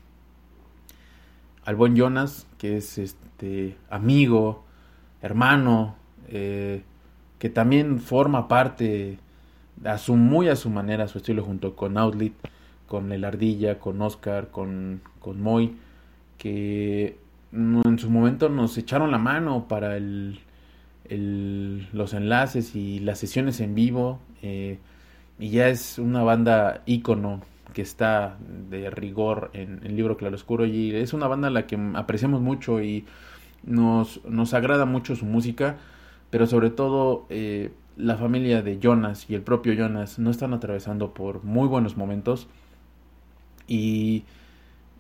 al 1.65 1.77
buen 1.77 1.97
Jonas, 1.97 2.47
que 2.57 2.79
es 2.79 2.97
este 2.97 3.77
amigo, 3.91 4.65
hermano, 5.21 5.97
eh, 6.29 6.83
que 7.39 7.51
también 7.51 8.01
forma 8.01 8.49
parte 8.49 9.19
a 9.85 9.99
su, 9.99 10.17
muy 10.17 10.49
a 10.49 10.57
su 10.57 10.71
manera, 10.71 11.05
a 11.05 11.09
su 11.09 11.19
estilo, 11.19 11.45
junto 11.45 11.77
con 11.77 11.99
Outlet, 11.99 12.33
con 12.89 13.13
El 13.13 13.25
Ardilla, 13.25 13.79
con 13.79 14.03
Oscar, 14.03 14.49
con, 14.51 15.03
con 15.21 15.41
Moy, 15.41 15.77
que 16.39 17.19
en 17.53 17.99
su 17.99 18.11
momento 18.11 18.49
nos 18.49 18.77
echaron 18.79 19.11
la 19.11 19.19
mano 19.19 19.69
para 19.69 19.97
el, 19.97 20.41
los 21.93 22.15
enlaces 22.15 22.75
y 22.75 22.99
las 22.99 23.19
sesiones 23.19 23.61
en 23.61 23.75
vivo. 23.75 24.19
Eh, 24.43 24.79
y 25.39 25.51
ya 25.51 25.69
es 25.69 25.99
una 25.99 26.23
banda 26.23 26.83
ícono 26.87 27.43
que 27.73 27.83
está 27.83 28.37
de 28.71 28.91
rigor 28.91 29.51
en 29.53 29.81
el 29.85 29.95
libro 29.95 30.17
Claroscuro 30.17 30.67
y 30.67 30.95
es 30.95 31.13
una 31.13 31.29
banda 31.29 31.49
a 31.49 31.51
la 31.51 31.67
que 31.67 31.79
apreciamos 31.95 32.41
mucho 32.41 32.83
y 32.83 33.05
nos, 33.63 34.25
nos 34.25 34.55
agrada 34.55 34.85
mucho 34.85 35.15
su 35.15 35.27
música, 35.27 35.77
pero 36.31 36.47
sobre 36.47 36.71
todo 36.71 37.27
eh, 37.31 37.71
la 37.97 38.17
familia 38.17 38.63
de 38.63 38.79
Jonas 38.79 39.29
y 39.29 39.35
el 39.35 39.43
propio 39.43 39.75
Jonas 39.75 40.19
no 40.19 40.31
están 40.31 40.55
atravesando 40.55 41.13
por 41.15 41.45
muy 41.45 41.69
buenos 41.69 41.97
momentos. 41.97 42.49
Y 43.69 44.25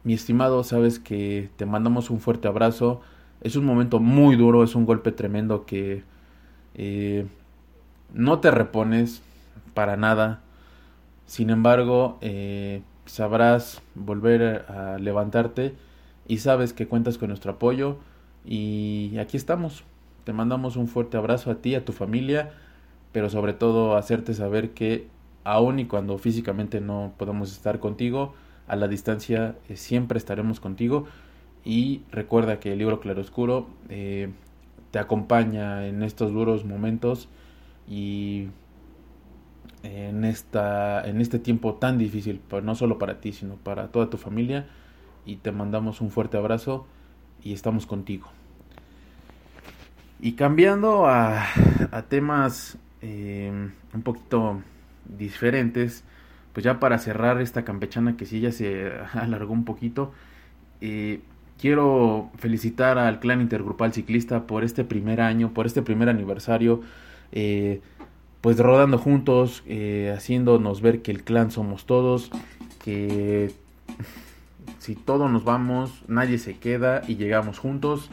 mi 0.05 0.14
estimado, 0.14 0.62
sabes 0.62 1.01
que 1.01 1.51
te 1.57 1.66
mandamos 1.66 2.11
un 2.11 2.21
fuerte 2.21 2.47
abrazo. 2.47 3.01
Es 3.41 3.57
un 3.57 3.64
momento 3.64 3.99
muy 3.99 4.37
duro, 4.37 4.62
es 4.62 4.75
un 4.75 4.87
golpe 4.87 5.11
tremendo 5.11 5.66
que 5.66 6.05
eh, 6.75 7.27
no 8.12 8.39
te 8.39 8.51
repones 8.51 9.23
para 9.75 9.97
nada. 9.97 10.41
Sin 11.27 11.51
embargo, 11.51 12.19
eh, 12.21 12.83
sabrás 13.07 13.83
volver 13.95 14.64
a 14.69 14.99
levantarte 14.99 15.75
y 16.27 16.39
sabes 16.39 16.73
que 16.73 16.87
cuentas 16.87 17.19
con 17.19 17.29
nuestro 17.29 17.53
apoyo 17.53 17.99
y 18.45 19.16
aquí 19.19 19.37
estamos. 19.37 19.85
Te 20.25 20.33
mandamos 20.33 20.77
un 20.77 20.89
fuerte 20.89 21.16
abrazo 21.16 21.51
a 21.51 21.57
ti, 21.57 21.75
a 21.75 21.85
tu 21.85 21.93
familia, 21.93 22.53
pero 23.12 23.31
sobre 23.31 23.53
todo 23.55 23.97
hacerte 23.97 24.35
saber 24.35 24.71
que 24.71 25.09
aun 25.45 25.79
y 25.79 25.87
cuando 25.87 26.19
físicamente 26.19 26.81
no 26.81 27.12
podemos 27.16 27.53
estar 27.53 27.81
contigo, 27.81 28.35
a 28.69 28.77
la 28.77 28.89
distancia 28.89 29.57
eh, 29.69 29.77
siempre 29.77 30.19
estaremos 30.19 30.61
contigo. 30.61 31.07
Y 31.64 32.03
recuerda 32.11 32.61
que 32.61 32.73
el 32.73 32.79
libro 32.79 33.01
Claroscuro 33.01 33.69
eh, 33.89 34.31
te 34.91 34.99
acompaña 34.99 35.87
en 35.87 36.03
estos 36.03 36.33
duros 36.33 36.64
momentos 36.64 37.29
y 37.87 38.49
en, 39.83 40.25
esta, 40.25 41.07
en 41.07 41.21
este 41.21 41.39
tiempo 41.39 41.75
tan 41.75 41.99
difícil, 41.99 42.41
no 42.62 42.75
solo 42.75 42.99
para 42.99 43.21
ti, 43.21 43.33
sino 43.33 43.57
para 43.57 43.89
toda 43.89 44.11
tu 44.11 44.16
familia. 44.16 44.66
Y 45.27 45.37
te 45.37 45.53
mandamos 45.53 46.01
un 46.01 46.11
fuerte 46.11 46.37
abrazo 46.37 46.87
y 47.43 47.53
estamos 47.53 47.87
contigo. 47.87 48.29
Y 50.21 50.33
cambiando 50.33 51.07
a, 51.07 51.45
temas 52.09 52.79
eh, 53.03 53.53
un 53.95 54.03
poquito 54.03 54.62
diferentes, 55.05 56.05
pues 56.59 56.65
ya 56.65 56.81
para 56.81 56.99
cerrar 56.99 57.41
esta 57.41 57.65
campechana 57.65 58.17
que 58.17 58.27
sí 58.27 58.41
ya 58.41 58.51
se 58.51 58.91
alargó 59.13 59.53
un 59.53 59.65
poquito, 59.65 60.11
eh, 60.81 61.21
quiero 61.57 62.33
felicitar 62.37 62.99
al 62.99 63.21
clan 63.21 63.41
intergrupal 63.41 63.93
ciclista 63.93 64.49
por 64.49 64.65
este 64.65 64.83
primer 64.83 65.21
año, 65.21 65.55
por 65.55 65.67
este 65.67 65.83
primer 65.83 66.09
aniversario, 66.09 66.81
eh, 67.31 67.81
pues 68.41 68.59
rodando 68.59 68.99
juntos, 68.99 69.63
haciéndonos 70.13 70.83
ver 70.83 71.01
que 71.01 71.13
el 71.13 71.23
clan 71.23 71.53
somos 71.53 71.87
todos, 71.87 72.29
que 72.83 73.53
si 74.81 74.97
todos 74.97 75.31
nos 75.31 75.45
vamos, 75.45 76.03
nadie 76.09 76.39
se 76.39 76.59
queda 76.59 77.03
y 77.07 77.15
llegamos 77.15 77.61
juntos. 77.61 78.11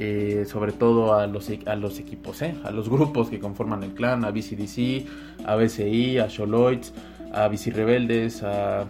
Eh, 0.00 0.44
sobre 0.46 0.70
todo 0.70 1.14
a 1.14 1.26
los, 1.26 1.50
a 1.66 1.74
los 1.74 1.98
equipos, 1.98 2.40
¿eh? 2.42 2.54
a 2.62 2.70
los 2.70 2.88
grupos 2.88 3.30
que 3.30 3.40
conforman 3.40 3.82
el 3.82 3.94
clan, 3.94 4.24
a 4.24 4.30
BCDC, 4.30 5.44
a 5.44 5.56
BCI, 5.56 6.18
a 6.18 6.28
Sholoids, 6.28 6.92
a 7.32 7.48
BC 7.48 7.72
Rebeldes, 7.72 8.42
a 8.42 8.86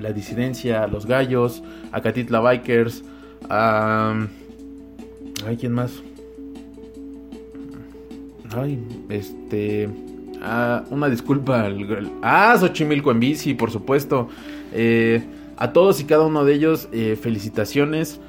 la 0.00 0.12
disidencia, 0.12 0.82
a 0.82 0.86
los 0.86 1.06
gallos, 1.06 1.62
a 1.92 2.00
Catitla 2.00 2.40
Bikers, 2.40 3.02
a... 3.48 4.26
Ay, 5.46 5.56
¿quién 5.56 5.72
más? 5.72 6.02
Ay, 8.56 8.82
este... 9.08 9.88
una 10.90 11.08
disculpa. 11.08 11.68
Ah, 12.22 12.56
Xochimilco 12.58 13.10
en 13.10 13.20
bici, 13.20 13.54
por 13.54 13.70
supuesto. 13.70 14.28
Eh, 14.72 15.24
a 15.56 15.72
todos 15.72 16.00
y 16.00 16.04
cada 16.04 16.26
uno 16.26 16.44
de 16.44 16.54
ellos, 16.54 16.88
eh, 16.92 17.18
felicitaciones. 17.20 18.20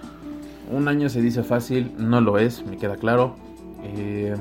Un 0.72 0.88
año 0.88 1.10
se 1.10 1.22
dice 1.22 1.44
fácil, 1.44 1.92
no 1.98 2.22
lo 2.22 2.38
es, 2.38 2.66
me 2.66 2.78
queda 2.78 2.98
claro. 2.98 3.36
Eh, 3.84 4.36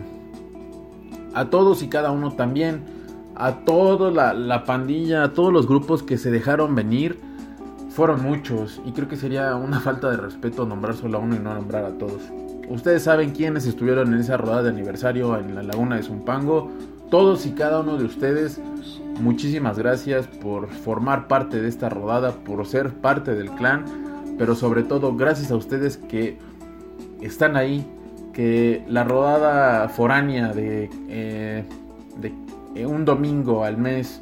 a 1.35 1.51
todos 1.51 1.83
y 1.83 1.89
cada 1.89 2.11
uno 2.11 2.33
también. 2.33 2.96
A 3.39 3.53
toda 3.65 4.33
la, 4.35 4.65
pandilla, 4.65 5.25
a 5.25 5.33
todos 5.33 5.53
los 5.53 5.69
grupos 5.69 6.03
que 6.03 6.17
se 6.17 6.31
dejaron 6.31 6.75
venir. 6.75 7.19
fueron 7.91 8.23
muchos 8.23 8.81
y 8.85 8.93
creo 8.93 9.09
que 9.09 9.17
sería 9.17 9.55
una 9.57 9.81
falta 9.81 10.11
de 10.11 10.19
respeto 10.19 10.67
nombrar 10.67 10.97
solo 10.97 11.19
a 11.19 11.21
uno 11.21 11.37
y 11.37 11.39
no 11.39 11.55
nombrar 11.55 11.85
a 11.85 11.99
todos. 11.99 12.23
Ustedes 12.69 13.05
saben 13.05 13.31
quiénes 13.31 13.67
estuvieron 13.67 14.13
en 14.13 14.21
esa 14.21 14.37
rodada 14.37 14.65
de 14.65 14.69
aniversario 14.71 15.39
en 15.39 15.55
la 15.55 15.63
laguna 15.63 15.97
de 15.97 16.03
Zumpango. 16.03 16.71
Todos 17.11 17.47
y 17.47 17.53
cada 17.53 17.81
uno 17.81 17.97
de 17.97 18.05
ustedes, 18.05 18.61
muchísimas 19.21 19.79
gracias 19.79 20.27
por 20.27 20.69
formar 20.69 21.29
parte 21.29 21.61
de 21.61 21.69
esta 21.69 21.89
rodada, 21.89 22.33
por 22.33 22.67
ser 22.67 22.93
parte 22.93 23.35
del 23.35 23.51
clan, 23.51 23.85
pero 24.37 24.55
sobre 24.55 24.83
todo 24.83 25.15
gracias 25.15 25.51
a 25.51 25.57
ustedes 25.57 25.97
que 25.97 26.39
están 27.21 27.57
ahí, 27.57 27.87
que 28.33 28.85
la 28.89 29.05
rodada 29.05 29.89
foránea 29.89 30.53
de, 30.53 30.91
eh, 31.09 31.65
de 32.21 32.35
eh, 32.77 32.87
un 32.87 33.05
domingo 33.05 33.65
al 33.65 33.79
mes, 33.79 34.21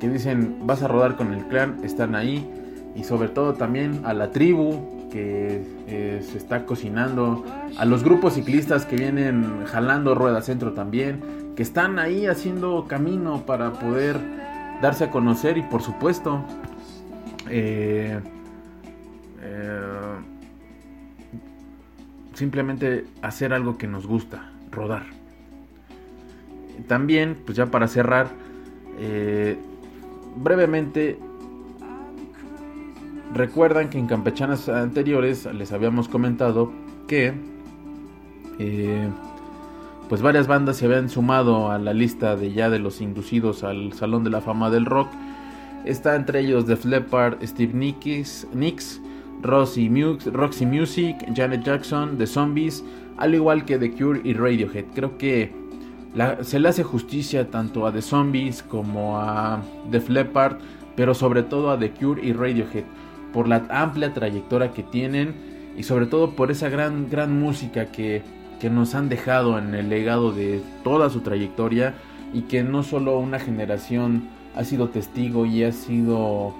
que 0.00 0.08
dicen 0.08 0.58
vas 0.66 0.82
a 0.82 0.88
rodar 0.88 1.16
con 1.16 1.32
el 1.32 1.46
clan, 1.46 1.78
están 1.84 2.14
ahí, 2.14 2.48
y 2.96 3.04
sobre 3.04 3.28
todo 3.28 3.54
también 3.54 4.00
a 4.04 4.12
la 4.12 4.30
tribu 4.30 5.08
que 5.10 5.62
eh, 5.86 6.26
se 6.28 6.38
está 6.38 6.66
cocinando, 6.66 7.44
a 7.78 7.84
los 7.84 8.02
grupos 8.02 8.34
ciclistas 8.34 8.84
que 8.84 8.96
vienen 8.96 9.64
jalando 9.66 10.14
Rueda 10.14 10.42
Centro 10.42 10.72
también, 10.72 11.52
que 11.54 11.62
están 11.62 12.00
ahí 12.00 12.26
haciendo 12.26 12.86
camino 12.88 13.46
para 13.46 13.72
poder 13.72 14.18
darse 14.82 15.04
a 15.04 15.10
conocer. 15.10 15.56
Y 15.56 15.62
por 15.62 15.82
supuesto 15.82 16.44
eh, 17.48 18.18
simplemente 22.32 23.06
hacer 23.22 23.52
algo 23.52 23.78
que 23.78 23.86
nos 23.86 24.06
gusta, 24.08 24.50
rodar. 24.72 25.13
También, 26.86 27.36
pues 27.44 27.56
ya 27.56 27.66
para 27.66 27.88
cerrar, 27.88 28.28
brevemente 30.36 31.18
Recuerdan 33.34 33.90
que 33.90 33.98
en 33.98 34.06
campechanas 34.06 34.68
anteriores 34.68 35.44
les 35.52 35.72
habíamos 35.72 36.06
comentado 36.06 36.72
que 37.08 37.34
eh, 38.60 39.08
pues 40.08 40.22
varias 40.22 40.46
bandas 40.46 40.76
se 40.76 40.86
habían 40.86 41.08
sumado 41.10 41.68
a 41.68 41.78
la 41.80 41.92
lista 41.92 42.36
de 42.36 42.52
ya 42.52 42.70
de 42.70 42.78
los 42.78 43.00
inducidos 43.00 43.64
al 43.64 43.92
Salón 43.92 44.22
de 44.22 44.30
la 44.30 44.40
Fama 44.40 44.70
del 44.70 44.86
Rock. 44.86 45.08
Está 45.84 46.14
entre 46.14 46.40
ellos 46.40 46.66
The 46.66 46.78
Leppard, 46.88 47.44
Steve 47.44 47.72
Nicks, 47.74 48.46
Roxy 49.42 49.88
Music, 49.90 51.16
Janet 51.34 51.64
Jackson, 51.64 52.16
The 52.16 52.28
Zombies, 52.28 52.84
al 53.16 53.34
igual 53.34 53.64
que 53.64 53.78
The 53.78 53.90
Cure 53.90 54.20
y 54.22 54.34
Radiohead. 54.34 54.84
Creo 54.94 55.18
que 55.18 55.52
se 56.42 56.58
le 56.60 56.68
hace 56.68 56.82
justicia 56.82 57.50
tanto 57.50 57.86
a 57.86 57.92
The 57.92 58.02
Zombies 58.02 58.62
como 58.62 59.18
a 59.18 59.60
The 59.90 60.02
Leppard, 60.08 60.58
pero 60.96 61.14
sobre 61.14 61.42
todo 61.42 61.70
a 61.70 61.78
The 61.78 61.90
Cure 61.90 62.24
y 62.24 62.32
Radiohead 62.32 62.84
por 63.32 63.48
la 63.48 63.66
amplia 63.68 64.14
trayectoria 64.14 64.72
que 64.72 64.84
tienen 64.84 65.34
y 65.76 65.82
sobre 65.82 66.06
todo 66.06 66.36
por 66.36 66.52
esa 66.52 66.68
gran, 66.68 67.10
gran 67.10 67.40
música 67.40 67.86
que, 67.86 68.22
que 68.60 68.70
nos 68.70 68.94
han 68.94 69.08
dejado 69.08 69.58
en 69.58 69.74
el 69.74 69.88
legado 69.88 70.30
de 70.30 70.62
toda 70.84 71.10
su 71.10 71.20
trayectoria 71.20 71.94
y 72.32 72.42
que 72.42 72.62
no 72.62 72.84
solo 72.84 73.18
una 73.18 73.40
generación 73.40 74.28
ha 74.54 74.62
sido 74.62 74.88
testigo 74.90 75.46
y 75.46 75.64
ha 75.64 75.72
sido 75.72 76.54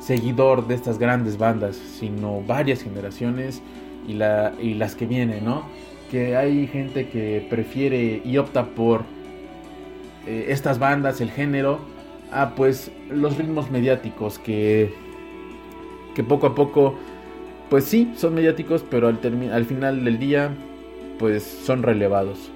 seguidor 0.00 0.66
de 0.68 0.74
estas 0.74 0.98
grandes 0.98 1.38
bandas, 1.38 1.76
sino 1.76 2.42
varias 2.42 2.82
generaciones 2.82 3.62
y, 4.06 4.12
la, 4.12 4.52
y 4.60 4.74
las 4.74 4.94
que 4.94 5.06
vienen, 5.06 5.44
¿no? 5.44 5.64
Que 6.10 6.36
hay 6.36 6.66
gente 6.66 7.08
que 7.08 7.46
prefiere 7.50 8.22
y 8.24 8.38
opta 8.38 8.66
por 8.66 9.02
eh, 10.26 10.46
estas 10.48 10.78
bandas, 10.78 11.20
el 11.20 11.30
género, 11.30 11.80
a 12.32 12.54
pues 12.54 12.90
los 13.10 13.36
ritmos 13.36 13.70
mediáticos 13.70 14.38
que 14.38 14.92
que 16.18 16.24
poco 16.24 16.48
a 16.48 16.54
poco, 16.56 16.96
pues 17.70 17.84
sí, 17.84 18.12
son 18.16 18.34
mediáticos, 18.34 18.84
pero 18.90 19.06
al, 19.06 19.20
al 19.52 19.64
final 19.66 20.04
del 20.04 20.18
día, 20.18 20.50
pues 21.16 21.44
son 21.44 21.84
relevados. 21.84 22.50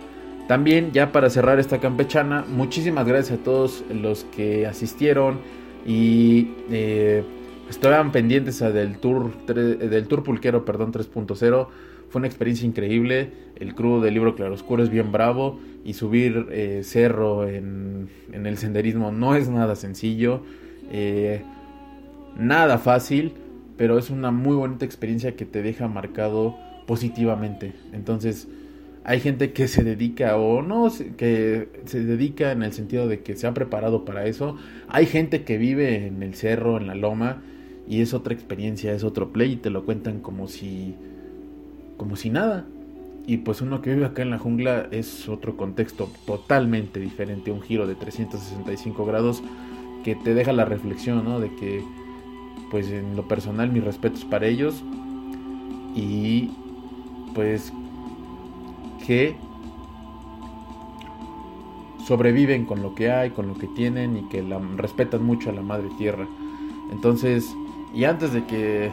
También, 0.49 0.91
ya 0.91 1.13
para 1.13 1.31
cerrar 1.31 1.61
esta 1.61 1.79
campechana, 1.79 2.45
muchísimas 2.49 3.07
gracias 3.07 3.39
a 3.39 3.43
todos 3.45 3.85
los 3.89 4.25
que 4.25 4.67
asistieron 4.67 5.39
y 5.87 6.49
eh, 6.73 7.23
estaban 7.71 8.11
pendientes 8.11 8.59
del 8.59 8.99
tour, 8.99 9.31
del 9.47 10.09
tour 10.09 10.25
pulquero 10.25 10.65
perdón, 10.65 10.93
3.0. 10.93 11.69
Fue 12.11 12.19
una 12.19 12.27
experiencia 12.27 12.67
increíble. 12.67 13.31
El 13.57 13.75
crew 13.75 14.01
del 14.01 14.15
libro 14.15 14.35
Claroscuro 14.35 14.83
es 14.83 14.91
bien 14.91 15.13
bravo. 15.13 15.61
Y 15.85 15.95
subir 15.95 16.47
eh, 16.53 16.83
cerro 16.85 17.49
en, 17.49 18.09
en, 18.33 18.47
el 18.47 18.57
senderismo 18.57 19.11
no 19.11 19.35
es 19.35 19.49
nada 19.49 19.75
sencillo. 19.75 20.43
Eh, 20.91 21.43
nada 22.37 22.79
fácil 22.79 23.33
pero 23.77 23.99
es 23.99 24.11
una 24.11 24.31
muy 24.31 24.55
bonita 24.55 24.85
experiencia 24.85 25.35
que 25.35 25.45
te 25.45 25.63
deja 25.63 25.89
marcado 25.89 26.57
positivamente. 26.87 27.73
Entonces, 27.93 28.49
hay 29.05 29.21
gente 29.21 29.53
que 29.53 29.67
se 29.67 29.83
dedica 29.83 30.37
o 30.37 30.63
no, 30.63 30.89
que 31.17 31.69
se 31.87 32.05
dedica 32.05 32.53
en 32.53 32.63
el 32.63 32.73
sentido 32.73 33.09
de 33.09 33.23
que 33.23 33.35
se 33.35 33.47
ha 33.47 33.55
preparado 33.55 34.05
para 34.05 34.27
eso. 34.27 34.57
Hay 34.89 35.07
gente 35.07 35.43
que 35.43 35.59
vive 35.59 36.07
en 36.07 36.23
el 36.23 36.35
cerro, 36.35 36.77
en 36.77 36.87
la 36.87 36.95
loma, 36.95 37.43
y 37.89 38.01
es 38.03 38.15
otra 38.15 38.35
experiencia, 38.35 38.93
es 38.93 39.03
otro 39.03 39.33
play 39.33 39.55
y 39.55 39.57
te 39.57 39.71
lo 39.71 39.85
cuentan 39.85 40.21
como 40.21 40.47
si, 40.47 40.95
como 41.97 42.15
si 42.15 42.31
nada. 42.31 42.67
Y 43.27 43.39
pues 43.39 43.61
uno 43.61 43.83
que 43.83 43.95
vive 43.95 44.07
acá 44.07 44.23
en 44.23 44.31
la 44.31 44.39
jungla 44.39 44.89
es 44.91 45.29
otro 45.29 45.57
contexto 45.57 46.11
totalmente 46.27 46.99
diferente, 46.99 47.53
un 47.53 47.63
giro 47.63 47.87
de 47.87 47.95
365 47.95 49.05
grados 49.05 49.43
que 50.05 50.17
te 50.17 50.35
deja 50.35 50.53
la 50.53 50.65
reflexión, 50.65 51.25
¿no? 51.25 51.39
De 51.39 51.55
que 51.55 51.85
pues 52.71 52.91
en 52.91 53.15
lo 53.15 53.29
personal 53.29 53.71
mis 53.71 53.85
respetos 53.85 54.25
para 54.25 54.47
ellos 54.47 54.83
y 55.95 56.51
pues 57.35 57.73
que 59.07 59.37
sobreviven 62.07 62.65
con 62.65 62.83
lo 62.83 62.95
que 62.95 63.11
hay, 63.11 63.31
con 63.31 63.47
lo 63.47 63.55
que 63.55 63.69
tienen 63.69 64.17
y 64.17 64.23
que 64.29 64.43
la, 64.43 64.59
respetan 64.77 65.23
mucho 65.23 65.51
a 65.51 65.53
la 65.53 65.63
madre 65.63 65.89
tierra. 65.99 66.27
Entonces, 66.91 67.55
y 67.95 68.05
antes 68.05 68.33
de 68.33 68.45
que 68.45 68.91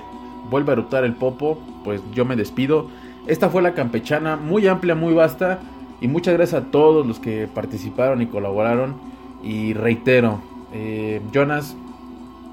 vuelva 0.49 0.73
a 0.73 0.73
eructar 0.73 1.03
el 1.03 1.15
popo, 1.15 1.59
pues 1.83 2.01
yo 2.13 2.25
me 2.25 2.35
despido. 2.35 2.87
Esta 3.27 3.49
fue 3.49 3.61
la 3.61 3.73
campechana, 3.73 4.35
muy 4.35 4.67
amplia, 4.67 4.95
muy 4.95 5.13
vasta. 5.13 5.59
Y 6.01 6.07
muchas 6.07 6.33
gracias 6.33 6.63
a 6.63 6.65
todos 6.71 7.05
los 7.05 7.19
que 7.19 7.47
participaron 7.47 8.21
y 8.21 8.27
colaboraron. 8.27 8.95
Y 9.43 9.73
reitero, 9.73 10.39
eh, 10.73 11.21
Jonas, 11.33 11.75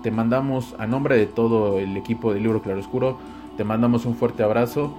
te 0.02 0.10
mandamos 0.10 0.74
a 0.78 0.86
nombre 0.86 1.16
de 1.16 1.26
todo 1.26 1.78
el 1.78 1.96
equipo 1.96 2.32
del 2.32 2.44
libro 2.44 2.62
Claroscuro, 2.62 3.18
te 3.56 3.64
mandamos 3.64 4.06
un 4.06 4.14
fuerte 4.14 4.42
abrazo 4.42 4.94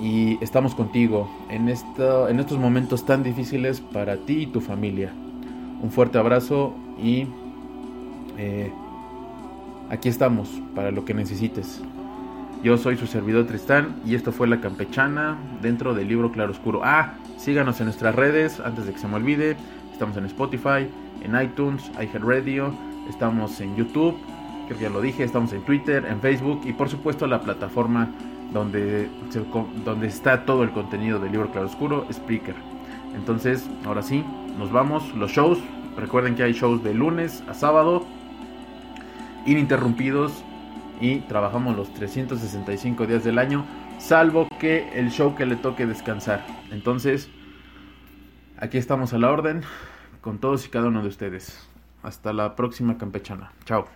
y 0.00 0.42
estamos 0.42 0.74
contigo 0.74 1.30
en, 1.48 1.68
en 1.68 2.40
estos 2.40 2.58
momentos 2.58 3.04
tan 3.04 3.22
difíciles 3.22 3.80
para 3.80 4.16
ti 4.16 4.42
y 4.42 4.46
tu 4.46 4.60
familia. 4.60 5.12
Un 5.80 5.90
fuerte 5.90 6.18
abrazo 6.18 6.72
y 7.00 7.26
eh, 8.36 8.72
aquí 9.90 10.08
estamos 10.08 10.48
para 10.74 10.90
lo 10.90 11.04
que 11.04 11.14
necesites. 11.14 11.80
Yo 12.62 12.78
soy 12.78 12.96
su 12.96 13.06
servidor 13.06 13.46
Tristán 13.46 13.96
y 14.06 14.14
esto 14.14 14.30
fue 14.30 14.46
La 14.46 14.60
Campechana 14.60 15.36
dentro 15.60 15.94
del 15.94 16.08
libro 16.08 16.30
Claroscuro. 16.30 16.82
Ah, 16.84 17.14
síganos 17.36 17.80
en 17.80 17.86
nuestras 17.86 18.14
redes 18.14 18.60
antes 18.60 18.86
de 18.86 18.92
que 18.92 18.98
se 18.98 19.08
me 19.08 19.16
olvide. 19.16 19.56
Estamos 19.92 20.16
en 20.16 20.26
Spotify, 20.26 20.88
en 21.22 21.40
iTunes, 21.40 21.90
iHeartRadio, 22.00 22.72
estamos 23.08 23.60
en 23.60 23.76
YouTube 23.76 24.16
creo 24.66 24.78
que 24.78 24.84
ya 24.84 24.90
lo 24.90 25.00
dije, 25.00 25.24
estamos 25.24 25.52
en 25.52 25.62
Twitter, 25.62 26.06
en 26.06 26.20
Facebook 26.20 26.62
y 26.64 26.72
por 26.72 26.88
supuesto 26.88 27.26
la 27.26 27.40
plataforma 27.40 28.08
donde, 28.52 29.08
donde 29.84 30.06
está 30.06 30.44
todo 30.44 30.62
el 30.62 30.70
contenido 30.70 31.18
del 31.18 31.32
libro 31.32 31.50
Claroscuro, 31.50 32.06
Spreaker. 32.12 32.54
Entonces, 33.14 33.68
ahora 33.84 34.02
sí, 34.02 34.24
nos 34.58 34.70
vamos, 34.72 35.14
los 35.14 35.30
shows, 35.30 35.58
recuerden 35.96 36.34
que 36.34 36.42
hay 36.42 36.52
shows 36.52 36.82
de 36.82 36.94
lunes 36.94 37.42
a 37.48 37.54
sábado, 37.54 38.04
ininterrumpidos 39.46 40.44
y 41.02 41.18
trabajamos 41.22 41.76
los 41.76 41.92
365 41.92 43.06
días 43.06 43.24
del 43.24 43.38
año, 43.38 43.66
salvo 43.98 44.46
que 44.60 44.88
el 44.94 45.10
show 45.10 45.34
que 45.34 45.44
le 45.44 45.56
toque 45.56 45.84
descansar. 45.84 46.46
Entonces, 46.70 47.28
aquí 48.56 48.78
estamos 48.78 49.12
a 49.12 49.18
la 49.18 49.30
orden 49.30 49.62
con 50.20 50.38
todos 50.38 50.64
y 50.64 50.70
cada 50.70 50.86
uno 50.86 51.02
de 51.02 51.08
ustedes. 51.08 51.58
Hasta 52.04 52.32
la 52.32 52.54
próxima 52.54 52.98
campechana. 52.98 53.52
Chao. 53.64 53.86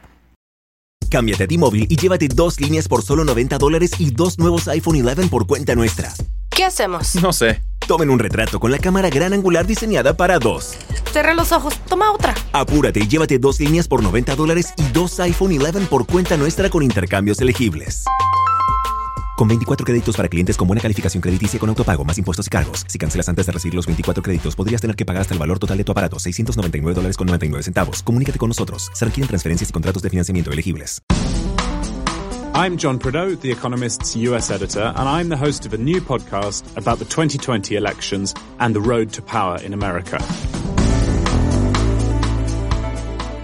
Cámbiate 1.09 1.45
a 1.45 1.47
T-Mobile 1.47 1.87
y 1.89 1.97
llévate 1.97 2.27
dos 2.27 2.61
líneas 2.61 2.89
por 2.89 3.03
solo 3.03 3.25
90 3.25 3.57
dólares 3.59 3.93
y 4.01 4.11
dos 4.11 4.39
nuevos 4.41 4.67
iPhone 4.67 5.07
11 5.07 5.29
por 5.29 5.47
cuenta 5.47 5.77
nuestra. 5.77 6.13
¿Qué 6.51 6.65
hacemos? 6.65 7.15
No 7.23 7.33
sé. 7.33 7.63
Tomen 7.87 8.11
un 8.11 8.19
retrato 8.19 8.59
con 8.59 8.73
la 8.73 8.79
cámara 8.79 9.11
gran 9.11 9.33
angular 9.33 9.65
diseñada 9.65 10.17
para 10.17 10.41
dos. 10.41 10.77
Cerra 11.17 11.33
los 11.33 11.51
ojos, 11.51 11.73
toma 11.89 12.13
otra. 12.13 12.35
Apúrate 12.53 13.01
y 13.01 13.09
llévate 13.09 13.39
dos 13.39 13.59
líneas 13.59 13.89
por 13.89 14.03
90 14.03 14.37
dólares 14.37 14.75
y 14.77 14.83
dos 14.93 15.19
iPhone 15.21 15.51
11 15.51 15.87
por 15.87 16.07
cuenta 16.07 16.37
nuestra 16.37 16.69
con 16.69 16.83
intercambios 16.83 17.41
elegibles. 17.41 18.05
Con 19.35 19.49
24 19.49 19.87
créditos 19.87 20.15
para 20.15 20.29
clientes 20.29 20.59
con 20.59 20.69
buena 20.69 20.83
calificación 20.83 21.23
crediticia 21.23 21.59
con 21.59 21.71
autopago, 21.71 22.05
más 22.05 22.19
impuestos 22.19 22.49
y 22.49 22.51
cargos. 22.51 22.85
Si 22.87 22.99
cancelas 22.99 23.31
antes 23.31 23.47
de 23.47 23.53
recibir 23.53 23.75
los 23.75 23.87
24 23.87 24.23
créditos, 24.23 24.55
podrías 24.55 24.83
tener 24.83 24.95
que 24.95 25.07
pagar 25.07 25.23
hasta 25.23 25.33
el 25.33 25.41
valor 25.41 25.59
total 25.59 25.79
de 25.79 25.85
tu 25.85 25.93
aparato, 25.93 26.19
699 26.19 26.95
dólares 26.95 27.17
con 27.17 27.29
99 27.29 27.63
centavos. 27.63 28.03
Comunícate 28.03 28.39
con 28.39 28.51
nosotros. 28.51 28.91
Se 28.93 29.07
requieren 29.07 29.29
transferencias 29.29 29.71
y 29.71 29.73
contratos 29.73 30.03
de 30.03 30.11
financiamiento 30.11 30.53
elegibles. 30.53 31.01
I'm 32.55 32.77
John 32.77 32.99
Prideaux, 32.99 33.41
The 33.41 33.53
Economist's 33.53 34.15
US 34.17 34.51
editor, 34.51 34.93
and 34.95 35.09
I'm 35.09 35.31
the 35.31 35.39
host 35.39 35.65
of 35.65 35.73
a 35.73 35.79
new 35.79 36.03
podcast 36.03 36.77
about 36.77 36.99
the 36.99 37.07
2020 37.07 37.75
elections 37.75 38.35
and 38.61 38.75
the 38.75 38.83
road 38.83 39.13
to 39.15 39.23
power 39.23 39.59
in 39.65 39.73
America. 39.73 40.19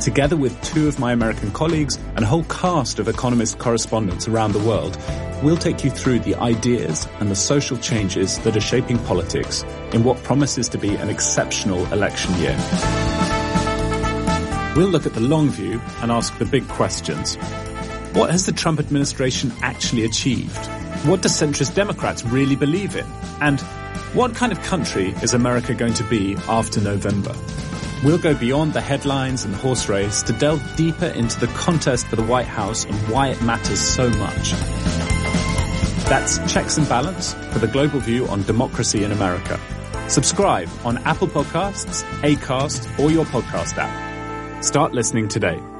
Together 0.02 0.36
with 0.36 0.60
two 0.62 0.88
of 0.88 0.98
my 0.98 1.12
American 1.12 1.52
colleagues 1.52 1.96
and 2.16 2.24
a 2.24 2.26
whole 2.26 2.42
cast 2.44 2.98
of 2.98 3.06
Economist 3.06 3.60
correspondents 3.60 4.26
around 4.26 4.50
the 4.50 4.58
world, 4.58 4.98
we'll 5.44 5.56
take 5.56 5.84
you 5.84 5.90
through 5.90 6.18
the 6.18 6.34
ideas 6.34 7.06
and 7.20 7.30
the 7.30 7.36
social 7.36 7.76
changes 7.76 8.40
that 8.40 8.56
are 8.56 8.60
shaping 8.60 8.98
politics 9.04 9.62
in 9.92 10.02
what 10.02 10.20
promises 10.24 10.68
to 10.68 10.76
be 10.76 10.96
an 10.96 11.08
exceptional 11.08 11.86
election 11.92 12.34
year. 12.40 12.56
We'll 14.76 14.88
look 14.88 15.06
at 15.06 15.14
the 15.14 15.20
long 15.20 15.50
view 15.50 15.80
and 16.00 16.10
ask 16.10 16.36
the 16.36 16.46
big 16.46 16.66
questions. 16.66 17.36
What 18.12 18.28
has 18.32 18.44
the 18.44 18.52
Trump 18.52 18.80
administration 18.80 19.52
actually 19.62 20.04
achieved? 20.04 20.66
What 21.06 21.22
do 21.22 21.28
centrist 21.28 21.76
Democrats 21.76 22.24
really 22.24 22.56
believe 22.56 22.96
in? 22.96 23.06
And 23.40 23.60
what 24.14 24.34
kind 24.34 24.50
of 24.50 24.60
country 24.62 25.10
is 25.22 25.32
America 25.32 25.74
going 25.74 25.94
to 25.94 26.04
be 26.04 26.34
after 26.48 26.80
November? 26.80 27.36
We'll 28.02 28.18
go 28.18 28.34
beyond 28.34 28.72
the 28.72 28.80
headlines 28.80 29.44
and 29.44 29.54
the 29.54 29.58
horse 29.58 29.88
race 29.88 30.22
to 30.24 30.32
delve 30.32 30.76
deeper 30.76 31.06
into 31.06 31.38
the 31.38 31.46
contest 31.48 32.08
for 32.08 32.16
the 32.16 32.24
White 32.24 32.48
House 32.48 32.84
and 32.84 32.94
why 33.08 33.28
it 33.28 33.40
matters 33.42 33.80
so 33.80 34.10
much. 34.10 34.50
That's 36.08 36.52
Checks 36.52 36.78
and 36.78 36.88
Balance 36.88 37.34
for 37.52 37.60
the 37.60 37.68
global 37.68 38.00
view 38.00 38.26
on 38.26 38.42
democracy 38.42 39.04
in 39.04 39.12
America. 39.12 39.60
Subscribe 40.08 40.68
on 40.84 40.98
Apple 40.98 41.28
Podcasts, 41.28 42.02
Acast, 42.22 42.98
or 42.98 43.12
your 43.12 43.24
podcast 43.24 43.78
app. 43.78 44.64
Start 44.64 44.92
listening 44.92 45.28
today. 45.28 45.71